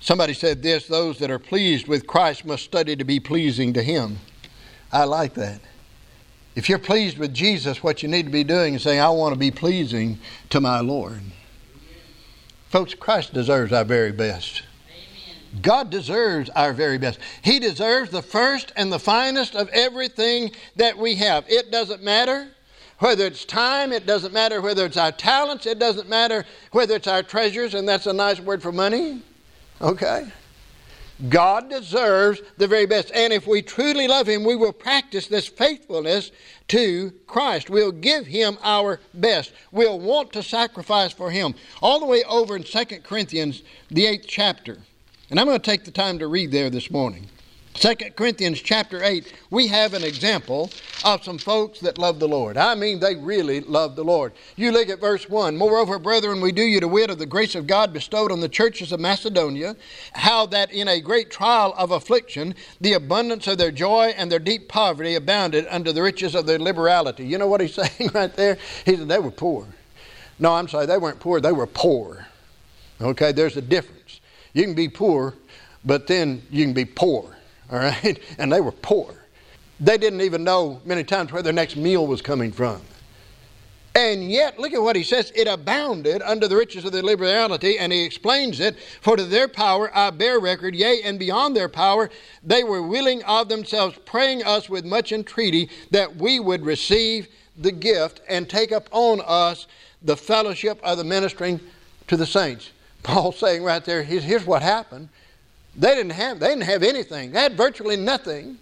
Somebody 0.00 0.34
said 0.34 0.62
this 0.62 0.86
those 0.86 1.18
that 1.18 1.30
are 1.30 1.38
pleased 1.38 1.86
with 1.86 2.08
Christ 2.08 2.44
must 2.44 2.64
study 2.64 2.96
to 2.96 3.04
be 3.04 3.20
pleasing 3.20 3.72
to 3.74 3.82
Him. 3.82 4.18
I 4.92 5.04
like 5.04 5.34
that. 5.34 5.60
If 6.54 6.68
you're 6.68 6.78
pleased 6.78 7.18
with 7.18 7.32
Jesus, 7.32 7.82
what 7.82 8.02
you 8.02 8.08
need 8.08 8.24
to 8.24 8.32
be 8.32 8.44
doing 8.44 8.74
is 8.74 8.82
saying, 8.82 9.00
I 9.00 9.08
want 9.10 9.32
to 9.32 9.38
be 9.38 9.50
pleasing 9.50 10.18
to 10.50 10.60
my 10.60 10.80
Lord. 10.80 11.20
Folks, 12.68 12.94
Christ 12.94 13.32
deserves 13.32 13.72
our 13.72 13.84
very 13.84 14.12
best. 14.12 14.62
God 15.60 15.90
deserves 15.90 16.48
our 16.50 16.72
very 16.72 16.98
best. 16.98 17.18
He 17.42 17.58
deserves 17.58 18.10
the 18.10 18.22
first 18.22 18.72
and 18.76 18.90
the 18.90 18.98
finest 18.98 19.54
of 19.54 19.68
everything 19.68 20.52
that 20.76 20.96
we 20.96 21.16
have. 21.16 21.44
It 21.48 21.70
doesn't 21.70 22.02
matter 22.02 22.48
whether 22.98 23.26
it's 23.26 23.44
time, 23.44 23.92
it 23.92 24.06
doesn't 24.06 24.32
matter 24.32 24.62
whether 24.62 24.86
it's 24.86 24.96
our 24.96 25.12
talents, 25.12 25.66
it 25.66 25.78
doesn't 25.78 26.08
matter 26.08 26.46
whether 26.70 26.94
it's 26.94 27.08
our 27.08 27.22
treasures, 27.22 27.74
and 27.74 27.86
that's 27.86 28.06
a 28.06 28.12
nice 28.12 28.38
word 28.38 28.62
for 28.62 28.72
money. 28.72 29.20
Okay? 29.80 30.28
God 31.28 31.68
deserves 31.68 32.40
the 32.56 32.66
very 32.66 32.86
best. 32.86 33.10
And 33.14 33.32
if 33.32 33.46
we 33.46 33.62
truly 33.62 34.08
love 34.08 34.26
Him, 34.28 34.44
we 34.44 34.56
will 34.56 34.72
practice 34.72 35.26
this 35.26 35.46
faithfulness 35.46 36.32
to 36.68 37.12
Christ. 37.26 37.70
We'll 37.70 37.92
give 37.92 38.26
Him 38.26 38.58
our 38.62 39.00
best. 39.14 39.52
We'll 39.70 40.00
want 40.00 40.32
to 40.32 40.42
sacrifice 40.42 41.12
for 41.12 41.30
Him. 41.30 41.54
All 41.80 42.00
the 42.00 42.06
way 42.06 42.24
over 42.24 42.56
in 42.56 42.62
2 42.62 42.84
Corinthians, 43.02 43.62
the 43.88 44.06
eighth 44.06 44.26
chapter. 44.26 44.78
And 45.32 45.40
I'm 45.40 45.46
going 45.46 45.58
to 45.58 45.64
take 45.64 45.84
the 45.84 45.90
time 45.90 46.18
to 46.18 46.26
read 46.26 46.52
there 46.52 46.68
this 46.68 46.90
morning. 46.90 47.26
2 47.72 47.94
Corinthians 48.16 48.60
chapter 48.60 49.02
8, 49.02 49.32
we 49.48 49.66
have 49.68 49.94
an 49.94 50.04
example 50.04 50.70
of 51.06 51.24
some 51.24 51.38
folks 51.38 51.80
that 51.80 51.96
love 51.96 52.20
the 52.20 52.28
Lord. 52.28 52.58
I 52.58 52.74
mean, 52.74 53.00
they 53.00 53.16
really 53.16 53.60
love 53.60 53.96
the 53.96 54.04
Lord. 54.04 54.34
You 54.56 54.72
look 54.72 54.90
at 54.90 55.00
verse 55.00 55.30
1 55.30 55.56
Moreover, 55.56 55.98
brethren, 55.98 56.42
we 56.42 56.52
do 56.52 56.60
you 56.60 56.80
to 56.80 56.86
wit 56.86 57.08
of 57.08 57.18
the 57.18 57.24
grace 57.24 57.54
of 57.54 57.66
God 57.66 57.94
bestowed 57.94 58.30
on 58.30 58.40
the 58.40 58.48
churches 58.50 58.92
of 58.92 59.00
Macedonia, 59.00 59.74
how 60.12 60.44
that 60.44 60.70
in 60.70 60.86
a 60.86 61.00
great 61.00 61.30
trial 61.30 61.72
of 61.78 61.92
affliction, 61.92 62.54
the 62.82 62.92
abundance 62.92 63.46
of 63.46 63.56
their 63.56 63.72
joy 63.72 64.12
and 64.14 64.30
their 64.30 64.38
deep 64.38 64.68
poverty 64.68 65.14
abounded 65.14 65.66
under 65.70 65.94
the 65.94 66.02
riches 66.02 66.34
of 66.34 66.44
their 66.44 66.58
liberality. 66.58 67.24
You 67.24 67.38
know 67.38 67.46
what 67.46 67.62
he's 67.62 67.72
saying 67.96 68.10
right 68.12 68.36
there? 68.36 68.58
He 68.84 68.96
said 68.96 69.08
they 69.08 69.18
were 69.18 69.30
poor. 69.30 69.66
No, 70.38 70.52
I'm 70.52 70.68
sorry, 70.68 70.84
they 70.84 70.98
weren't 70.98 71.20
poor, 71.20 71.40
they 71.40 71.52
were 71.52 71.66
poor. 71.66 72.26
Okay, 73.00 73.32
there's 73.32 73.56
a 73.56 73.62
difference. 73.62 74.01
You 74.52 74.64
can 74.64 74.74
be 74.74 74.88
poor, 74.88 75.34
but 75.84 76.06
then 76.06 76.42
you 76.50 76.64
can 76.64 76.74
be 76.74 76.84
poor 76.84 77.34
all 77.72 77.78
right? 77.78 78.18
And 78.38 78.52
they 78.52 78.60
were 78.60 78.72
poor. 78.72 79.14
They 79.80 79.98
didn't 79.98 80.20
even 80.20 80.44
know 80.44 80.80
many 80.84 81.02
times 81.02 81.32
where 81.32 81.42
their 81.42 81.52
next 81.52 81.76
meal 81.76 82.06
was 82.06 82.22
coming 82.22 82.52
from. 82.52 82.80
And 83.94 84.30
yet, 84.30 84.58
look 84.58 84.72
at 84.72 84.80
what 84.80 84.96
he 84.96 85.02
says 85.02 85.32
it 85.34 85.46
abounded 85.46 86.22
under 86.22 86.48
the 86.48 86.56
riches 86.56 86.84
of 86.84 86.92
their 86.92 87.02
liberality, 87.02 87.78
and 87.78 87.92
he 87.92 88.04
explains 88.04 88.58
it. 88.58 88.76
For 89.02 89.16
to 89.16 89.24
their 89.24 89.48
power 89.48 89.90
I 89.94 90.10
bear 90.10 90.40
record, 90.40 90.74
yea, 90.74 91.02
and 91.02 91.18
beyond 91.18 91.54
their 91.54 91.68
power, 91.68 92.08
they 92.42 92.64
were 92.64 92.82
willing 92.82 93.22
of 93.24 93.48
themselves, 93.48 93.98
praying 94.06 94.44
us 94.44 94.70
with 94.70 94.86
much 94.86 95.12
entreaty 95.12 95.68
that 95.90 96.16
we 96.16 96.40
would 96.40 96.64
receive 96.64 97.28
the 97.58 97.72
gift 97.72 98.22
and 98.28 98.48
take 98.48 98.72
up 98.72 98.88
on 98.92 99.20
us 99.26 99.66
the 100.00 100.16
fellowship 100.16 100.80
of 100.82 100.96
the 100.96 101.04
ministering 101.04 101.60
to 102.06 102.16
the 102.16 102.26
saints. 102.26 102.70
Paul 103.02 103.32
saying 103.32 103.62
right 103.62 103.84
there, 103.84 104.02
here's 104.02 104.46
what 104.46 104.62
happened. 104.62 105.08
They 105.76 105.94
didn't 105.94 106.12
have, 106.12 106.38
they 106.38 106.48
didn't 106.48 106.64
have 106.64 106.82
anything. 106.82 107.32
They 107.32 107.40
had 107.40 107.56
virtually 107.56 107.96
nothing. 107.96 108.58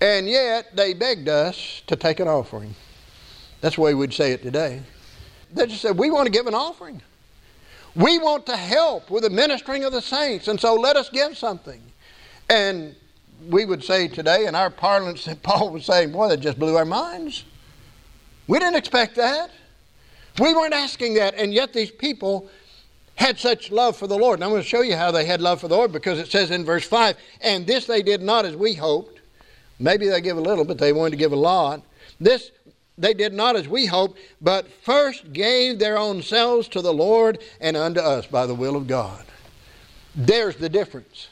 And 0.00 0.28
yet 0.28 0.76
they 0.76 0.92
begged 0.94 1.28
us 1.28 1.82
to 1.86 1.96
take 1.96 2.20
an 2.20 2.28
offering. 2.28 2.74
That's 3.60 3.76
the 3.76 3.80
way 3.80 3.94
we'd 3.94 4.12
say 4.12 4.32
it 4.32 4.42
today. 4.42 4.82
They 5.52 5.66
just 5.66 5.80
said, 5.80 5.96
We 5.96 6.10
want 6.10 6.26
to 6.26 6.32
give 6.32 6.46
an 6.46 6.54
offering. 6.54 7.00
We 7.94 8.18
want 8.18 8.44
to 8.46 8.56
help 8.56 9.10
with 9.10 9.22
the 9.22 9.30
ministering 9.30 9.84
of 9.84 9.92
the 9.92 10.02
saints, 10.02 10.48
and 10.48 10.60
so 10.60 10.74
let 10.74 10.96
us 10.96 11.08
give 11.08 11.36
something. 11.36 11.80
And 12.50 12.94
we 13.48 13.64
would 13.64 13.82
say 13.82 14.06
today 14.06 14.46
in 14.46 14.54
our 14.54 14.68
parlance, 14.68 15.24
that 15.24 15.42
Paul 15.42 15.70
was 15.70 15.86
saying, 15.86 16.12
Boy, 16.12 16.28
that 16.28 16.40
just 16.40 16.58
blew 16.58 16.76
our 16.76 16.84
minds. 16.84 17.44
We 18.46 18.58
didn't 18.58 18.76
expect 18.76 19.16
that. 19.16 19.50
We 20.38 20.54
weren't 20.54 20.74
asking 20.74 21.14
that, 21.14 21.34
and 21.34 21.54
yet 21.54 21.72
these 21.72 21.90
people 21.90 22.50
had 23.16 23.38
such 23.38 23.70
love 23.70 23.96
for 23.96 24.06
the 24.06 24.16
Lord. 24.16 24.38
And 24.38 24.44
I'm 24.44 24.50
going 24.50 24.62
to 24.62 24.68
show 24.68 24.82
you 24.82 24.96
how 24.96 25.10
they 25.10 25.24
had 25.24 25.40
love 25.40 25.60
for 25.60 25.68
the 25.68 25.76
Lord 25.76 25.92
because 25.92 26.18
it 26.18 26.30
says 26.30 26.50
in 26.50 26.64
verse 26.64 26.86
5 26.86 27.16
and 27.40 27.66
this 27.66 27.86
they 27.86 28.02
did 28.02 28.22
not 28.22 28.44
as 28.44 28.56
we 28.56 28.74
hoped. 28.74 29.20
Maybe 29.78 30.08
they 30.08 30.20
give 30.20 30.38
a 30.38 30.40
little, 30.40 30.64
but 30.64 30.78
they 30.78 30.92
wanted 30.92 31.10
to 31.10 31.16
give 31.16 31.32
a 31.32 31.36
lot. 31.36 31.82
This 32.20 32.50
they 32.98 33.12
did 33.12 33.34
not 33.34 33.56
as 33.56 33.68
we 33.68 33.86
hoped, 33.86 34.18
but 34.40 34.70
first 34.82 35.32
gave 35.32 35.78
their 35.78 35.98
own 35.98 36.22
selves 36.22 36.68
to 36.68 36.80
the 36.80 36.94
Lord 36.94 37.38
and 37.60 37.76
unto 37.76 38.00
us 38.00 38.26
by 38.26 38.46
the 38.46 38.54
will 38.54 38.76
of 38.76 38.86
God. 38.86 39.24
There's 40.14 40.56
the 40.56 40.70
difference. 40.70 41.28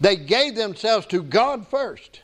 They 0.00 0.16
gave 0.16 0.56
themselves 0.56 1.06
to 1.08 1.22
God 1.22 1.68
first. 1.68 2.22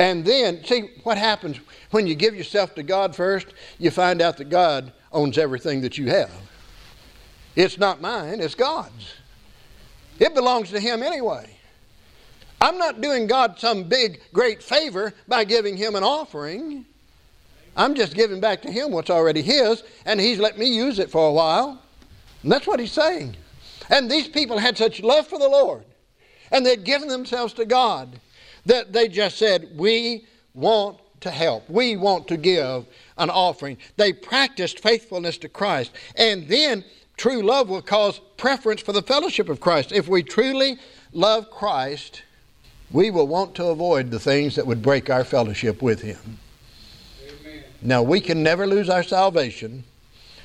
And 0.00 0.24
then, 0.24 0.64
see 0.64 0.90
what 1.02 1.18
happens 1.18 1.58
when 1.90 2.06
you 2.06 2.14
give 2.14 2.34
yourself 2.34 2.74
to 2.76 2.82
God 2.82 3.14
first, 3.14 3.48
you 3.78 3.90
find 3.90 4.22
out 4.22 4.36
that 4.38 4.48
God 4.48 4.92
owns 5.12 5.38
everything 5.38 5.80
that 5.80 5.98
you 5.98 6.08
have. 6.08 6.30
It's 7.58 7.76
not 7.76 8.00
mine, 8.00 8.38
it's 8.40 8.54
God's. 8.54 9.14
It 10.20 10.32
belongs 10.32 10.70
to 10.70 10.78
Him 10.78 11.02
anyway. 11.02 11.56
I'm 12.60 12.78
not 12.78 13.00
doing 13.00 13.26
God 13.26 13.58
some 13.58 13.82
big, 13.82 14.20
great 14.32 14.62
favor 14.62 15.12
by 15.26 15.42
giving 15.42 15.76
Him 15.76 15.96
an 15.96 16.04
offering. 16.04 16.86
I'm 17.76 17.96
just 17.96 18.14
giving 18.14 18.40
back 18.40 18.62
to 18.62 18.70
Him 18.70 18.92
what's 18.92 19.10
already 19.10 19.42
His, 19.42 19.82
and 20.06 20.20
He's 20.20 20.38
let 20.38 20.56
me 20.56 20.66
use 20.66 21.00
it 21.00 21.10
for 21.10 21.28
a 21.28 21.32
while. 21.32 21.82
And 22.44 22.52
that's 22.52 22.68
what 22.68 22.78
He's 22.78 22.92
saying. 22.92 23.34
And 23.90 24.08
these 24.08 24.28
people 24.28 24.58
had 24.58 24.78
such 24.78 25.02
love 25.02 25.26
for 25.26 25.40
the 25.40 25.48
Lord, 25.48 25.82
and 26.52 26.64
they'd 26.64 26.84
given 26.84 27.08
themselves 27.08 27.54
to 27.54 27.64
God, 27.64 28.20
that 28.66 28.92
they 28.92 29.08
just 29.08 29.36
said, 29.36 29.68
We 29.74 30.28
want 30.54 31.00
to 31.22 31.30
help. 31.32 31.68
We 31.68 31.96
want 31.96 32.28
to 32.28 32.36
give 32.36 32.86
an 33.16 33.30
offering. 33.30 33.78
They 33.96 34.12
practiced 34.12 34.78
faithfulness 34.78 35.38
to 35.38 35.48
Christ. 35.48 35.90
And 36.14 36.46
then 36.46 36.84
True 37.18 37.42
love 37.42 37.68
will 37.68 37.82
cause 37.82 38.20
preference 38.36 38.80
for 38.80 38.92
the 38.92 39.02
fellowship 39.02 39.48
of 39.48 39.60
Christ. 39.60 39.90
If 39.90 40.06
we 40.06 40.22
truly 40.22 40.78
love 41.12 41.50
Christ, 41.50 42.22
we 42.92 43.10
will 43.10 43.26
want 43.26 43.56
to 43.56 43.66
avoid 43.66 44.12
the 44.12 44.20
things 44.20 44.54
that 44.54 44.68
would 44.68 44.82
break 44.82 45.10
our 45.10 45.24
fellowship 45.24 45.82
with 45.82 46.00
Him. 46.00 46.38
Amen. 47.20 47.64
Now, 47.82 48.04
we 48.04 48.20
can 48.20 48.44
never 48.44 48.68
lose 48.68 48.88
our 48.88 49.02
salvation, 49.02 49.82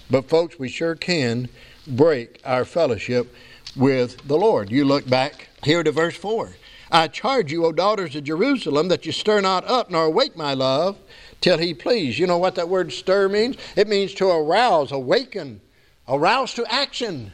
but 0.09 0.27
folks, 0.27 0.57
we 0.57 0.67
sure 0.67 0.95
can 0.95 1.47
break 1.85 2.41
our 2.43 2.65
fellowship 2.65 3.31
with 3.75 4.27
the 4.27 4.37
Lord. 4.37 4.71
You 4.71 4.83
look 4.83 5.07
back 5.07 5.49
here 5.63 5.83
to 5.83 5.91
verse 5.91 6.15
4. 6.15 6.53
I 6.91 7.07
charge 7.07 7.51
you, 7.51 7.65
O 7.65 7.71
daughters 7.71 8.15
of 8.15 8.23
Jerusalem, 8.23 8.87
that 8.87 9.05
you 9.05 9.11
stir 9.11 9.41
not 9.41 9.63
up 9.65 9.91
nor 9.91 10.05
awake 10.05 10.35
my 10.35 10.55
love 10.55 10.97
till 11.39 11.59
he 11.59 11.75
please. 11.75 12.17
You 12.17 12.25
know 12.25 12.39
what 12.39 12.55
that 12.55 12.69
word 12.69 12.91
stir 12.91 13.29
means? 13.29 13.57
It 13.75 13.87
means 13.87 14.15
to 14.15 14.27
arouse, 14.27 14.91
awaken, 14.91 15.61
aroused 16.07 16.55
to 16.57 16.65
action. 16.71 17.31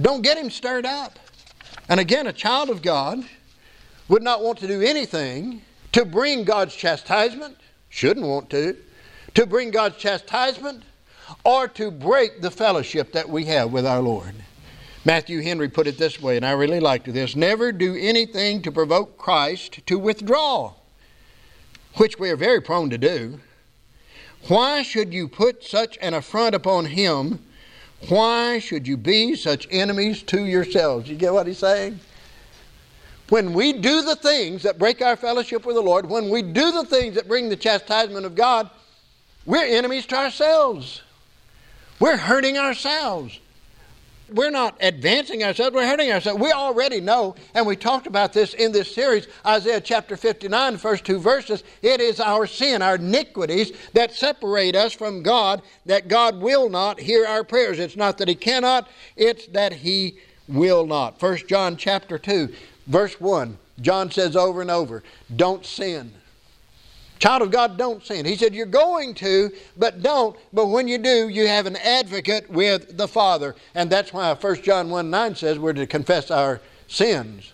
Don't 0.00 0.22
get 0.22 0.38
him 0.38 0.50
stirred 0.50 0.86
up. 0.86 1.18
And 1.88 2.00
again, 2.00 2.26
a 2.26 2.32
child 2.32 2.70
of 2.70 2.82
God 2.82 3.24
would 4.08 4.22
not 4.22 4.42
want 4.42 4.58
to 4.58 4.66
do 4.66 4.80
anything 4.80 5.62
to 5.92 6.04
bring 6.04 6.44
God's 6.44 6.74
chastisement, 6.74 7.56
shouldn't 7.88 8.26
want 8.26 8.50
to, 8.50 8.76
to 9.34 9.46
bring 9.46 9.70
God's 9.70 9.96
chastisement 9.96 10.82
or 11.44 11.68
to 11.68 11.90
break 11.90 12.40
the 12.40 12.50
fellowship 12.50 13.12
that 13.12 13.28
we 13.28 13.44
have 13.46 13.72
with 13.72 13.86
our 13.86 14.00
Lord. 14.00 14.34
Matthew 15.04 15.40
Henry 15.40 15.68
put 15.68 15.86
it 15.86 15.98
this 15.98 16.20
way, 16.20 16.36
and 16.36 16.46
I 16.46 16.52
really 16.52 16.80
liked 16.80 17.12
this 17.12 17.34
never 17.34 17.72
do 17.72 17.96
anything 17.96 18.62
to 18.62 18.72
provoke 18.72 19.18
Christ 19.18 19.84
to 19.86 19.98
withdraw, 19.98 20.74
which 21.96 22.18
we 22.18 22.30
are 22.30 22.36
very 22.36 22.60
prone 22.60 22.90
to 22.90 22.98
do. 22.98 23.40
Why 24.48 24.82
should 24.82 25.12
you 25.12 25.28
put 25.28 25.64
such 25.64 25.98
an 26.00 26.14
affront 26.14 26.54
upon 26.54 26.86
him 26.86 27.40
Why 28.08 28.58
should 28.58 28.86
you 28.86 28.96
be 28.96 29.36
such 29.36 29.68
enemies 29.70 30.22
to 30.24 30.44
yourselves? 30.44 31.08
You 31.08 31.16
get 31.16 31.32
what 31.32 31.46
he's 31.46 31.58
saying? 31.58 32.00
When 33.28 33.52
we 33.54 33.72
do 33.72 34.02
the 34.02 34.16
things 34.16 34.62
that 34.64 34.78
break 34.78 35.00
our 35.00 35.16
fellowship 35.16 35.64
with 35.64 35.76
the 35.76 35.82
Lord, 35.82 36.06
when 36.06 36.28
we 36.28 36.42
do 36.42 36.72
the 36.72 36.84
things 36.84 37.14
that 37.14 37.28
bring 37.28 37.48
the 37.48 37.56
chastisement 37.56 38.26
of 38.26 38.34
God, 38.34 38.68
we're 39.46 39.64
enemies 39.64 40.06
to 40.06 40.16
ourselves. 40.16 41.02
We're 41.98 42.16
hurting 42.16 42.58
ourselves 42.58 43.38
we're 44.32 44.50
not 44.50 44.76
advancing 44.80 45.44
ourselves, 45.44 45.74
we're 45.74 45.86
hurting 45.86 46.10
ourselves. 46.10 46.40
We 46.40 46.52
already 46.52 47.00
know, 47.00 47.34
and 47.54 47.66
we 47.66 47.76
talked 47.76 48.06
about 48.06 48.32
this 48.32 48.54
in 48.54 48.72
this 48.72 48.94
series, 48.94 49.26
Isaiah 49.46 49.80
chapter 49.80 50.16
59, 50.16 50.76
first 50.78 51.04
two 51.04 51.18
verses. 51.18 51.64
It 51.82 52.00
is 52.00 52.20
our 52.20 52.46
sin, 52.46 52.82
our 52.82 52.96
iniquities 52.96 53.72
that 53.92 54.14
separate 54.14 54.76
us 54.76 54.92
from 54.92 55.22
God, 55.22 55.62
that 55.86 56.08
God 56.08 56.40
will 56.40 56.68
not 56.68 57.00
hear 57.00 57.26
our 57.26 57.44
prayers. 57.44 57.78
It's 57.78 57.96
not 57.96 58.18
that 58.18 58.28
He 58.28 58.34
cannot, 58.34 58.88
it's 59.16 59.46
that 59.48 59.72
He 59.72 60.16
will 60.48 60.86
not. 60.86 61.18
First 61.18 61.48
John 61.48 61.76
chapter 61.76 62.18
2, 62.18 62.52
verse 62.86 63.20
1. 63.20 63.58
John 63.80 64.10
says 64.10 64.36
over 64.36 64.60
and 64.60 64.70
over, 64.70 65.02
don't 65.34 65.64
sin. 65.64 66.12
Child 67.22 67.42
of 67.42 67.50
God, 67.52 67.78
don't 67.78 68.04
sin. 68.04 68.26
He 68.26 68.34
said, 68.34 68.52
You're 68.52 68.66
going 68.66 69.14
to, 69.14 69.52
but 69.76 70.02
don't. 70.02 70.36
But 70.52 70.66
when 70.66 70.88
you 70.88 70.98
do, 70.98 71.28
you 71.28 71.46
have 71.46 71.66
an 71.66 71.76
advocate 71.76 72.50
with 72.50 72.96
the 72.96 73.06
Father. 73.06 73.54
And 73.76 73.88
that's 73.88 74.12
why 74.12 74.34
1 74.34 74.62
John 74.64 74.90
1 74.90 75.08
9 75.08 75.36
says 75.36 75.56
we're 75.56 75.72
to 75.74 75.86
confess 75.86 76.32
our 76.32 76.60
sins 76.88 77.52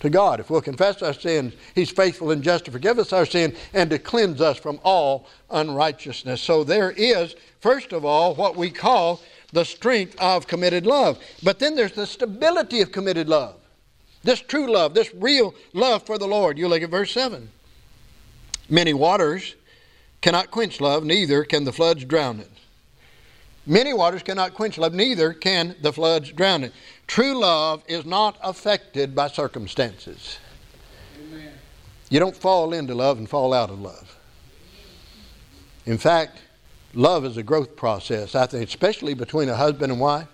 to 0.00 0.08
God. 0.08 0.40
If 0.40 0.48
we'll 0.48 0.62
confess 0.62 1.02
our 1.02 1.12
sins, 1.12 1.52
He's 1.74 1.90
faithful 1.90 2.30
and 2.30 2.42
just 2.42 2.64
to 2.64 2.70
forgive 2.70 2.98
us 2.98 3.12
our 3.12 3.26
sin 3.26 3.54
and 3.74 3.90
to 3.90 3.98
cleanse 3.98 4.40
us 4.40 4.56
from 4.56 4.80
all 4.82 5.26
unrighteousness. 5.50 6.40
So 6.40 6.64
there 6.64 6.92
is, 6.92 7.36
first 7.60 7.92
of 7.92 8.06
all, 8.06 8.34
what 8.34 8.56
we 8.56 8.70
call 8.70 9.20
the 9.52 9.66
strength 9.66 10.16
of 10.18 10.46
committed 10.46 10.86
love. 10.86 11.18
But 11.42 11.58
then 11.58 11.74
there's 11.74 11.92
the 11.92 12.06
stability 12.06 12.80
of 12.80 12.90
committed 12.90 13.28
love. 13.28 13.56
This 14.22 14.40
true 14.40 14.72
love, 14.72 14.94
this 14.94 15.12
real 15.14 15.54
love 15.74 16.06
for 16.06 16.16
the 16.16 16.26
Lord. 16.26 16.56
You 16.56 16.68
look 16.68 16.80
at 16.80 16.88
verse 16.88 17.12
7. 17.12 17.50
Many 18.68 18.94
waters 18.94 19.54
cannot 20.20 20.50
quench 20.50 20.80
love, 20.80 21.04
neither 21.04 21.44
can 21.44 21.64
the 21.64 21.72
floods 21.72 22.04
drown 22.04 22.40
it. 22.40 22.50
Many 23.66 23.94
waters 23.94 24.22
cannot 24.22 24.54
quench 24.54 24.76
love, 24.76 24.92
neither 24.92 25.32
can 25.32 25.74
the 25.80 25.92
floods 25.92 26.30
drown 26.32 26.64
it. 26.64 26.72
True 27.06 27.38
love 27.38 27.82
is 27.88 28.04
not 28.04 28.38
affected 28.42 29.14
by 29.14 29.28
circumstances. 29.28 30.38
Amen. 31.18 31.52
You 32.10 32.20
don't 32.20 32.36
fall 32.36 32.74
into 32.74 32.94
love 32.94 33.18
and 33.18 33.28
fall 33.28 33.52
out 33.52 33.70
of 33.70 33.80
love. 33.80 34.18
In 35.86 35.98
fact, 35.98 36.38
love 36.94 37.24
is 37.24 37.36
a 37.36 37.42
growth 37.42 37.76
process, 37.76 38.34
I 38.34 38.46
think, 38.46 38.68
especially 38.68 39.14
between 39.14 39.48
a 39.48 39.56
husband 39.56 39.92
and 39.92 40.00
wife. 40.00 40.28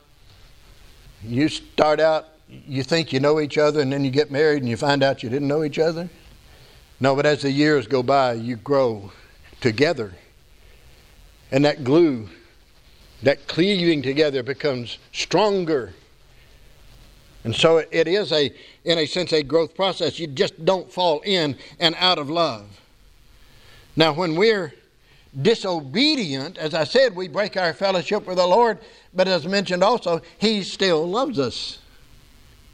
You 1.22 1.48
start 1.48 2.00
out, 2.00 2.28
you 2.48 2.82
think 2.82 3.12
you 3.12 3.20
know 3.20 3.40
each 3.40 3.58
other, 3.58 3.80
and 3.80 3.92
then 3.92 4.04
you 4.04 4.10
get 4.10 4.30
married 4.30 4.62
and 4.62 4.68
you 4.68 4.76
find 4.76 5.02
out 5.02 5.22
you 5.22 5.28
didn't 5.28 5.48
know 5.48 5.64
each 5.64 5.78
other. 5.78 6.08
No, 7.00 7.16
but 7.16 7.24
as 7.24 7.42
the 7.42 7.50
years 7.50 7.86
go 7.86 8.02
by, 8.02 8.34
you 8.34 8.56
grow 8.56 9.10
together. 9.60 10.12
And 11.50 11.64
that 11.64 11.82
glue, 11.82 12.28
that 13.22 13.48
cleaving 13.48 14.02
together 14.02 14.42
becomes 14.42 14.98
stronger. 15.12 15.94
And 17.42 17.56
so 17.56 17.78
it 17.78 18.06
is 18.06 18.32
a, 18.32 18.52
in 18.84 18.98
a 18.98 19.06
sense, 19.06 19.32
a 19.32 19.42
growth 19.42 19.74
process. 19.74 20.18
You 20.18 20.26
just 20.26 20.62
don't 20.64 20.92
fall 20.92 21.20
in 21.24 21.56
and 21.78 21.94
out 21.98 22.18
of 22.18 22.28
love. 22.28 22.80
Now, 23.96 24.12
when 24.12 24.36
we're 24.36 24.74
disobedient, 25.40 26.58
as 26.58 26.74
I 26.74 26.84
said, 26.84 27.16
we 27.16 27.28
break 27.28 27.56
our 27.56 27.72
fellowship 27.72 28.26
with 28.26 28.36
the 28.36 28.46
Lord, 28.46 28.78
but 29.14 29.26
as 29.26 29.46
mentioned 29.46 29.82
also, 29.82 30.20
He 30.38 30.62
still 30.62 31.08
loves 31.08 31.38
us. 31.38 31.78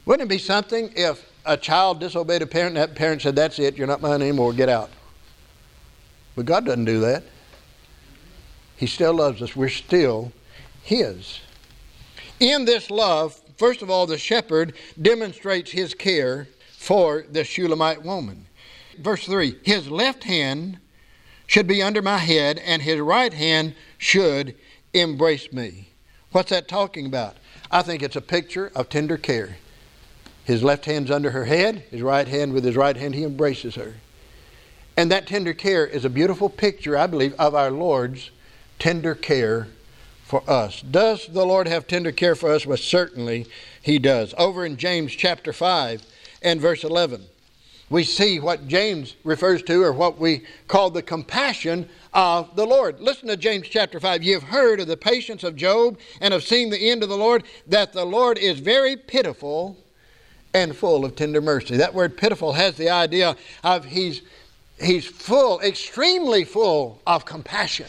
Wouldn't 0.05 0.27
it 0.27 0.29
be 0.29 0.37
something 0.37 0.91
if 0.95 1.26
a 1.47 1.57
child 1.57 1.99
disobeyed 1.99 2.41
a 2.41 2.47
parent, 2.47 2.75
that 2.75 2.95
parent 2.95 3.21
said, 3.21 3.35
That's 3.35 3.57
it, 3.57 3.77
you're 3.77 3.87
not 3.87 4.01
mine 4.01 4.21
anymore, 4.21 4.53
get 4.53 4.69
out. 4.69 4.89
But 6.35 6.45
God 6.45 6.65
doesn't 6.65 6.85
do 6.85 6.99
that. 6.99 7.23
He 8.75 8.85
still 8.85 9.13
loves 9.13 9.41
us. 9.41 9.55
We're 9.55 9.69
still 9.69 10.31
His. 10.83 11.39
In 12.39 12.65
this 12.65 12.91
love, 12.91 13.41
first 13.57 13.81
of 13.81 13.89
all, 13.89 14.05
the 14.05 14.17
shepherd 14.17 14.73
demonstrates 15.01 15.71
his 15.71 15.95
care 15.95 16.47
for 16.71 17.25
the 17.31 17.43
Shulamite 17.43 18.03
woman. 18.03 18.45
Verse 18.99 19.25
3 19.25 19.55
His 19.63 19.89
left 19.89 20.23
hand 20.23 20.77
should 21.47 21.67
be 21.67 21.81
under 21.81 22.01
my 22.01 22.17
head, 22.17 22.59
and 22.59 22.81
his 22.81 22.99
right 22.99 23.33
hand 23.33 23.73
should 23.97 24.55
embrace 24.93 25.51
me. 25.51 25.89
What's 26.31 26.51
that 26.51 26.67
talking 26.67 27.05
about? 27.05 27.37
I 27.71 27.81
think 27.81 28.03
it's 28.03 28.15
a 28.15 28.21
picture 28.21 28.71
of 28.75 28.89
tender 28.89 29.17
care. 29.17 29.57
His 30.47 30.63
left 30.63 30.85
hand's 30.85 31.11
under 31.11 31.31
her 31.31 31.43
head, 31.43 31.83
his 31.91 32.01
right 32.01 32.25
hand, 32.25 32.53
with 32.53 32.63
his 32.63 32.77
right 32.77 32.95
hand, 32.95 33.15
he 33.15 33.25
embraces 33.25 33.75
her. 33.75 33.95
And 34.95 35.11
that 35.11 35.27
tender 35.27 35.53
care 35.53 35.85
is 35.85 36.05
a 36.05 36.09
beautiful 36.09 36.47
picture, 36.47 36.97
I 36.97 37.05
believe, 37.05 37.33
of 37.37 37.53
our 37.53 37.69
Lord's 37.69 38.31
tender 38.79 39.13
care 39.13 39.67
for 40.23 40.49
us. 40.49 40.81
Does 40.81 41.27
the 41.27 41.45
Lord 41.45 41.67
have 41.67 41.85
tender 41.85 42.13
care 42.13 42.33
for 42.33 42.49
us? 42.49 42.65
Well, 42.65 42.77
certainly 42.77 43.45
he 43.81 43.99
does. 43.99 44.33
Over 44.37 44.65
in 44.65 44.77
James 44.77 45.11
chapter 45.11 45.51
5 45.51 46.01
and 46.41 46.61
verse 46.61 46.85
11, 46.85 47.25
we 47.89 48.05
see 48.05 48.39
what 48.39 48.69
James 48.69 49.17
refers 49.25 49.61
to, 49.63 49.83
or 49.83 49.91
what 49.91 50.17
we 50.17 50.45
call 50.69 50.89
the 50.89 51.01
compassion 51.01 51.89
of 52.13 52.55
the 52.55 52.65
Lord. 52.65 53.01
Listen 53.01 53.27
to 53.27 53.35
James 53.35 53.67
chapter 53.67 53.99
5. 53.99 54.23
You've 54.23 54.43
heard 54.43 54.79
of 54.79 54.87
the 54.87 54.95
patience 54.95 55.43
of 55.43 55.57
Job 55.57 55.99
and 56.21 56.33
have 56.33 56.43
seen 56.43 56.69
the 56.69 56.89
end 56.89 57.03
of 57.03 57.09
the 57.09 57.17
Lord, 57.17 57.43
that 57.67 57.91
the 57.91 58.05
Lord 58.05 58.37
is 58.37 58.61
very 58.61 58.95
pitiful 58.95 59.75
and 60.63 60.75
full 60.75 61.05
of 61.05 61.15
tender 61.15 61.41
mercy. 61.41 61.77
That 61.77 61.93
word 61.93 62.17
pitiful 62.17 62.53
has 62.53 62.75
the 62.75 62.89
idea 62.89 63.35
of 63.63 63.85
he's, 63.85 64.21
he's 64.81 65.05
full, 65.05 65.59
extremely 65.61 66.43
full 66.43 67.01
of 67.05 67.25
compassion. 67.25 67.87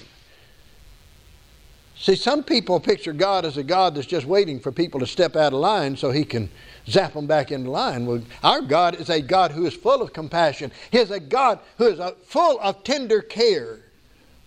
See, 1.97 2.15
some 2.15 2.45
people 2.45 2.79
picture 2.79 3.13
God 3.13 3.45
as 3.45 3.57
a 3.57 3.63
God 3.63 3.95
that's 3.95 4.07
just 4.07 4.27
waiting 4.27 4.61
for 4.61 4.71
people 4.71 5.01
to 5.01 5.07
step 5.07 5.35
out 5.35 5.53
of 5.53 5.59
line 5.59 5.97
so 5.97 6.13
he 6.13 6.25
can 6.25 6.49
zap 6.89 7.15
them 7.15 7.27
back 7.27 7.51
into 7.51 7.71
line. 7.71 8.07
Well, 8.07 8.23
our 8.45 8.61
God 8.61 8.95
is 8.95 9.11
a 9.11 9.21
God 9.21 9.51
who 9.51 9.67
is 9.67 9.75
full 9.75 10.01
of 10.01 10.13
compassion. 10.13 10.71
He 10.93 10.99
is 10.99 11.11
a 11.11 11.19
God 11.19 11.59
who 11.77 11.87
is 11.87 12.01
full 12.25 12.61
of 12.61 12.85
tender 12.85 13.21
care 13.21 13.81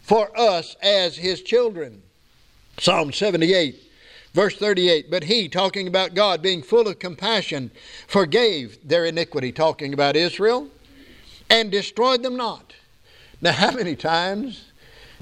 for 0.02 0.32
us 0.40 0.78
as 0.82 1.18
his 1.18 1.42
children. 1.42 2.02
Psalm 2.80 3.12
78 3.12 3.91
Verse 4.34 4.56
38 4.56 5.12
But 5.12 5.26
he, 5.26 5.48
talking 5.50 5.88
about 5.88 6.14
God 6.14 6.42
being 6.42 6.62
full 6.62 6.88
of 6.88 7.00
compassion, 7.00 7.72
forgave 8.08 8.78
their 8.88 9.06
iniquity, 9.06 9.52
talking 9.52 9.94
about 9.94 10.16
Israel, 10.16 10.68
and 11.50 11.72
destroyed 11.72 12.24
them 12.24 12.38
not. 12.38 12.74
Now, 13.42 13.52
how 13.52 13.72
many 13.72 13.96
times 13.96 14.66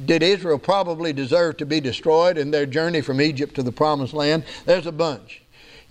did 0.05 0.23
Israel 0.23 0.59
probably 0.59 1.13
deserve 1.13 1.57
to 1.57 1.65
be 1.65 1.79
destroyed 1.79 2.37
in 2.37 2.51
their 2.51 2.65
journey 2.65 3.01
from 3.01 3.21
Egypt 3.21 3.55
to 3.55 3.63
the 3.63 3.71
promised 3.71 4.13
land? 4.13 4.43
There's 4.65 4.85
a 4.85 4.91
bunch. 4.91 5.41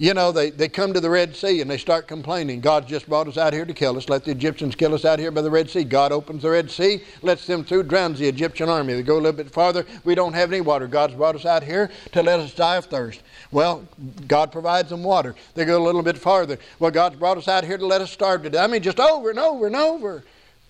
You 0.01 0.15
know, 0.15 0.31
they, 0.31 0.51
they 0.51 0.69
come 0.69 0.93
to 0.93 1.01
the 1.01 1.11
Red 1.11 1.35
Sea 1.35 1.61
and 1.61 1.69
they 1.69 1.77
start 1.77 2.07
complaining. 2.07 2.61
God 2.61 2.87
just 2.87 3.09
brought 3.09 3.27
us 3.27 3.37
out 3.37 3.53
here 3.53 3.65
to 3.65 3.75
kill 3.75 3.97
us. 3.97 4.09
Let 4.09 4.25
the 4.25 4.31
Egyptians 4.31 4.77
kill 4.77 4.95
us 4.95 5.05
out 5.05 5.19
here 5.19 5.33
by 5.33 5.43
the 5.43 5.51
Red 5.51 5.69
Sea. 5.69 5.83
God 5.83 6.13
opens 6.13 6.43
the 6.43 6.51
Red 6.51 6.71
Sea, 6.71 7.03
lets 7.21 7.49
them 7.49 7.65
through, 7.65 7.83
drowns 7.83 8.21
the 8.21 8.29
Egyptian 8.29 8.69
army. 8.69 8.95
They 8.95 9.03
go 9.03 9.15
a 9.15 9.17
little 9.17 9.33
bit 9.33 9.51
farther. 9.51 9.85
We 10.05 10.15
don't 10.15 10.35
have 10.35 10.53
any 10.53 10.61
water. 10.61 10.87
God's 10.87 11.15
brought 11.15 11.35
us 11.35 11.45
out 11.45 11.65
here 11.65 11.91
to 12.13 12.23
let 12.23 12.39
us 12.39 12.55
die 12.55 12.77
of 12.77 12.85
thirst. 12.85 13.23
Well, 13.51 13.89
God 14.29 14.53
provides 14.53 14.91
them 14.91 15.03
water. 15.03 15.35
They 15.55 15.65
go 15.65 15.83
a 15.83 15.85
little 15.85 16.03
bit 16.03 16.17
farther. 16.17 16.59
Well, 16.79 16.93
God's 16.93 17.17
brought 17.17 17.37
us 17.37 17.49
out 17.49 17.65
here 17.65 17.77
to 17.77 17.87
let 17.87 18.01
us 18.01 18.13
starve 18.13 18.45
to 18.45 18.51
death. 18.51 18.63
I 18.63 18.73
mean, 18.73 18.83
just 18.83 19.01
over 19.01 19.31
and 19.31 19.39
over 19.41 19.67
and 19.67 19.75
over. 19.75 20.23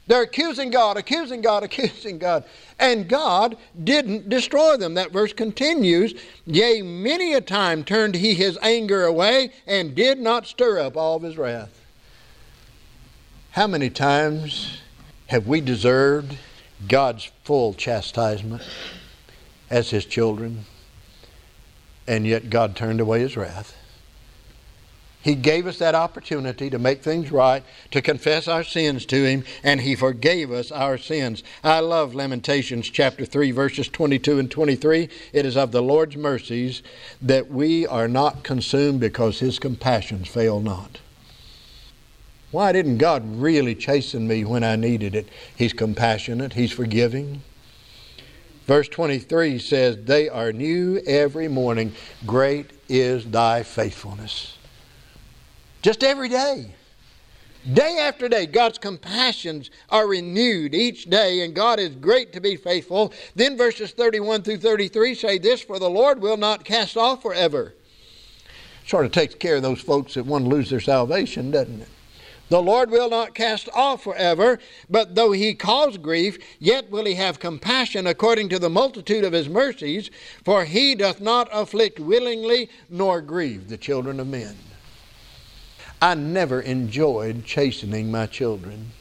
They're 0.09 0.23
accusing 0.23 0.71
God, 0.71 0.97
accusing 0.97 1.43
God, 1.43 1.63
accusing 1.69 2.19
God. 2.19 2.45
And 2.79 3.09
God 3.09 3.57
didn't 3.85 4.29
destroy 4.29 4.77
them. 4.77 4.95
That 4.95 5.13
verse 5.13 5.33
continues 5.33 6.15
Yea, 6.47 6.83
many 6.83 7.35
a 7.35 7.41
time 7.41 7.85
turned 7.85 8.17
he 8.17 8.35
his 8.35 8.59
anger 8.63 9.05
away 9.05 9.51
and 9.67 9.95
did 9.95 10.19
not 10.19 10.47
stir 10.47 10.81
up 10.81 10.97
all 10.97 11.17
of 11.17 11.23
his 11.23 11.39
wrath. 11.39 11.85
How 13.53 13.67
many 13.67 13.91
times 13.91 14.81
have 15.29 15.47
we 15.47 15.61
deserved 15.61 16.37
God's 16.87 17.31
full 17.45 17.75
chastisement 17.75 18.63
as 19.69 19.91
his 19.91 20.05
children? 20.05 20.65
And 22.07 22.27
yet 22.27 22.49
God 22.49 22.77
turned 22.77 23.01
away 23.01 23.21
his 23.21 23.37
wrath. 23.37 23.78
He 25.21 25.35
gave 25.35 25.67
us 25.67 25.79
that 25.79 25.97
opportunity 25.97 26.71
to 26.71 26.79
make 26.79 27.03
things 27.03 27.33
right, 27.33 27.65
to 27.91 28.01
confess 28.01 28.47
our 28.47 28.63
sins 28.63 29.05
to 29.07 29.25
Him, 29.25 29.45
and 29.65 29.81
He 29.81 29.97
forgave 29.97 30.53
us 30.53 30.71
our 30.71 30.97
sins. 30.97 31.43
I 31.65 31.81
love 31.81 32.15
Lamentations 32.15 32.89
chapter 32.89 33.25
3, 33.25 33.51
verses 33.51 33.89
22 33.89 34.39
and 34.39 34.51
23. 34.51 35.09
It 35.33 35.45
is 35.45 35.57
of 35.57 35.73
the 35.73 35.83
Lord's 35.83 36.17
mercies 36.17 36.83
that 37.21 37.51
we 37.51 37.87
are 37.87 38.07
not 38.07 38.45
consumed 38.45 39.01
because 39.01 39.41
His 39.41 39.59
compassions 39.59 40.29
fail 40.29 40.61
not. 40.61 41.01
Why 42.51 42.73
didn't 42.73 42.99
God 42.99 43.41
really 43.41 43.75
chasten 43.75 44.27
me 44.27 44.45
when 44.45 44.63
I 44.63 44.77
needed 44.77 45.15
it? 45.15 45.29
He's 45.57 45.73
compassionate, 45.73 46.53
He's 46.53 46.73
forgiving. 46.73 47.43
Verse 48.67 48.89
23 48.89 49.59
says, 49.59 49.97
They 50.05 50.29
are 50.29 50.53
new 50.53 50.99
every 51.07 51.49
morning. 51.49 51.93
Great 52.25 52.71
is 52.89 53.25
thy 53.25 53.63
faithfulness. 53.63 54.58
Just 55.83 56.03
every 56.03 56.29
day. 56.29 56.75
Day 57.73 57.99
after 58.01 58.29
day, 58.29 58.47
God's 58.47 58.79
compassions 58.79 59.71
are 59.91 60.07
renewed 60.07 60.75
each 60.75 61.05
day, 61.05 61.45
and 61.45 61.55
God 61.55 61.79
is 61.79 61.95
great 61.97 62.33
to 62.33 62.41
be 62.41 62.57
faithful. 62.57 63.13
Then 63.35 63.57
verses 63.57 63.91
31 63.91 64.43
through 64.43 64.59
33 64.59 65.15
say 65.15 65.39
this 65.39 65.61
For 65.61 65.79
the 65.79 65.91
Lord 65.91 66.21
will 66.21 66.37
not 66.37 66.65
cast 66.65 66.97
off 66.97 67.23
forever. 67.23 67.75
Sort 68.87 69.05
of 69.05 69.13
takes 69.13 69.35
care 69.35 69.57
of 69.57 69.63
those 69.63 69.81
folks 69.81 70.15
that 70.15 70.25
want 70.25 70.45
to 70.45 70.51
lose 70.51 70.71
their 70.71 70.81
salvation, 70.81 71.51
doesn't 71.51 71.83
it? 71.83 71.89
The 72.49 72.63
Lord 72.63 72.91
will 72.91 73.11
not 73.11 73.35
cast 73.35 73.69
off 73.75 74.03
forever, 74.03 74.59
but 74.89 75.15
though 75.15 75.33
he 75.33 75.53
cause 75.53 75.99
grief, 75.99 76.39
yet 76.59 76.91
will 76.91 77.05
he 77.05 77.15
have 77.15 77.39
compassion 77.39 78.07
according 78.07 78.49
to 78.49 78.59
the 78.59 78.71
multitude 78.71 79.25
of 79.25 79.35
his 79.35 79.51
mercies, 79.51 80.11
for 80.45 80.65
he 80.65 80.95
doth 80.95 81.21
not 81.21 81.51
afflict 81.53 82.01
willingly 82.01 82.71
nor 82.89 83.21
grieve 83.21 83.69
the 83.69 83.77
children 83.77 84.19
of 84.19 84.29
men. 84.29 84.57
I 86.01 86.15
never 86.15 86.61
enjoyed 86.61 87.45
chastening 87.45 88.11
my 88.11 88.27
children. 88.27 88.93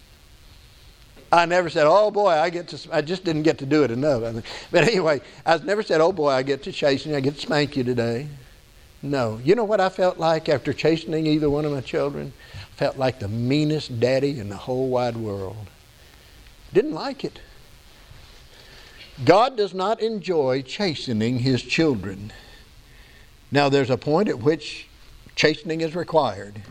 I 1.31 1.45
never 1.45 1.69
said, 1.69 1.86
"Oh 1.86 2.10
boy, 2.10 2.29
I 2.29 2.49
get 2.49 2.69
to." 2.69 2.79
I 2.91 3.01
just 3.01 3.23
didn't 3.23 3.43
get 3.43 3.60
to 3.60 3.65
do 3.65 3.83
it 3.83 3.91
enough. 3.91 4.43
But 4.71 4.88
anyway, 4.88 5.21
I 5.45 5.57
never 5.57 5.83
said, 5.83 6.01
"Oh 6.01 6.12
boy, 6.12 6.29
I 6.29 6.41
get 6.41 6.63
to 6.63 6.71
chasten 6.71 7.12
you. 7.12 7.17
I 7.17 7.19
get 7.19 7.36
to 7.36 7.41
spank 7.41 7.75
you 7.75 7.83
today." 7.83 8.27
No. 9.03 9.39
You 9.43 9.53
know 9.53 9.63
what 9.63 9.79
I 9.79 9.89
felt 9.89 10.17
like 10.17 10.49
after 10.49 10.73
chastening 10.73 11.27
either 11.27 11.49
one 11.49 11.65
of 11.65 11.71
my 11.71 11.81
children? 11.81 12.33
I 12.53 12.75
felt 12.77 12.97
like 12.97 13.19
the 13.19 13.27
meanest 13.27 13.99
daddy 13.99 14.39
in 14.39 14.49
the 14.49 14.55
whole 14.55 14.89
wide 14.89 15.17
world. 15.17 15.67
Didn't 16.73 16.93
like 16.93 17.23
it. 17.23 17.39
God 19.23 19.55
does 19.57 19.73
not 19.73 20.01
enjoy 20.01 20.62
chastening 20.62 21.39
his 21.39 21.62
children. 21.62 22.31
Now, 23.51 23.69
there's 23.69 23.89
a 23.89 23.97
point 23.97 24.29
at 24.29 24.39
which 24.39 24.88
chastening 25.36 25.81
is 25.81 25.95
required. 25.95 26.62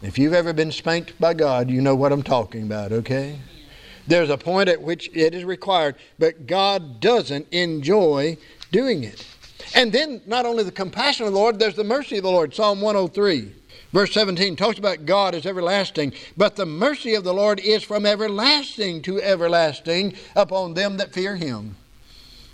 If 0.00 0.16
you've 0.16 0.32
ever 0.32 0.52
been 0.52 0.70
spanked 0.70 1.18
by 1.18 1.34
God, 1.34 1.68
you 1.68 1.80
know 1.80 1.96
what 1.96 2.12
I'm 2.12 2.22
talking 2.22 2.62
about, 2.62 2.92
okay? 2.92 3.40
There's 4.06 4.30
a 4.30 4.38
point 4.38 4.68
at 4.68 4.80
which 4.80 5.10
it 5.12 5.34
is 5.34 5.44
required, 5.44 5.96
but 6.20 6.46
God 6.46 7.00
doesn't 7.00 7.48
enjoy 7.50 8.38
doing 8.70 9.02
it. 9.02 9.26
And 9.74 9.92
then, 9.92 10.22
not 10.24 10.46
only 10.46 10.62
the 10.62 10.70
compassion 10.70 11.26
of 11.26 11.32
the 11.32 11.38
Lord, 11.38 11.58
there's 11.58 11.74
the 11.74 11.82
mercy 11.82 12.16
of 12.16 12.22
the 12.22 12.30
Lord. 12.30 12.54
Psalm 12.54 12.80
103, 12.80 13.52
verse 13.92 14.14
17 14.14 14.54
talks 14.54 14.78
about 14.78 15.04
God 15.04 15.34
as 15.34 15.44
everlasting, 15.44 16.12
but 16.36 16.54
the 16.54 16.64
mercy 16.64 17.14
of 17.14 17.24
the 17.24 17.34
Lord 17.34 17.58
is 17.58 17.82
from 17.82 18.06
everlasting 18.06 19.02
to 19.02 19.20
everlasting 19.20 20.14
upon 20.36 20.74
them 20.74 20.96
that 20.98 21.12
fear 21.12 21.34
him. 21.34 21.74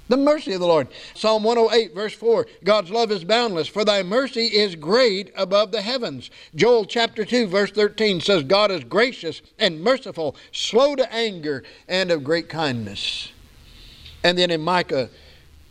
The 0.08 0.16
mercy 0.18 0.52
of 0.52 0.60
the 0.60 0.66
Lord. 0.66 0.88
Psalm 1.14 1.44
108, 1.44 1.94
verse 1.94 2.12
4 2.12 2.46
God's 2.62 2.90
love 2.90 3.10
is 3.10 3.24
boundless, 3.24 3.68
for 3.68 3.84
thy 3.84 4.02
mercy 4.02 4.46
is 4.46 4.76
great 4.76 5.32
above 5.34 5.72
the 5.72 5.80
heavens. 5.80 6.30
Joel 6.54 6.84
chapter 6.84 7.24
2, 7.24 7.46
verse 7.46 7.70
13 7.70 8.20
says, 8.20 8.42
God 8.44 8.70
is 8.70 8.84
gracious 8.84 9.40
and 9.58 9.82
merciful, 9.82 10.36
slow 10.52 10.94
to 10.96 11.10
anger, 11.12 11.64
and 11.88 12.10
of 12.10 12.22
great 12.22 12.48
kindness. 12.48 13.32
And 14.22 14.36
then 14.36 14.50
in 14.50 14.60
Micah 14.60 15.08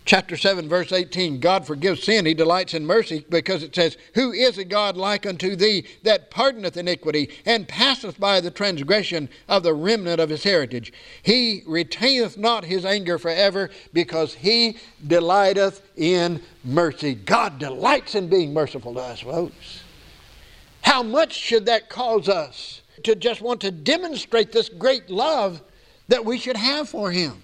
chapter 0.06 0.36
7, 0.36 0.68
verse 0.68 0.92
18 0.92 1.40
God 1.40 1.66
forgives 1.66 2.04
sin, 2.04 2.26
He 2.26 2.34
delights 2.34 2.74
in 2.74 2.86
mercy, 2.86 3.26
because 3.30 3.64
it 3.64 3.76
says, 3.76 3.98
Who 4.16 4.32
is 4.32 4.58
a 4.58 4.66
God 4.66 4.98
like 4.98 5.26
unto 5.26 5.56
thee 5.56 5.86
that 6.04 6.32
pardoneth 6.32 6.78
iniquity, 6.78 7.30
and 7.46 7.68
passeth 7.68 8.20
by 8.20 8.42
the 8.42 8.52
transgression 8.52 9.30
of 9.48 9.64
the 9.64 9.74
remnant 9.74 10.20
of 10.20 10.30
his 10.30 10.44
heritage? 10.44 10.94
He 11.22 11.64
retaineth 11.66 12.38
not 12.38 12.66
his 12.66 12.86
anger 12.86 13.18
forever, 13.18 13.70
because 13.94 14.34
he 14.34 14.78
delighteth 15.06 15.82
in 15.96 16.42
mercy. 16.64 17.16
God 17.16 17.60
delights 17.60 18.16
in 18.16 18.28
being 18.28 18.54
merciful 18.54 18.94
to 18.94 19.00
us, 19.00 19.22
folks. 19.22 19.84
How 20.84 21.02
much 21.02 21.34
should 21.34 21.66
that 21.66 21.90
cause 21.90 22.28
us 22.28 22.82
to 23.04 23.16
just 23.16 23.42
want 23.42 23.62
to 23.62 23.72
demonstrate 23.72 24.52
this 24.52 24.70
great 24.70 25.10
love 25.10 25.62
that 26.10 26.24
we 26.26 26.38
should 26.38 26.58
have 26.58 26.90
for 26.90 27.10
Him? 27.10 27.42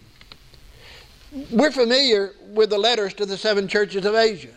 We're 1.51 1.71
familiar 1.71 2.33
with 2.49 2.69
the 2.71 2.77
letters 2.77 3.13
to 3.15 3.25
the 3.25 3.37
seven 3.37 3.67
churches 3.67 4.05
of 4.05 4.15
Asia. 4.15 4.49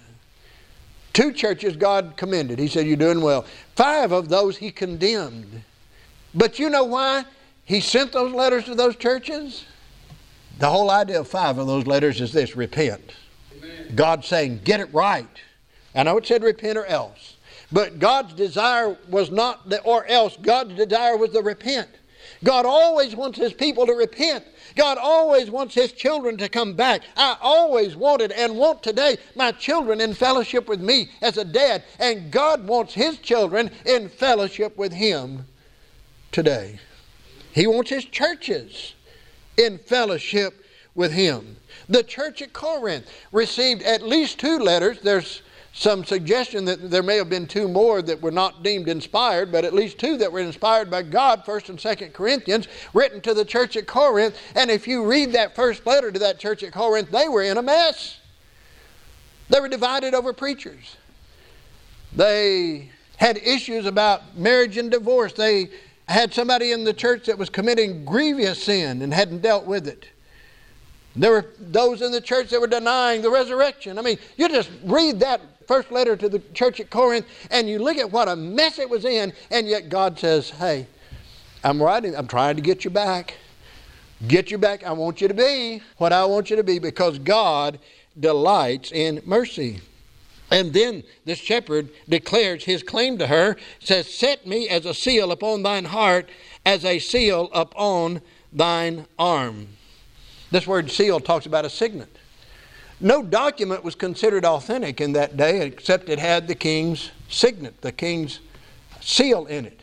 Two 1.13 1.33
churches 1.33 1.77
God 1.77 2.15
commended. 2.17 2.59
He 2.59 2.69
said, 2.69 2.87
You're 2.87 2.97
doing 2.97 3.21
well. 3.21 3.45
Five 3.77 4.13
of 4.13 4.29
those 4.29 4.57
he 4.57 4.71
condemned. 4.71 5.63
But 6.35 6.59
you 6.59 6.71
know 6.71 6.85
why 6.85 7.25
he 7.65 7.81
sent 7.81 8.13
those 8.13 8.33
letters 8.33 8.65
to 8.65 8.75
those 8.75 8.97
churches? 8.97 9.67
The 10.59 10.71
whole 10.71 10.91
idea 10.91 11.21
of 11.21 11.29
five 11.29 11.59
of 11.59 11.67
those 11.67 11.87
letters 11.87 12.21
is 12.21 12.33
this 12.33 12.57
repent. 12.57 13.13
Amen. 13.59 13.93
God 13.95 14.25
saying, 14.25 14.61
Get 14.65 14.81
it 14.81 14.93
right. 14.95 15.29
I 15.95 16.03
know 16.05 16.17
it 16.17 16.27
said 16.27 16.43
repent 16.43 16.79
or 16.79 16.87
else. 16.87 17.37
But 17.71 17.99
God's 17.99 18.35
desire 18.35 18.97
was 19.09 19.31
not 19.31 19.69
the 19.69 19.83
or 19.83 20.07
else. 20.07 20.37
God's 20.41 20.75
desire 20.75 21.17
was 21.17 21.33
the 21.33 21.43
repent. 21.43 21.89
God 22.45 22.67
always 22.67 23.15
wants 23.15 23.39
his 23.39 23.53
people 23.53 23.87
to 23.87 23.93
repent. 23.93 24.45
God 24.75 24.99
always 24.99 25.51
wants 25.51 25.75
His 25.75 25.93
children 25.93 26.37
to 26.39 26.49
come 26.49 26.75
back. 26.75 27.03
I 27.17 27.37
always 27.41 27.97
wanted 27.97 28.33
and 28.33 28.57
want 28.57 28.83
today 28.83 29.19
my 29.35 29.53
children 29.53 30.01
in 30.01 30.15
fellowship 30.15 30.69
with 30.69 30.81
me 30.81 31.11
as 31.21 31.37
a 31.37 31.45
dad, 31.45 31.85
and 31.99 32.31
God 32.31 32.67
wants 32.67 32.95
His 32.95 33.19
children 33.19 33.71
in 33.87 34.09
fellowship 34.09 34.77
with 34.77 34.93
Him 34.93 35.47
today. 36.31 36.79
He 37.53 37.67
wants 37.67 37.91
His 37.91 38.05
churches 38.05 38.95
in 39.57 39.79
fellowship 39.79 40.65
with 40.95 41.13
Him. 41.13 41.57
The 41.89 42.03
church 42.03 42.43
at 42.43 42.53
Corinth 42.53 43.07
received 43.33 43.83
at 43.83 44.03
least 44.03 44.39
two 44.39 44.59
letters. 44.59 45.01
There's 45.01 45.43
some 45.73 46.05
suggestion 46.05 46.67
that 46.67 46.91
there 46.91 47.03
may 47.03 47.17
have 47.17 47.31
been 47.31 47.47
two 47.47 47.67
more 47.67 48.03
that 48.03 48.21
were 48.21 48.31
not 48.31 48.63
deemed 48.63 48.89
inspired, 48.89 49.51
but 49.51 49.65
at 49.65 49.73
least 49.73 49.99
two 49.99 50.19
that 50.19 50.31
were 50.31 50.41
inspired 50.41 50.91
by 50.91 51.03
God, 51.03 51.45
1st 51.47 51.69
and 51.71 51.79
2nd 51.79 52.13
Corinthians, 52.13 52.69
written 52.93 53.23
to 53.23 53.33
the 53.33 53.45
church 53.45 53.77
at 53.77 53.87
Corinth. 53.87 54.37
And 54.55 54.71
if 54.71 54.87
you 54.87 55.05
read 55.05 55.33
that 55.33 55.57
first 55.57 55.87
letter 55.87 56.13
to 56.13 56.19
that 56.19 56.39
church 56.39 56.63
at 56.63 56.73
Corinth, 56.75 57.11
they 57.11 57.27
were 57.27 57.43
in 57.43 57.57
a 57.57 57.63
mess. 57.63 58.19
They 59.49 59.61
were 59.61 59.69
divided 59.69 60.13
over 60.13 60.35
preachers. 60.35 60.97
They 62.15 62.91
had 63.17 63.39
issues 63.39 63.87
about 63.87 64.37
marriage 64.37 64.77
and 64.77 64.91
divorce. 64.91 65.33
They 65.33 65.71
had 66.07 66.35
somebody 66.35 66.73
in 66.73 66.85
the 66.85 66.93
church 66.93 67.27
that 67.27 67.39
was 67.39 67.49
committing 67.49 68.05
grievous 68.05 68.63
sin 68.63 69.01
and 69.01 69.15
hadn't 69.15 69.41
dealt 69.41 69.65
with 69.65 69.89
it. 69.89 70.07
There 71.15 71.31
were 71.31 71.47
those 71.59 72.01
in 72.03 72.11
the 72.11 72.21
church 72.21 72.51
that 72.51 72.61
were 72.61 72.67
denying 72.67 73.23
the 73.23 73.31
resurrection. 73.31 73.99
I 73.99 74.03
mean, 74.03 74.19
you 74.37 74.49
just 74.49 74.71
read 74.85 75.21
that 75.21 75.41
first 75.63 75.91
letter 75.91 76.17
to 76.17 76.29
the 76.29 76.41
church 76.55 76.81
at 76.81 76.91
Corinth, 76.91 77.27
and 77.51 77.69
you 77.69 77.79
look 77.79 77.97
at 77.97 78.11
what 78.11 78.29
a 78.29 78.37
mess 78.37 78.79
it 78.79 78.89
was 78.89 79.05
in, 79.05 79.33
and 79.51 79.67
yet 79.67 79.89
God 79.89 80.19
says, 80.19 80.51
Hey, 80.51 80.87
I'm 81.65 81.83
writing, 81.83 82.17
I'm 82.17 82.27
trying 82.27 82.57
to 82.57 82.63
get 82.63 82.85
you 82.85 82.91
back. 82.91 83.35
Get 84.29 84.51
you 84.51 84.59
back. 84.59 84.85
I 84.85 84.93
want 84.93 85.21
you 85.21 85.29
to 85.29 85.35
be 85.35 85.83
what 85.97 86.13
I 86.13 86.25
want 86.25 86.51
you 86.51 86.57
to 86.57 86.63
be 86.63 86.79
because 86.79 87.19
God 87.19 87.79
delights 88.19 88.93
in 88.93 89.21
mercy. 89.25 89.81
And 90.51 90.73
then 90.73 91.03
this 91.25 91.39
shepherd 91.39 91.89
declares 92.09 92.65
his 92.65 92.83
claim 92.83 93.19
to 93.19 93.27
her, 93.27 93.57
says, 93.81 94.13
Set 94.13 94.47
me 94.47 94.69
as 94.69 94.85
a 94.85 94.95
seal 94.95 95.33
upon 95.33 95.63
thine 95.63 95.87
heart, 95.87 96.29
as 96.67 96.85
a 96.85 96.99
seal 96.99 97.49
upon 97.53 98.21
thine 98.53 99.07
arm. 99.19 99.69
This 100.51 100.67
word 100.67 100.91
seal 100.91 101.19
talks 101.19 101.47
about 101.47 101.65
a 101.65 101.71
signet. 101.71 102.15
No 103.03 103.23
document 103.25 103.83
was 103.83 103.97
considered 103.97 104.45
authentic 104.45 105.01
in 105.01 105.13
that 105.15 105.37
day 105.37 105.67
except 105.67 106.09
it 106.09 106.21
had 106.21 106.47
the 106.47 106.55
king's 106.55 107.11
signet, 107.29 107.81
the 107.81 107.91
king's 107.91 108.39
seal 109.01 109.47
in 109.47 109.67
it. 109.67 109.81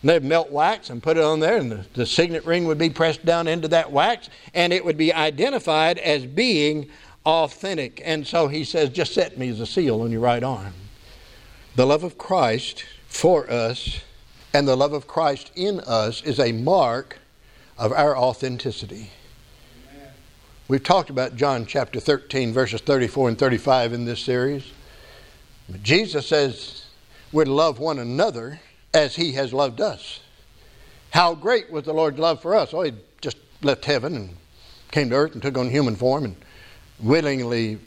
And 0.00 0.08
they'd 0.08 0.24
melt 0.24 0.50
wax 0.50 0.88
and 0.88 1.02
put 1.02 1.18
it 1.18 1.22
on 1.22 1.40
there, 1.40 1.58
and 1.58 1.70
the, 1.70 1.84
the 1.92 2.06
signet 2.06 2.44
ring 2.46 2.64
would 2.64 2.78
be 2.78 2.88
pressed 2.88 3.24
down 3.24 3.48
into 3.48 3.68
that 3.68 3.92
wax, 3.92 4.30
and 4.54 4.72
it 4.72 4.82
would 4.84 4.96
be 4.96 5.12
identified 5.12 5.98
as 5.98 6.24
being 6.24 6.88
authentic. 7.26 8.00
And 8.04 8.26
so 8.26 8.48
he 8.48 8.64
says, 8.64 8.88
Just 8.88 9.12
set 9.12 9.36
me 9.38 9.50
as 9.50 9.60
a 9.60 9.66
seal 9.66 10.00
on 10.00 10.10
your 10.10 10.20
right 10.20 10.42
arm. 10.42 10.72
The 11.76 11.86
love 11.86 12.02
of 12.02 12.16
Christ 12.16 12.84
for 13.08 13.50
us 13.50 14.00
and 14.54 14.66
the 14.66 14.76
love 14.76 14.92
of 14.92 15.06
Christ 15.06 15.50
in 15.54 15.80
us 15.80 16.22
is 16.22 16.38
a 16.38 16.52
mark 16.52 17.18
of 17.76 17.92
our 17.92 18.16
authenticity. 18.16 19.10
We've 20.66 20.82
talked 20.82 21.10
about 21.10 21.36
John 21.36 21.66
chapter 21.66 22.00
13, 22.00 22.54
verses 22.54 22.80
34 22.80 23.28
and 23.28 23.38
35 23.38 23.92
in 23.92 24.06
this 24.06 24.20
series. 24.20 24.72
Jesus 25.82 26.26
says 26.26 26.86
we're 27.32 27.44
to 27.44 27.52
love 27.52 27.78
one 27.78 27.98
another 27.98 28.60
as 28.94 29.14
he 29.14 29.32
has 29.32 29.52
loved 29.52 29.82
us. 29.82 30.20
How 31.10 31.34
great 31.34 31.70
was 31.70 31.84
the 31.84 31.92
Lord's 31.92 32.18
love 32.18 32.40
for 32.40 32.54
us? 32.54 32.72
Oh, 32.72 32.80
he 32.80 32.94
just 33.20 33.36
left 33.60 33.84
heaven 33.84 34.16
and 34.16 34.36
came 34.90 35.10
to 35.10 35.16
earth 35.16 35.34
and 35.34 35.42
took 35.42 35.58
on 35.58 35.68
human 35.68 35.96
form 35.96 36.24
and 36.24 36.36
willingly 36.98 37.78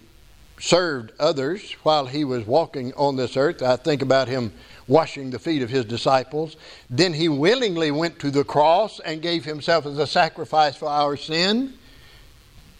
served 0.60 1.13
others 1.20 1.72
while 1.82 2.06
he 2.06 2.24
was 2.24 2.46
walking 2.46 2.94
on 2.94 3.16
this 3.16 3.36
earth. 3.36 3.63
I 3.63 3.78
think 3.78 4.04
about 4.04 4.28
him 4.28 4.54
washing 4.88 5.32
the 5.32 5.40
feet 5.40 5.63
of 5.63 5.72
his 5.72 5.86
disciples. 5.86 6.58
Then 6.92 7.13
he 7.13 7.28
willingly 7.28 7.90
went 7.90 8.20
to 8.20 8.30
the 8.30 8.44
cross 8.44 9.00
and 9.00 9.20
gave 9.20 9.46
himself 9.46 9.88
as 9.88 9.98
a 9.98 10.06
sacrifice 10.06 10.76
for 10.76 10.90
our 10.90 11.18
sin. 11.18 11.74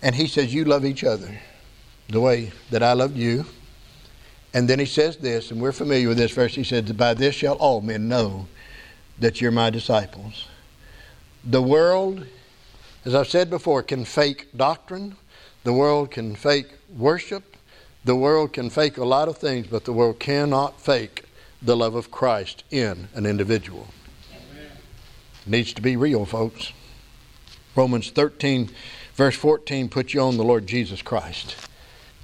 And 0.02 0.16
he 0.16 0.28
says, 0.28 0.54
You 0.54 0.66
love 0.66 0.86
each 0.86 1.04
other 1.04 1.40
the 2.10 2.22
way 2.22 2.52
that 2.72 2.84
I 2.84 2.94
loved 2.94 3.18
you. 3.18 3.46
And 4.54 4.68
then 4.68 4.80
he 4.80 4.86
says 4.86 5.18
this, 5.18 5.52
and 5.52 5.62
we're 5.62 5.72
familiar 5.72 6.08
with 6.08 6.18
this 6.18 6.32
verse. 6.32 6.56
He 6.56 6.64
says, 6.64 6.92
By 6.94 7.14
this 7.14 7.36
shall 7.36 7.56
all 7.56 7.82
men 7.82 8.08
know 8.08 8.48
that 9.20 9.42
you're 9.42 9.52
my 9.52 9.70
disciples. 9.70 10.48
The 11.44 11.62
world, 11.62 12.26
as 13.06 13.14
I've 13.16 13.28
said 13.28 13.50
before, 13.50 13.84
can 13.84 14.06
fake 14.06 14.48
doctrine, 14.56 15.16
the 15.64 15.74
world 15.74 16.12
can 16.12 16.36
fake 16.36 16.74
worship, 16.96 17.58
the 18.06 18.16
world 18.16 18.54
can 18.54 18.70
fake 18.70 18.98
a 18.98 19.06
lot 19.06 19.28
of 19.28 19.38
things, 19.38 19.68
but 19.68 19.86
the 19.86 19.94
world 19.94 20.20
cannot 20.20 20.80
fake 20.80 21.26
the 21.62 21.76
love 21.76 21.96
of 21.96 22.12
Christ 22.12 22.64
in 22.72 23.10
an 23.14 23.26
individual. 23.26 23.88
Needs 25.46 25.74
to 25.74 25.82
be 25.82 25.96
real, 25.96 26.26
folks. 26.26 26.72
Romans 27.76 28.10
13, 28.12 28.70
verse 29.18 29.36
14, 29.36 29.90
puts 29.90 30.14
you 30.14 30.22
on 30.22 30.38
the 30.38 30.44
Lord 30.44 30.68
Jesus 30.68 31.02
Christ. 31.02 31.56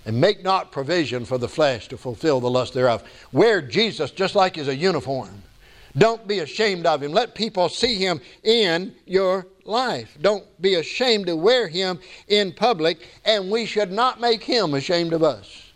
And 0.06 0.21
make 0.21 0.43
not 0.43 0.71
provision 0.71 1.25
for 1.25 1.38
the 1.38 1.47
flesh 1.49 1.88
to 1.88 1.97
fulfill 1.97 2.39
the 2.39 2.49
lust 2.49 2.73
thereof. 2.73 3.03
Wear 3.32 3.62
Jesus 3.62 4.12
just 4.12 4.36
like 4.36 4.56
he's 4.56 4.67
a 4.67 4.75
uniform. 4.75 5.43
Don't 5.97 6.27
be 6.27 6.39
ashamed 6.39 6.86
of 6.86 7.01
him. 7.01 7.12
Let 7.12 7.36
people 7.36 7.69
see 7.69 7.95
him 7.95 8.21
in 8.43 8.95
your 9.06 9.47
life. 9.65 10.17
Don't 10.21 10.43
be 10.62 10.75
ashamed 10.75 11.27
to 11.27 11.36
wear 11.36 11.67
him 11.67 11.99
in 12.27 12.51
public, 12.51 13.08
and 13.25 13.49
we 13.49 13.65
should 13.65 13.91
not 13.91 14.19
make 14.19 14.43
him 14.43 14.73
ashamed 14.73 15.13
of 15.13 15.23
us. 15.23 15.71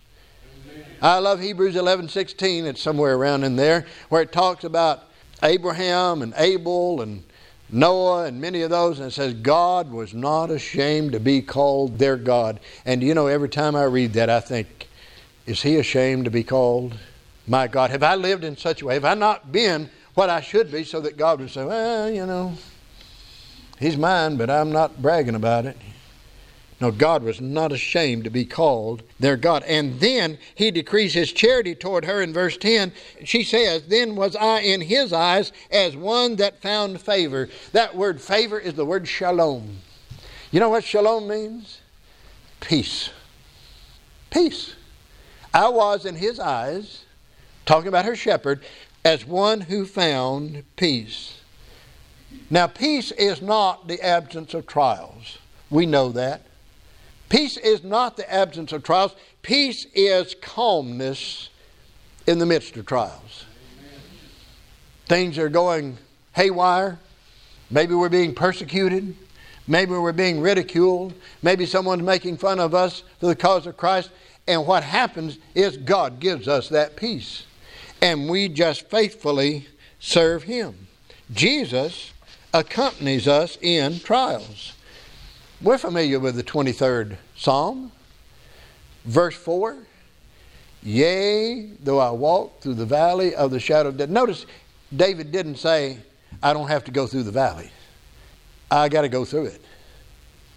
I 1.01 1.19
love 1.19 1.39
Hebrews 1.39 1.75
11 1.75 2.09
16. 2.09 2.65
It's 2.65 2.81
somewhere 2.81 3.15
around 3.15 3.43
in 3.43 3.55
there 3.55 3.85
where 4.09 4.23
it 4.23 4.31
talks 4.31 4.63
about 4.63 5.03
Abraham 5.43 6.21
and 6.21 6.33
Abel 6.37 7.01
and 7.01 7.23
Noah 7.69 8.25
and 8.25 8.39
many 8.39 8.61
of 8.61 8.69
those, 8.69 8.99
and 8.99 9.09
it 9.09 9.11
says, 9.11 9.33
God 9.33 9.91
was 9.91 10.13
not 10.13 10.49
ashamed 10.49 11.11
to 11.11 11.19
be 11.19 11.41
called 11.41 11.99
their 11.99 12.15
God. 12.15 12.59
And 12.85 13.03
you 13.03 13.13
know, 13.13 13.27
every 13.27 13.49
time 13.49 13.75
I 13.75 13.83
read 13.83 14.13
that, 14.13 14.29
I 14.29 14.39
think, 14.39 14.87
is 15.45 15.61
he 15.61 15.77
ashamed 15.77 16.25
to 16.25 16.31
be 16.31 16.43
called 16.43 16.97
my 17.45 17.67
God? 17.67 17.89
Have 17.89 18.03
I 18.03 18.15
lived 18.15 18.43
in 18.43 18.55
such 18.55 18.81
a 18.81 18.85
way? 18.85 18.93
Have 18.93 19.05
I 19.05 19.13
not 19.13 19.51
been 19.51 19.89
what 20.13 20.29
I 20.29 20.41
should 20.41 20.71
be 20.71 20.83
so 20.83 21.01
that 21.01 21.17
God 21.17 21.39
would 21.39 21.49
say, 21.49 21.65
well, 21.65 22.09
you 22.09 22.25
know, 22.25 22.53
he's 23.79 23.97
mine, 23.97 24.37
but 24.37 24.49
I'm 24.49 24.71
not 24.71 25.01
bragging 25.01 25.35
about 25.35 25.65
it. 25.65 25.77
No, 26.79 26.91
God 26.91 27.23
was 27.23 27.41
not 27.41 27.71
ashamed 27.71 28.23
to 28.25 28.29
be 28.29 28.45
called 28.45 29.01
their 29.19 29.35
God. 29.35 29.63
And 29.63 29.99
then 29.99 30.37
he 30.53 30.69
decrees 30.69 31.13
his 31.13 31.33
charity 31.33 31.73
toward 31.73 32.05
her 32.05 32.21
in 32.21 32.33
verse 32.33 32.55
10. 32.55 32.91
She 33.23 33.43
says, 33.43 33.83
Then 33.87 34.15
was 34.15 34.35
I 34.35 34.59
in 34.59 34.81
his 34.81 35.11
eyes 35.11 35.51
as 35.71 35.95
one 35.95 36.35
that 36.35 36.61
found 36.61 37.01
favor. 37.01 37.49
That 37.71 37.95
word 37.95 38.21
favor 38.21 38.59
is 38.59 38.75
the 38.75 38.85
word 38.85 39.07
shalom. 39.07 39.79
You 40.51 40.59
know 40.59 40.69
what 40.69 40.83
shalom 40.83 41.27
means? 41.27 41.81
Peace. 42.59 43.09
Peace. 44.29 44.75
I 45.53 45.69
was 45.69 46.05
in 46.05 46.15
his 46.15 46.39
eyes, 46.39 47.05
talking 47.65 47.87
about 47.87 48.05
her 48.05 48.15
shepherd, 48.15 48.63
as 49.03 49.25
one 49.25 49.61
who 49.61 49.85
found 49.85 50.63
peace. 50.75 51.41
Now, 52.51 52.67
peace 52.67 53.11
is 53.11 53.41
not 53.41 53.87
the 53.87 53.99
absence 54.01 54.53
of 54.53 54.67
trials. 54.67 55.39
We 55.71 55.85
know 55.85 56.09
that. 56.09 56.46
Peace 57.29 57.57
is 57.57 57.83
not 57.83 58.17
the 58.17 58.31
absence 58.31 58.71
of 58.71 58.83
trials. 58.83 59.15
Peace 59.41 59.85
is 59.93 60.35
calmness 60.41 61.49
in 62.25 62.39
the 62.39 62.45
midst 62.45 62.77
of 62.77 62.85
trials. 62.85 63.45
Things 65.07 65.37
are 65.37 65.49
going 65.49 65.97
haywire. 66.33 66.99
Maybe 67.69 67.93
we're 67.93 68.09
being 68.09 68.33
persecuted. 68.33 69.15
Maybe 69.67 69.91
we're 69.91 70.13
being 70.13 70.39
ridiculed. 70.39 71.13
Maybe 71.41 71.65
someone's 71.65 72.03
making 72.03 72.37
fun 72.37 72.59
of 72.59 72.73
us 72.73 73.03
for 73.19 73.27
the 73.27 73.35
cause 73.35 73.67
of 73.67 73.75
Christ. 73.75 74.09
And 74.47 74.65
what 74.65 74.83
happens 74.83 75.37
is 75.55 75.75
God 75.75 76.19
gives 76.19 76.47
us 76.47 76.69
that 76.69 76.95
peace 76.95 77.43
and 78.01 78.29
we 78.29 78.47
just 78.49 78.89
faithfully 78.89 79.67
serve 79.99 80.43
Him. 80.43 80.87
Jesus 81.31 82.13
accompanies 82.53 83.27
us 83.27 83.57
in 83.61 83.99
trials. 83.99 84.73
We're 85.59 85.79
familiar 85.79 86.19
with 86.19 86.35
the 86.35 86.43
23rd 86.43 87.17
Psalm, 87.35 87.91
verse 89.05 89.35
4. 89.35 89.75
Yea, 90.83 91.71
though 91.81 91.97
I 91.97 92.11
walk 92.11 92.61
through 92.61 92.75
the 92.75 92.85
valley 92.85 93.33
of 93.33 93.49
the 93.49 93.59
shadow 93.59 93.89
of 93.89 93.97
death. 93.97 94.09
Notice 94.09 94.45
David 94.95 95.31
didn't 95.31 95.55
say, 95.55 95.97
I 96.43 96.53
don't 96.53 96.67
have 96.67 96.83
to 96.85 96.91
go 96.91 97.07
through 97.07 97.23
the 97.23 97.31
valley. 97.31 97.71
I 98.69 98.87
got 98.87 99.01
to 99.01 99.09
go 99.09 99.25
through 99.25 99.45
it. 99.45 99.61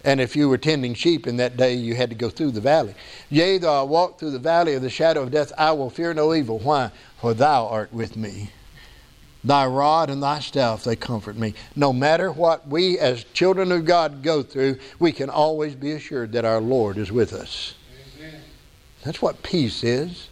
And 0.03 0.21
if 0.21 0.35
you 0.35 0.47
were 0.47 0.59
tending 0.59 0.93
sheep 0.93 1.25
in 1.25 1.37
that 1.37 1.57
day, 1.57 1.73
you 1.73 1.95
had 1.95 2.11
to 2.11 2.15
go 2.15 2.29
through 2.29 2.51
the 2.51 2.61
valley. 2.61 2.93
Yea, 3.31 3.57
though 3.57 3.79
I 3.79 3.83
walk 3.83 4.19
through 4.19 4.31
the 4.31 4.39
valley 4.39 4.75
of 4.75 4.83
the 4.83 4.89
shadow 4.91 5.23
of 5.23 5.31
death, 5.31 5.51
I 5.57 5.71
will 5.71 5.89
fear 5.89 6.13
no 6.13 6.35
evil. 6.35 6.59
Why? 6.59 6.91
For 7.19 7.33
thou 7.33 7.67
art 7.67 7.91
with 7.91 8.15
me. 8.15 8.51
Thy 9.43 9.65
rod 9.65 10.09
and 10.09 10.21
thy 10.21 10.39
staff, 10.39 10.83
they 10.83 10.95
comfort 10.95 11.35
me. 11.35 11.55
No 11.75 11.91
matter 11.91 12.31
what 12.31 12.67
we 12.67 12.99
as 12.99 13.23
children 13.33 13.71
of 13.71 13.85
God 13.85 14.21
go 14.21 14.43
through, 14.43 14.77
we 14.99 15.11
can 15.11 15.29
always 15.29 15.73
be 15.73 15.93
assured 15.93 16.31
that 16.33 16.45
our 16.45 16.61
Lord 16.61 16.97
is 16.97 17.11
with 17.11 17.33
us. 17.33 17.73
Amen. 18.19 18.41
That's 19.03 19.21
what 19.21 19.41
peace 19.41 19.83
is. 19.83 20.27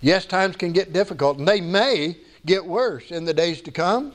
Yes, 0.00 0.26
times 0.26 0.54
can 0.54 0.72
get 0.72 0.92
difficult, 0.92 1.38
and 1.38 1.48
they 1.48 1.60
may 1.60 2.18
get 2.44 2.64
worse 2.64 3.10
in 3.10 3.24
the 3.24 3.34
days 3.34 3.60
to 3.62 3.72
come. 3.72 4.12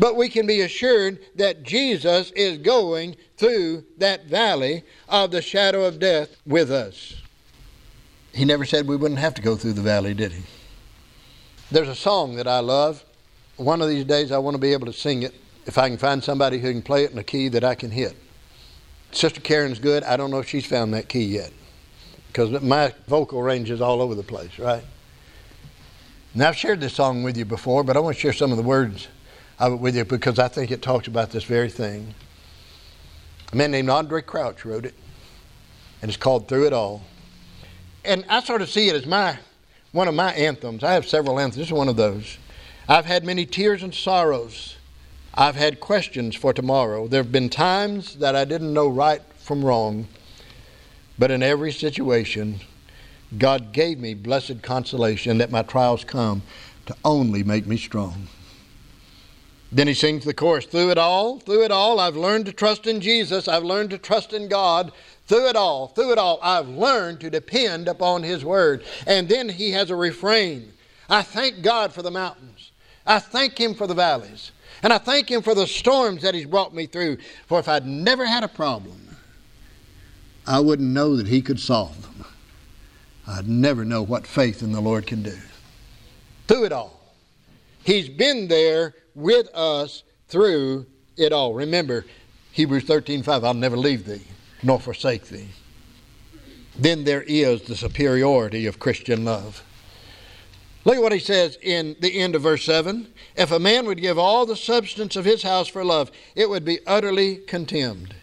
But 0.00 0.16
we 0.16 0.28
can 0.28 0.46
be 0.46 0.62
assured 0.62 1.20
that 1.36 1.62
Jesus 1.62 2.32
is 2.32 2.58
going 2.58 3.14
through 3.36 3.84
that 3.98 4.26
valley 4.26 4.82
of 5.08 5.30
the 5.30 5.40
shadow 5.40 5.84
of 5.84 6.00
death 6.00 6.36
with 6.44 6.72
us. 6.72 7.14
He 8.32 8.44
never 8.44 8.64
said 8.64 8.88
we 8.88 8.96
wouldn't 8.96 9.20
have 9.20 9.34
to 9.34 9.42
go 9.42 9.54
through 9.54 9.74
the 9.74 9.80
valley, 9.80 10.12
did 10.12 10.32
he? 10.32 10.42
There's 11.70 11.88
a 11.88 11.94
song 11.94 12.34
that 12.34 12.48
I 12.48 12.58
love. 12.58 13.04
One 13.56 13.80
of 13.80 13.88
these 13.88 14.04
days 14.04 14.32
I 14.32 14.38
want 14.38 14.54
to 14.54 14.60
be 14.60 14.72
able 14.72 14.86
to 14.86 14.92
sing 14.92 15.22
it 15.22 15.34
if 15.66 15.78
I 15.78 15.88
can 15.88 15.98
find 15.98 16.22
somebody 16.22 16.58
who 16.58 16.72
can 16.72 16.82
play 16.82 17.04
it 17.04 17.12
in 17.12 17.18
a 17.18 17.24
key 17.24 17.48
that 17.48 17.64
I 17.64 17.74
can 17.74 17.90
hit. 17.90 18.16
Sister 19.12 19.40
Karen's 19.40 19.78
good. 19.78 20.02
I 20.02 20.16
don't 20.16 20.30
know 20.30 20.40
if 20.40 20.48
she's 20.48 20.66
found 20.66 20.92
that 20.94 21.08
key 21.08 21.24
yet 21.24 21.52
because 22.28 22.60
my 22.62 22.92
vocal 23.06 23.42
range 23.42 23.70
is 23.70 23.80
all 23.80 24.02
over 24.02 24.16
the 24.16 24.24
place, 24.24 24.58
right? 24.58 24.82
Now, 26.34 26.48
I've 26.48 26.56
shared 26.56 26.80
this 26.80 26.94
song 26.94 27.22
with 27.22 27.36
you 27.36 27.44
before, 27.44 27.84
but 27.84 27.96
I 27.96 28.00
want 28.00 28.16
to 28.16 28.20
share 28.20 28.32
some 28.32 28.50
of 28.50 28.56
the 28.56 28.64
words 28.64 29.06
of 29.60 29.74
it 29.74 29.76
with 29.76 29.96
you 29.96 30.04
because 30.04 30.40
I 30.40 30.48
think 30.48 30.72
it 30.72 30.82
talks 30.82 31.06
about 31.06 31.30
this 31.30 31.44
very 31.44 31.70
thing. 31.70 32.12
A 33.52 33.56
man 33.56 33.70
named 33.70 33.88
Andraé 33.88 34.26
Crouch 34.26 34.64
wrote 34.64 34.84
it, 34.84 34.94
and 36.02 36.08
it's 36.08 36.16
called 36.16 36.48
Through 36.48 36.66
It 36.66 36.72
All. 36.72 37.02
And 38.04 38.24
I 38.28 38.42
sort 38.42 38.62
of 38.62 38.68
see 38.68 38.88
it 38.88 38.96
as 38.96 39.06
my 39.06 39.38
one 39.92 40.08
of 40.08 40.14
my 40.14 40.32
anthems. 40.32 40.82
I 40.82 40.94
have 40.94 41.06
several 41.06 41.38
anthems. 41.38 41.56
This 41.56 41.68
is 41.68 41.72
one 41.72 41.88
of 41.88 41.94
those. 41.94 42.36
I've 42.88 43.06
had 43.06 43.24
many 43.24 43.46
tears 43.46 43.82
and 43.82 43.94
sorrows. 43.94 44.76
I've 45.32 45.56
had 45.56 45.80
questions 45.80 46.36
for 46.36 46.52
tomorrow. 46.52 47.08
There 47.08 47.22
have 47.22 47.32
been 47.32 47.48
times 47.48 48.16
that 48.16 48.36
I 48.36 48.44
didn't 48.44 48.74
know 48.74 48.88
right 48.88 49.22
from 49.38 49.64
wrong, 49.64 50.06
but 51.18 51.30
in 51.30 51.42
every 51.42 51.72
situation, 51.72 52.60
God 53.38 53.72
gave 53.72 53.98
me 53.98 54.12
blessed 54.12 54.62
consolation 54.62 55.38
that 55.38 55.50
my 55.50 55.62
trials 55.62 56.04
come 56.04 56.42
to 56.86 56.94
only 57.04 57.42
make 57.42 57.66
me 57.66 57.78
strong. 57.78 58.28
Then 59.72 59.88
he 59.88 59.94
sings 59.94 60.24
the 60.24 60.34
chorus 60.34 60.66
Through 60.66 60.90
it 60.90 60.98
all, 60.98 61.40
through 61.40 61.64
it 61.64 61.72
all, 61.72 61.98
I've 61.98 62.16
learned 62.16 62.46
to 62.46 62.52
trust 62.52 62.86
in 62.86 63.00
Jesus. 63.00 63.48
I've 63.48 63.64
learned 63.64 63.90
to 63.90 63.98
trust 63.98 64.32
in 64.32 64.48
God. 64.48 64.92
Through 65.26 65.48
it 65.48 65.56
all, 65.56 65.88
through 65.88 66.12
it 66.12 66.18
all, 66.18 66.38
I've 66.42 66.68
learned 66.68 67.20
to 67.20 67.30
depend 67.30 67.88
upon 67.88 68.22
His 68.22 68.44
Word. 68.44 68.84
And 69.06 69.26
then 69.26 69.48
he 69.48 69.70
has 69.70 69.88
a 69.90 69.96
refrain 69.96 70.70
I 71.08 71.22
thank 71.22 71.62
God 71.62 71.92
for 71.92 72.02
the 72.02 72.10
mountains. 72.10 72.70
I 73.06 73.18
thank 73.18 73.58
Him 73.58 73.74
for 73.74 73.86
the 73.86 73.94
valleys. 73.94 74.52
And 74.82 74.92
I 74.92 74.98
thank 74.98 75.30
Him 75.30 75.42
for 75.42 75.54
the 75.54 75.66
storms 75.66 76.22
that 76.22 76.34
He's 76.34 76.46
brought 76.46 76.74
me 76.74 76.86
through. 76.86 77.18
For 77.46 77.58
if 77.58 77.68
I'd 77.68 77.86
never 77.86 78.26
had 78.26 78.44
a 78.44 78.48
problem, 78.48 79.16
I 80.46 80.60
wouldn't 80.60 80.90
know 80.90 81.16
that 81.16 81.26
He 81.26 81.42
could 81.42 81.60
solve 81.60 82.02
them. 82.02 82.26
I'd 83.26 83.48
never 83.48 83.84
know 83.84 84.02
what 84.02 84.26
faith 84.26 84.62
in 84.62 84.72
the 84.72 84.80
Lord 84.80 85.06
can 85.06 85.22
do. 85.22 85.36
Through 86.46 86.64
it 86.64 86.72
all, 86.72 87.00
He's 87.82 88.08
been 88.08 88.48
there 88.48 88.94
with 89.14 89.48
us 89.54 90.04
through 90.28 90.86
it 91.16 91.32
all. 91.32 91.54
Remember, 91.54 92.04
Hebrews 92.52 92.84
13 92.84 93.22
5, 93.22 93.44
I'll 93.44 93.54
never 93.54 93.76
leave 93.76 94.04
thee 94.06 94.22
nor 94.64 94.80
forsake 94.80 95.26
thee. 95.26 95.48
Then 96.76 97.04
there 97.04 97.22
is 97.22 97.62
the 97.62 97.76
superiority 97.76 98.66
of 98.66 98.80
Christian 98.80 99.24
love. 99.24 99.62
Look 100.84 100.96
at 100.96 101.02
what 101.02 101.12
he 101.12 101.18
says 101.18 101.56
in 101.62 101.96
the 102.00 102.18
end 102.20 102.34
of 102.34 102.42
verse 102.42 102.64
7. 102.64 103.10
If 103.36 103.50
a 103.50 103.58
man 103.58 103.86
would 103.86 104.00
give 104.00 104.18
all 104.18 104.44
the 104.44 104.56
substance 104.56 105.16
of 105.16 105.24
his 105.24 105.42
house 105.42 105.66
for 105.66 105.82
love, 105.82 106.10
it 106.34 106.48
would 106.48 106.64
be 106.64 106.80
utterly 106.86 107.36
contemned. 107.36 108.14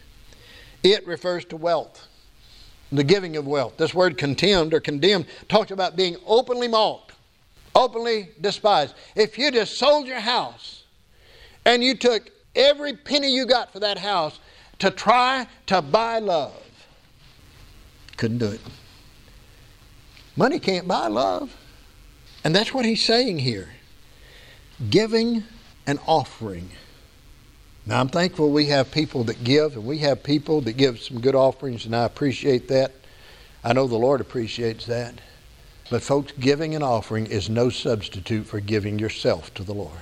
It 0.84 1.06
refers 1.06 1.44
to 1.46 1.56
wealth, 1.56 2.06
the 2.92 3.04
giving 3.04 3.36
of 3.36 3.46
wealth. 3.46 3.76
This 3.78 3.94
word 3.94 4.16
contemned 4.16 4.74
or 4.74 4.80
condemned 4.80 5.26
talks 5.48 5.72
about 5.72 5.96
being 5.96 6.16
openly 6.24 6.68
mocked, 6.68 7.12
openly 7.74 8.28
despised. 8.40 8.94
If 9.16 9.38
you 9.38 9.50
just 9.50 9.76
sold 9.76 10.06
your 10.06 10.20
house 10.20 10.84
and 11.64 11.82
you 11.82 11.96
took 11.96 12.30
every 12.54 12.94
penny 12.94 13.32
you 13.32 13.44
got 13.44 13.72
for 13.72 13.80
that 13.80 13.98
house 13.98 14.38
to 14.78 14.90
try 14.90 15.46
to 15.66 15.82
buy 15.82 16.18
love, 16.20 16.58
Couldn't 18.16 18.38
do 18.38 18.46
it. 18.46 18.60
Money 20.36 20.60
can't 20.60 20.86
buy 20.86 21.08
love. 21.08 21.56
And 22.44 22.54
that's 22.54 22.74
what 22.74 22.84
he's 22.84 23.02
saying 23.02 23.38
here. 23.38 23.70
Giving 24.90 25.44
an 25.86 25.98
offering. 26.06 26.70
Now, 27.86 28.00
I'm 28.00 28.08
thankful 28.08 28.50
we 28.50 28.66
have 28.66 28.92
people 28.92 29.24
that 29.24 29.42
give, 29.42 29.74
and 29.74 29.84
we 29.84 29.98
have 29.98 30.22
people 30.22 30.60
that 30.62 30.76
give 30.76 31.00
some 31.00 31.20
good 31.20 31.34
offerings, 31.34 31.84
and 31.84 31.94
I 31.94 32.04
appreciate 32.04 32.68
that. 32.68 32.92
I 33.64 33.72
know 33.72 33.86
the 33.86 33.96
Lord 33.96 34.20
appreciates 34.20 34.86
that. 34.86 35.14
But, 35.90 36.02
folks, 36.02 36.32
giving 36.38 36.74
an 36.74 36.82
offering 36.82 37.26
is 37.26 37.50
no 37.50 37.70
substitute 37.70 38.46
for 38.46 38.60
giving 38.60 38.98
yourself 38.98 39.52
to 39.54 39.64
the 39.64 39.74
Lord. 39.74 39.98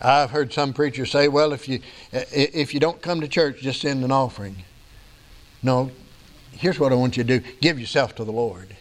I've 0.00 0.30
heard 0.30 0.52
some 0.52 0.72
preachers 0.72 1.10
say, 1.10 1.28
well, 1.28 1.52
if 1.52 1.68
you, 1.68 1.80
if 2.12 2.74
you 2.74 2.80
don't 2.80 3.00
come 3.00 3.20
to 3.22 3.28
church, 3.28 3.60
just 3.60 3.80
send 3.80 4.04
an 4.04 4.12
offering. 4.12 4.56
No, 5.62 5.90
here's 6.52 6.78
what 6.78 6.92
I 6.92 6.96
want 6.96 7.16
you 7.16 7.24
to 7.24 7.40
do 7.40 7.46
give 7.60 7.80
yourself 7.80 8.14
to 8.16 8.24
the 8.24 8.32
Lord. 8.32 8.75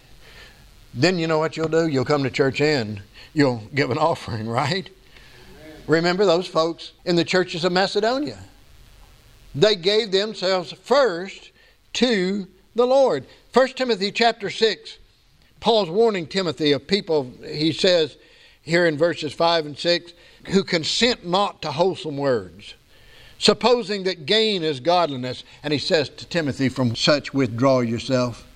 Then 0.96 1.20
you 1.20 1.28
know 1.28 1.40
what 1.40 1.58
you'll 1.58 1.68
do? 1.68 1.88
You'll 1.88 2.06
come 2.06 2.24
to 2.24 2.30
church 2.30 2.62
and 2.62 3.02
you'll 3.34 3.64
give 3.74 3.92
an 3.92 3.98
offering, 3.98 4.48
right? 4.48 4.90
Remember 5.88 6.26
those 6.26 6.48
folks 6.48 6.94
in 7.04 7.18
the 7.18 7.26
churches 7.26 7.66
of 7.66 7.74
Macedonia. 7.74 8.40
They 9.54 9.76
gave 9.76 10.12
themselves 10.12 10.72
first 10.72 11.52
to 11.94 12.48
the 12.76 12.88
Lord. 12.88 13.26
1 13.54 13.68
Timothy 13.70 14.12
chapter 14.12 14.50
6, 14.50 14.98
Paul's 15.60 15.90
warning 15.90 16.28
Timothy 16.28 16.72
of 16.72 16.88
people, 16.88 17.32
he 17.46 17.72
says 17.72 18.18
here 18.62 18.86
in 18.86 18.98
verses 18.98 19.34
5 19.34 19.66
and 19.66 19.78
6, 19.78 20.14
who 20.48 20.64
consent 20.64 21.26
not 21.26 21.62
to 21.62 21.72
wholesome 21.72 22.18
words, 22.18 22.76
supposing 23.38 24.04
that 24.04 24.26
gain 24.26 24.64
is 24.64 24.80
godliness. 24.80 25.44
And 25.64 25.72
he 25.72 25.80
says 25.80 26.10
to 26.10 26.26
Timothy, 26.26 26.70
From 26.70 26.96
such 26.96 27.34
withdraw 27.34 27.80
yourself. 27.82 28.48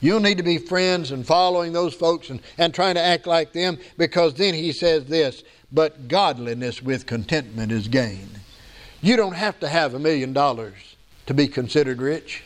You'll 0.00 0.20
need 0.20 0.38
to 0.38 0.44
be 0.44 0.58
friends 0.58 1.10
and 1.10 1.26
following 1.26 1.72
those 1.72 1.94
folks 1.94 2.30
and, 2.30 2.40
and 2.56 2.72
trying 2.72 2.94
to 2.94 3.00
act 3.00 3.26
like 3.26 3.52
them 3.52 3.78
because 3.96 4.34
then 4.34 4.54
he 4.54 4.72
says 4.72 5.06
this, 5.06 5.42
but 5.72 6.08
godliness 6.08 6.82
with 6.82 7.06
contentment 7.06 7.72
is 7.72 7.88
gain. 7.88 8.28
You 9.00 9.16
don't 9.16 9.34
have 9.34 9.58
to 9.60 9.68
have 9.68 9.94
a 9.94 9.98
million 9.98 10.32
dollars 10.32 10.96
to 11.26 11.34
be 11.34 11.48
considered 11.48 12.00
rich. 12.00 12.42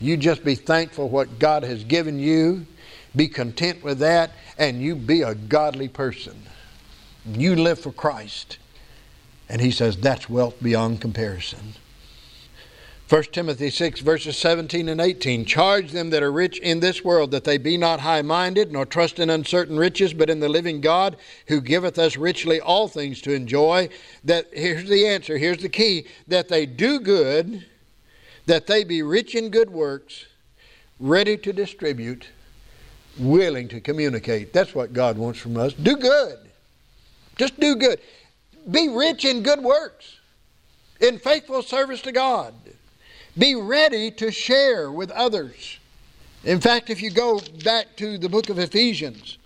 You 0.00 0.16
just 0.16 0.44
be 0.44 0.54
thankful 0.54 1.08
what 1.08 1.38
God 1.38 1.62
has 1.62 1.82
given 1.84 2.18
you, 2.18 2.66
be 3.16 3.28
content 3.28 3.82
with 3.82 3.98
that, 4.00 4.32
and 4.58 4.82
you 4.82 4.94
be 4.94 5.22
a 5.22 5.34
godly 5.34 5.88
person. 5.88 6.42
You 7.26 7.56
live 7.56 7.78
for 7.78 7.92
Christ. 7.92 8.58
And 9.48 9.60
he 9.60 9.70
says 9.70 9.96
that's 9.96 10.28
wealth 10.28 10.62
beyond 10.62 11.00
comparison. 11.00 11.74
1 13.14 13.22
Timothy 13.30 13.70
6, 13.70 14.00
verses 14.00 14.36
17 14.36 14.88
and 14.88 15.00
18. 15.00 15.44
Charge 15.44 15.92
them 15.92 16.10
that 16.10 16.24
are 16.24 16.32
rich 16.32 16.58
in 16.58 16.80
this 16.80 17.04
world 17.04 17.30
that 17.30 17.44
they 17.44 17.56
be 17.58 17.76
not 17.76 18.00
high 18.00 18.22
minded, 18.22 18.72
nor 18.72 18.84
trust 18.84 19.20
in 19.20 19.30
uncertain 19.30 19.76
riches, 19.76 20.12
but 20.12 20.28
in 20.28 20.40
the 20.40 20.48
living 20.48 20.80
God, 20.80 21.16
who 21.46 21.60
giveth 21.60 21.96
us 21.96 22.16
richly 22.16 22.60
all 22.60 22.88
things 22.88 23.20
to 23.20 23.32
enjoy. 23.32 23.88
That 24.24 24.48
here's 24.52 24.88
the 24.88 25.06
answer, 25.06 25.38
here's 25.38 25.62
the 25.62 25.68
key 25.68 26.06
that 26.26 26.48
they 26.48 26.66
do 26.66 26.98
good, 26.98 27.64
that 28.46 28.66
they 28.66 28.82
be 28.82 29.00
rich 29.00 29.36
in 29.36 29.50
good 29.50 29.70
works, 29.70 30.26
ready 30.98 31.36
to 31.36 31.52
distribute, 31.52 32.26
willing 33.16 33.68
to 33.68 33.80
communicate. 33.80 34.52
That's 34.52 34.74
what 34.74 34.92
God 34.92 35.18
wants 35.18 35.38
from 35.38 35.56
us. 35.56 35.72
Do 35.72 35.94
good. 35.94 36.38
Just 37.36 37.60
do 37.60 37.76
good. 37.76 38.00
Be 38.68 38.88
rich 38.88 39.24
in 39.24 39.44
good 39.44 39.60
works, 39.60 40.18
in 41.00 41.20
faithful 41.20 41.62
service 41.62 42.02
to 42.02 42.10
God. 42.10 42.54
Be 43.36 43.56
ready 43.56 44.10
to 44.12 44.30
share 44.30 44.92
with 44.92 45.10
others. 45.10 45.78
In 46.44 46.60
fact, 46.60 46.88
if 46.88 47.02
you 47.02 47.10
go 47.10 47.40
back 47.64 47.96
to 47.96 48.16
the 48.16 48.28
book 48.28 48.48
of 48.48 48.58
Ephesians, 48.58 49.38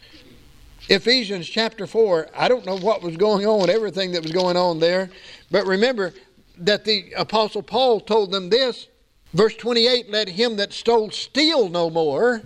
Ephesians 0.90 1.48
chapter 1.48 1.86
4, 1.86 2.28
I 2.36 2.48
don't 2.48 2.66
know 2.66 2.76
what 2.76 3.02
was 3.02 3.16
going 3.16 3.46
on, 3.46 3.70
everything 3.70 4.12
that 4.12 4.22
was 4.22 4.32
going 4.32 4.56
on 4.56 4.78
there, 4.78 5.10
but 5.50 5.66
remember 5.66 6.12
that 6.58 6.84
the 6.84 7.12
Apostle 7.16 7.62
Paul 7.62 8.00
told 8.00 8.30
them 8.30 8.50
this. 8.50 8.88
Verse 9.32 9.54
28 9.54 10.10
Let 10.10 10.28
him 10.28 10.56
that 10.56 10.72
stole 10.72 11.10
steal 11.10 11.68
no 11.68 11.88
more, 11.88 12.42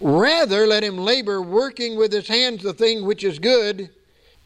rather 0.00 0.66
let 0.66 0.82
him 0.82 0.98
labor, 0.98 1.40
working 1.40 1.96
with 1.96 2.12
his 2.12 2.28
hands 2.28 2.62
the 2.62 2.74
thing 2.74 3.06
which 3.06 3.24
is 3.24 3.38
good 3.38 3.90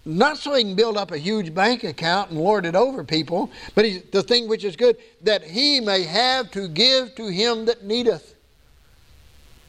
not 0.09 0.39
so 0.39 0.55
he 0.55 0.65
can 0.65 0.75
build 0.75 0.97
up 0.97 1.13
a 1.13 1.19
huge 1.19 1.55
bank 1.55 1.85
account 1.85 2.31
and 2.31 2.41
lord 2.41 2.65
it 2.65 2.75
over 2.75 3.05
people, 3.05 3.51
but 3.75 3.85
the 4.11 4.23
thing 4.23 4.49
which 4.49 4.65
is 4.65 4.75
good, 4.75 4.97
that 5.23 5.45
he 5.45 5.81
may 5.81 6.03
have 6.03 6.51
to 6.53 6.67
give 6.67 7.15
to 7.17 7.29
him 7.29 7.67
that 7.67 7.85
needeth. 7.85 8.35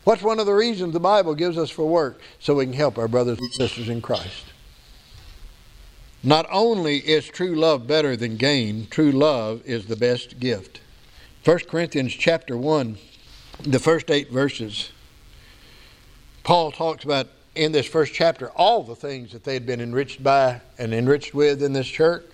What's 0.06 0.22
one 0.22 0.40
of 0.40 0.46
the 0.46 0.54
reasons 0.54 0.94
the 0.94 1.00
Bible 1.00 1.36
gives 1.36 1.58
us 1.58 1.70
for 1.70 1.86
work? 1.86 2.22
So 2.40 2.56
we 2.56 2.66
can 2.66 2.74
help 2.74 2.98
our 2.98 3.10
brothers 3.10 3.38
and 3.38 3.52
sisters 3.52 3.90
in 3.90 4.02
Christ. 4.02 4.46
Not 6.24 6.48
only 6.50 6.98
is 6.98 7.28
true 7.28 7.56
love 7.56 7.86
better 7.86 8.16
than 8.16 8.38
gain, 8.38 8.88
true 8.90 9.12
love 9.12 9.62
is 9.66 9.88
the 9.88 9.98
best 9.98 10.40
gift. 10.40 10.80
1 11.44 11.60
Corinthians 11.70 12.14
chapter 12.14 12.58
1, 12.58 12.98
the 13.64 13.80
first 13.80 14.10
eight 14.10 14.32
verses, 14.32 14.92
Paul 16.44 16.72
talks 16.72 17.04
about 17.04 17.28
in 17.60 17.74
this 17.74 17.86
first 17.86 18.14
chapter 18.14 18.49
all 18.51 18.84
the 18.84 18.95
things 18.95 19.34
that 19.34 19.43
they 19.43 19.53
had 19.53 19.66
been 19.66 19.82
enriched 19.82 20.24
by 20.24 20.62
and 20.78 20.93
enriched 20.93 21.34
with 21.34 21.62
in 21.62 21.74
this 21.74 21.88
church. 21.88 22.26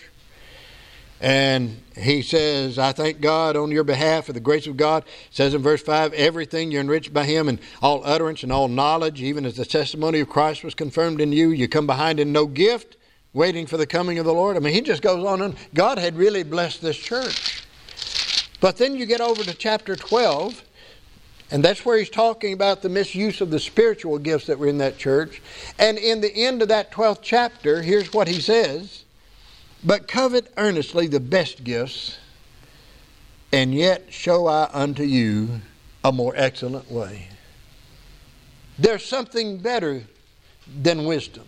And 1.19 1.81
he 1.97 2.21
says, 2.21 2.77
I 2.77 2.91
thank 2.91 3.21
God 3.21 3.55
on 3.55 3.71
your 3.71 3.83
behalf 3.83 4.25
for 4.25 4.33
the 4.33 4.39
grace 4.39 4.67
of 4.67 4.77
God. 4.77 5.03
It 5.03 5.35
says 5.35 5.53
in 5.53 5.63
verse 5.63 5.81
5, 5.81 6.13
everything 6.13 6.71
you're 6.71 6.81
enriched 6.81 7.13
by 7.13 7.23
him 7.23 7.49
and 7.49 7.59
all 7.81 8.05
utterance 8.05 8.43
and 8.43 8.51
all 8.51 8.67
knowledge, 8.67 9.21
even 9.21 9.45
as 9.45 9.55
the 9.55 9.65
testimony 9.65 10.19
of 10.19 10.29
Christ 10.29 10.63
was 10.63 10.75
confirmed 10.75 11.21
in 11.21 11.31
you. 11.31 11.49
You 11.49 11.67
come 11.67 11.87
behind 11.87 12.19
in 12.19 12.31
no 12.31 12.45
gift, 12.45 12.97
waiting 13.33 13.65
for 13.65 13.77
the 13.77 13.87
coming 13.87 14.19
of 14.19 14.25
the 14.25 14.33
Lord. 14.33 14.57
I 14.57 14.59
mean, 14.59 14.73
he 14.73 14.81
just 14.81 15.01
goes 15.01 15.25
on 15.25 15.41
and 15.41 15.55
God 15.73 15.97
had 15.97 16.15
really 16.17 16.43
blessed 16.43 16.81
this 16.81 16.97
church. 16.97 17.63
But 18.59 18.77
then 18.77 18.95
you 18.95 19.05
get 19.05 19.21
over 19.21 19.43
to 19.43 19.53
chapter 19.53 19.95
12, 19.95 20.63
and 21.51 21.63
that's 21.63 21.85
where 21.85 21.97
he's 21.97 22.09
talking 22.09 22.53
about 22.53 22.81
the 22.81 22.89
misuse 22.89 23.39
of 23.39 23.51
the 23.51 23.59
spiritual 23.59 24.17
gifts 24.17 24.47
that 24.47 24.57
were 24.57 24.67
in 24.67 24.79
that 24.79 24.97
church. 24.97 25.41
And 25.77 25.97
in 25.97 26.21
the 26.21 26.33
end 26.33 26.61
of 26.61 26.69
that 26.69 26.91
12th 26.91 27.19
chapter, 27.21 27.81
here's 27.81 28.11
what 28.13 28.27
he 28.27 28.41
says 28.41 29.03
But 29.83 30.07
covet 30.07 30.51
earnestly 30.57 31.07
the 31.07 31.19
best 31.19 31.63
gifts, 31.63 32.17
and 33.51 33.73
yet 33.75 34.11
show 34.11 34.47
I 34.47 34.69
unto 34.73 35.03
you 35.03 35.61
a 36.03 36.11
more 36.11 36.33
excellent 36.35 36.91
way. 36.91 37.29
There's 38.79 39.05
something 39.05 39.57
better 39.57 40.03
than 40.81 41.05
wisdom. 41.05 41.45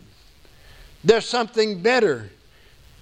There's 1.04 1.26
something 1.26 1.82
better 1.82 2.30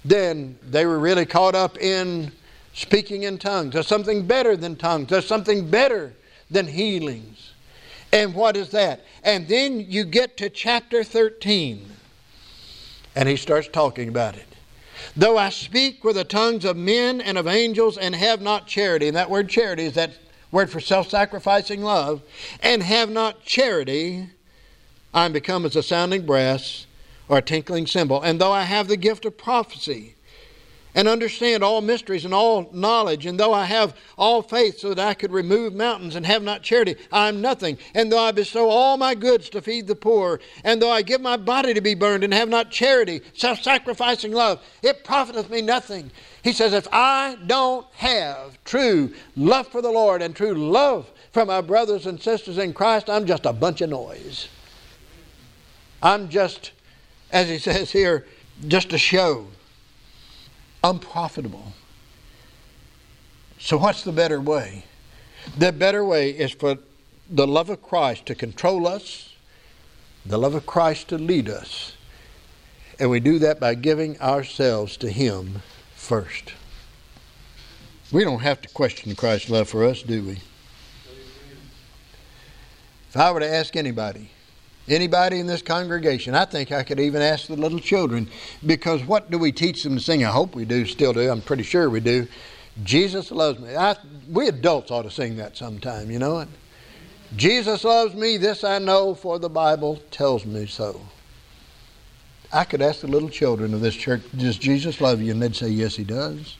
than 0.04 0.58
they 0.62 0.86
were 0.86 0.98
really 0.98 1.26
caught 1.26 1.54
up 1.54 1.78
in 1.78 2.32
speaking 2.72 3.24
in 3.24 3.38
tongues. 3.38 3.74
There's 3.74 3.86
something 3.86 4.26
better 4.26 4.56
than 4.56 4.76
tongues. 4.76 5.08
There's 5.08 5.26
something 5.26 5.70
better 5.70 6.12
than 6.50 6.66
healings. 6.66 7.52
And 8.12 8.34
what 8.34 8.56
is 8.56 8.70
that? 8.70 9.04
And 9.22 9.48
then 9.48 9.80
you 9.80 10.04
get 10.04 10.36
to 10.38 10.48
chapter 10.48 11.02
13, 11.02 11.86
and 13.14 13.28
he 13.28 13.36
starts 13.36 13.68
talking 13.68 14.08
about 14.08 14.36
it. 14.36 14.46
Though 15.16 15.36
I 15.36 15.50
speak 15.50 16.04
with 16.04 16.16
the 16.16 16.24
tongues 16.24 16.64
of 16.64 16.76
men 16.76 17.20
and 17.20 17.36
of 17.36 17.46
angels 17.46 17.98
and 17.98 18.14
have 18.14 18.40
not 18.40 18.66
charity, 18.66 19.08
and 19.08 19.16
that 19.16 19.30
word 19.30 19.48
charity 19.48 19.84
is 19.84 19.94
that 19.94 20.12
word 20.50 20.70
for 20.70 20.80
self 20.80 21.10
sacrificing 21.10 21.82
love, 21.82 22.22
and 22.60 22.82
have 22.82 23.10
not 23.10 23.44
charity, 23.44 24.30
I 25.12 25.24
am 25.24 25.32
become 25.32 25.64
as 25.64 25.76
a 25.76 25.82
sounding 25.82 26.26
brass 26.26 26.86
or 27.28 27.38
a 27.38 27.42
tinkling 27.42 27.86
cymbal. 27.86 28.22
And 28.22 28.40
though 28.40 28.52
I 28.52 28.62
have 28.62 28.88
the 28.88 28.96
gift 28.96 29.24
of 29.24 29.36
prophecy, 29.38 30.15
and 30.96 31.06
understand 31.06 31.62
all 31.62 31.82
mysteries 31.82 32.24
and 32.24 32.32
all 32.32 32.68
knowledge. 32.72 33.26
And 33.26 33.38
though 33.38 33.52
I 33.52 33.66
have 33.66 33.94
all 34.16 34.40
faith 34.40 34.78
so 34.78 34.94
that 34.94 35.06
I 35.06 35.12
could 35.12 35.30
remove 35.30 35.74
mountains 35.74 36.16
and 36.16 36.24
have 36.24 36.42
not 36.42 36.62
charity, 36.62 36.96
I 37.12 37.28
am 37.28 37.42
nothing. 37.42 37.76
And 37.94 38.10
though 38.10 38.18
I 38.18 38.32
bestow 38.32 38.70
all 38.70 38.96
my 38.96 39.14
goods 39.14 39.50
to 39.50 39.60
feed 39.60 39.86
the 39.86 39.94
poor, 39.94 40.40
and 40.64 40.80
though 40.80 40.90
I 40.90 41.02
give 41.02 41.20
my 41.20 41.36
body 41.36 41.74
to 41.74 41.82
be 41.82 41.94
burned 41.94 42.24
and 42.24 42.32
have 42.32 42.48
not 42.48 42.70
charity, 42.70 43.20
self 43.34 43.62
sacrificing 43.62 44.32
love, 44.32 44.62
it 44.82 45.04
profiteth 45.04 45.50
me 45.50 45.60
nothing. 45.60 46.10
He 46.42 46.54
says, 46.54 46.72
if 46.72 46.88
I 46.90 47.36
don't 47.46 47.86
have 47.96 48.58
true 48.64 49.12
love 49.36 49.68
for 49.68 49.82
the 49.82 49.90
Lord 49.90 50.22
and 50.22 50.34
true 50.34 50.54
love 50.54 51.10
for 51.30 51.44
my 51.44 51.60
brothers 51.60 52.06
and 52.06 52.20
sisters 52.20 52.56
in 52.56 52.72
Christ, 52.72 53.10
I'm 53.10 53.26
just 53.26 53.44
a 53.44 53.52
bunch 53.52 53.82
of 53.82 53.90
noise. 53.90 54.48
I'm 56.02 56.30
just, 56.30 56.72
as 57.30 57.50
he 57.50 57.58
says 57.58 57.90
here, 57.90 58.26
just 58.66 58.94
a 58.94 58.98
show 58.98 59.48
unprofitable. 60.90 61.72
So, 63.58 63.76
what's 63.78 64.02
the 64.02 64.12
better 64.12 64.40
way? 64.40 64.84
The 65.58 65.72
better 65.72 66.04
way 66.04 66.30
is 66.30 66.52
for 66.52 66.78
the 67.28 67.46
love 67.46 67.70
of 67.70 67.82
Christ 67.82 68.26
to 68.26 68.34
control 68.34 68.86
us, 68.86 69.34
the 70.24 70.38
love 70.38 70.54
of 70.54 70.66
Christ 70.66 71.08
to 71.08 71.18
lead 71.18 71.48
us. 71.48 71.96
And 72.98 73.10
we 73.10 73.20
do 73.20 73.38
that 73.40 73.60
by 73.60 73.74
giving 73.74 74.20
ourselves 74.20 74.96
to 74.98 75.10
Him 75.10 75.62
first. 75.94 76.54
We 78.12 78.24
don't 78.24 78.40
have 78.40 78.60
to 78.62 78.68
question 78.68 79.14
Christ's 79.16 79.50
love 79.50 79.68
for 79.68 79.84
us, 79.84 80.02
do 80.02 80.22
we? 80.22 80.38
If 83.08 83.16
I 83.16 83.32
were 83.32 83.40
to 83.40 83.48
ask 83.48 83.74
anybody, 83.76 84.30
anybody 84.88 85.40
in 85.40 85.46
this 85.46 85.62
congregation, 85.62 86.34
I 86.34 86.44
think 86.44 86.72
I 86.72 86.82
could 86.82 87.00
even 87.00 87.22
ask 87.22 87.46
the 87.46 87.56
little 87.56 87.80
children, 87.80 88.28
because 88.64 89.02
what 89.04 89.30
do 89.30 89.38
we 89.38 89.52
teach 89.52 89.82
them 89.82 89.96
to 89.96 90.02
sing? 90.02 90.24
I 90.24 90.30
hope 90.30 90.54
we 90.54 90.64
do, 90.64 90.86
still 90.86 91.12
do. 91.12 91.30
I'm 91.30 91.40
pretty 91.40 91.62
sure 91.62 91.90
we 91.90 92.00
do. 92.00 92.26
Jesus 92.84 93.30
loves 93.30 93.58
me. 93.58 93.74
I, 93.74 93.96
we 94.30 94.48
adults 94.48 94.90
ought 94.90 95.02
to 95.02 95.10
sing 95.10 95.36
that 95.36 95.56
sometime, 95.56 96.10
you 96.10 96.18
know 96.18 96.40
it? 96.40 96.48
Jesus 97.34 97.82
loves 97.84 98.14
me, 98.14 98.36
this 98.36 98.62
I 98.62 98.78
know, 98.78 99.14
for 99.14 99.38
the 99.38 99.48
Bible 99.48 100.00
tells 100.10 100.44
me 100.46 100.66
so. 100.66 101.00
I 102.52 102.64
could 102.64 102.80
ask 102.80 103.00
the 103.00 103.08
little 103.08 103.28
children 103.28 103.74
of 103.74 103.80
this 103.80 103.96
church, 103.96 104.22
Does 104.36 104.56
Jesus 104.56 105.00
love 105.00 105.20
you? 105.20 105.32
And 105.32 105.42
they'd 105.42 105.56
say, 105.56 105.68
Yes, 105.68 105.96
He 105.96 106.04
does. 106.04 106.56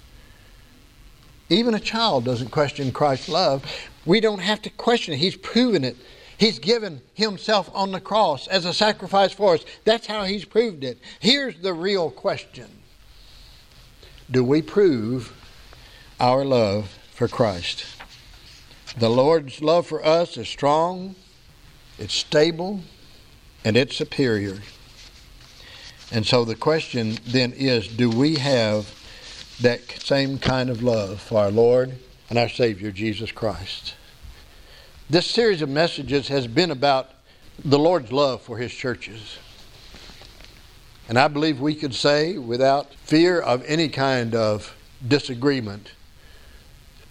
Even 1.49 1.75
a 1.75 1.81
child 1.81 2.25
doesn't 2.25 2.51
question 2.51 2.91
Christ's 2.91 3.29
love. 3.29 3.65
We 4.05 4.21
don't 4.21 4.41
have 4.41 4.61
to 4.63 4.71
question 4.71 5.15
it. 5.15 5.19
He's 5.19 5.37
proven 5.37 5.85
it. 5.85 5.97
He's 6.39 6.59
given 6.59 7.01
Himself 7.15 7.71
on 7.75 7.93
the 7.93 8.01
cross 8.01 8.47
as 8.47 8.65
a 8.65 8.75
sacrifice 8.75 9.33
for 9.33 9.55
us. 9.55 9.65
That's 9.85 10.07
how 10.07 10.25
He's 10.25 10.45
proved 10.45 10.85
it. 10.85 10.99
Here's 11.21 11.59
the 11.61 11.73
real 11.73 12.11
question 12.11 12.71
Do 14.31 14.45
we 14.45 14.63
prove 14.63 15.33
our 16.21 16.45
love 16.45 16.99
for 17.13 17.29
Christ? 17.29 17.87
The 18.99 19.11
Lord's 19.11 19.61
love 19.61 19.87
for 19.87 20.05
us 20.05 20.37
is 20.37 20.49
strong, 20.49 21.17
it's 21.99 22.15
stable, 22.15 22.81
and 23.65 23.77
it's 23.77 23.97
superior. 23.97 24.59
And 26.13 26.25
so 26.25 26.45
the 26.45 26.55
question 26.55 27.19
then 27.27 27.53
is 27.53 27.89
do 27.89 28.09
we 28.09 28.37
have 28.37 28.95
that 29.61 29.83
same 30.03 30.39
kind 30.39 30.71
of 30.71 30.83
love 30.83 31.21
for 31.21 31.41
our 31.41 31.51
Lord 31.51 31.99
and 32.31 32.39
our 32.39 32.49
Savior, 32.49 32.91
Jesus 32.91 33.33
Christ? 33.33 33.96
This 35.09 35.27
series 35.27 35.63
of 35.63 35.69
messages 35.69 36.27
has 36.29 36.49
been 36.49 36.73
about 36.73 37.13
the 37.65 37.79
Lord's 37.79 38.11
love 38.11 38.43
for 38.43 38.59
His 38.59 38.73
churches. 38.73 39.39
And 41.09 41.17
I 41.17 41.29
believe 41.29 41.61
we 41.61 41.77
could 41.77 41.95
say, 41.95 42.39
without 42.39 42.93
fear 42.95 43.41
of 43.41 43.63
any 43.67 43.89
kind 43.89 44.35
of 44.35 44.75
disagreement, 45.07 45.93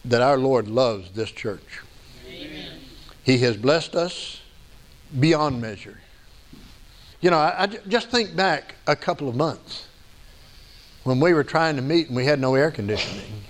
that 0.03 0.21
our 0.21 0.37
Lord 0.37 0.67
loves 0.67 1.11
this 1.11 1.31
church. 1.31 1.79
Amen. 2.27 2.79
He 3.23 3.37
has 3.37 3.55
blessed 3.55 3.95
us 3.95 4.41
beyond 5.17 5.61
measure. 5.61 5.99
You 7.21 7.29
know, 7.29 7.39
I, 7.39 7.63
I 7.63 7.65
just 7.67 8.09
think 8.09 8.35
back 8.35 8.75
a 8.87 8.97
couple 8.97 9.29
of 9.29 9.37
months 9.37 9.87
when 11.05 11.21
we 11.21 11.33
were 11.33 11.45
trying 11.45 11.77
to 11.77 11.81
meet 11.81 12.07
and 12.07 12.15
we 12.17 12.25
had 12.25 12.41
no 12.41 12.55
air 12.55 12.71
conditioning. 12.71 13.45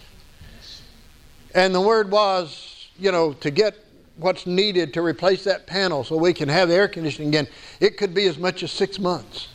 And 1.55 1.73
the 1.73 1.81
word 1.81 2.11
was, 2.11 2.89
you 2.99 3.11
know, 3.11 3.33
to 3.33 3.49
get 3.49 3.84
what's 4.17 4.45
needed 4.45 4.93
to 4.93 5.01
replace 5.01 5.43
that 5.43 5.67
panel 5.67 6.03
so 6.03 6.15
we 6.17 6.33
can 6.33 6.49
have 6.49 6.69
air 6.69 6.87
conditioning 6.87 7.29
again, 7.29 7.47
it 7.79 7.97
could 7.97 8.13
be 8.13 8.27
as 8.27 8.37
much 8.37 8.63
as 8.63 8.71
six 8.71 8.99
months. 8.99 9.47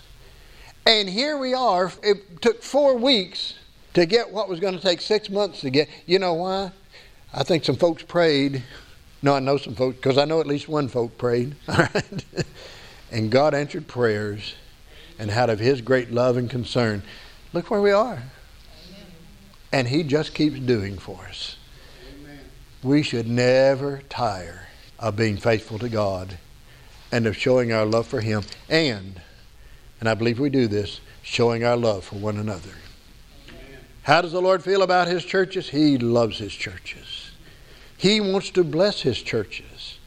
And 0.87 1.09
here 1.09 1.39
we 1.39 1.55
are. 1.55 1.93
It 2.03 2.43
took 2.43 2.63
four 2.63 2.97
weeks 2.97 3.55
to 3.95 4.07
get 4.07 4.31
what 4.31 4.49
was 4.49 4.61
going 4.61 4.75
to 4.75 4.81
take 4.81 5.01
six 5.01 5.31
months 5.31 5.61
to 5.61 5.71
get. 5.71 5.89
You 6.07 6.19
know 6.19 6.35
why? 6.35 6.73
I 7.33 7.43
think 7.43 7.65
some 7.65 7.77
folks 7.77 8.03
prayed. 8.03 8.63
No, 9.23 9.35
I 9.35 9.41
know 9.41 9.57
some 9.57 9.75
folks 9.75 9.97
because 9.97 10.19
I 10.19 10.25
know 10.25 10.41
at 10.41 10.47
least 10.47 10.69
one 10.69 10.89
folk 10.89 11.17
prayed. 11.19 11.55
And 13.13 13.31
God 13.31 13.55
answered 13.55 13.89
prayers, 13.89 14.55
and 15.19 15.31
out 15.31 15.51
of 15.51 15.59
His 15.59 15.81
great 15.81 16.11
love 16.13 16.37
and 16.37 16.49
concern, 16.49 17.03
look 17.53 17.71
where 17.71 17.83
we 17.83 17.91
are. 17.91 18.13
Amen. 18.13 19.07
And 19.73 19.89
He 19.89 20.03
just 20.03 20.33
keeps 20.33 20.61
doing 20.61 20.97
for 20.97 21.27
us. 21.29 21.57
We 22.83 23.03
should 23.03 23.29
never 23.29 24.03
tire 24.09 24.69
of 24.99 25.17
being 25.17 25.37
faithful 25.37 25.79
to 25.79 25.89
God 25.89 26.39
and 27.13 27.27
of 27.27 27.37
showing 27.37 27.73
our 27.73 27.85
love 27.85 28.07
for 28.07 28.21
Him, 28.21 28.43
and, 28.69 29.21
and 29.99 30.09
I 30.09 30.15
believe 30.15 30.39
we 30.39 30.51
do 30.51 30.67
this, 30.67 31.01
showing 31.23 31.65
our 31.65 31.77
love 31.77 32.05
for 32.05 32.17
one 32.17 32.37
another. 32.37 32.71
Amen. 33.49 33.79
How 34.03 34.23
does 34.23 34.33
the 34.33 34.41
Lord 34.41 34.63
feel 34.63 34.83
about 34.83 35.09
His 35.09 35.25
churches? 35.25 35.69
He 35.69 35.99
loves 35.99 36.39
His 36.39 36.53
churches. 36.53 37.33
He 37.97 38.21
wants 38.21 38.51
to 38.51 38.65
bless 38.65 39.03
His 39.03 39.21
churches. 39.21 39.99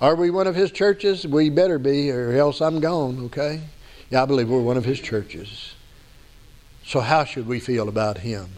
Are 0.00 0.16
we 0.16 0.28
one 0.28 0.46
of 0.46 0.54
his 0.54 0.70
churches? 0.70 1.26
We 1.26 1.50
better 1.50 1.78
be, 1.78 2.10
or 2.10 2.32
else 2.32 2.60
I'm 2.60 2.80
gone, 2.80 3.24
okay? 3.26 3.62
Yeah, 4.10 4.22
I 4.22 4.26
believe 4.26 4.50
we're 4.50 4.60
one 4.60 4.76
of 4.76 4.84
his 4.84 5.00
churches. 5.00 5.74
So, 6.84 7.00
how 7.00 7.24
should 7.24 7.46
we 7.46 7.60
feel 7.60 7.88
about 7.88 8.18
him? 8.18 8.50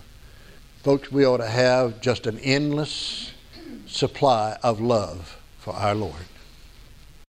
Folks, 0.83 1.13
we 1.13 1.25
ought 1.25 1.37
to 1.37 1.47
have 1.47 2.01
just 2.01 2.27
an 2.27 2.39
endless 2.41 3.33
supply 3.97 4.59
of 4.63 4.79
love 4.79 5.39
for 5.59 5.75
our 5.75 5.95
Lord. 5.95 6.36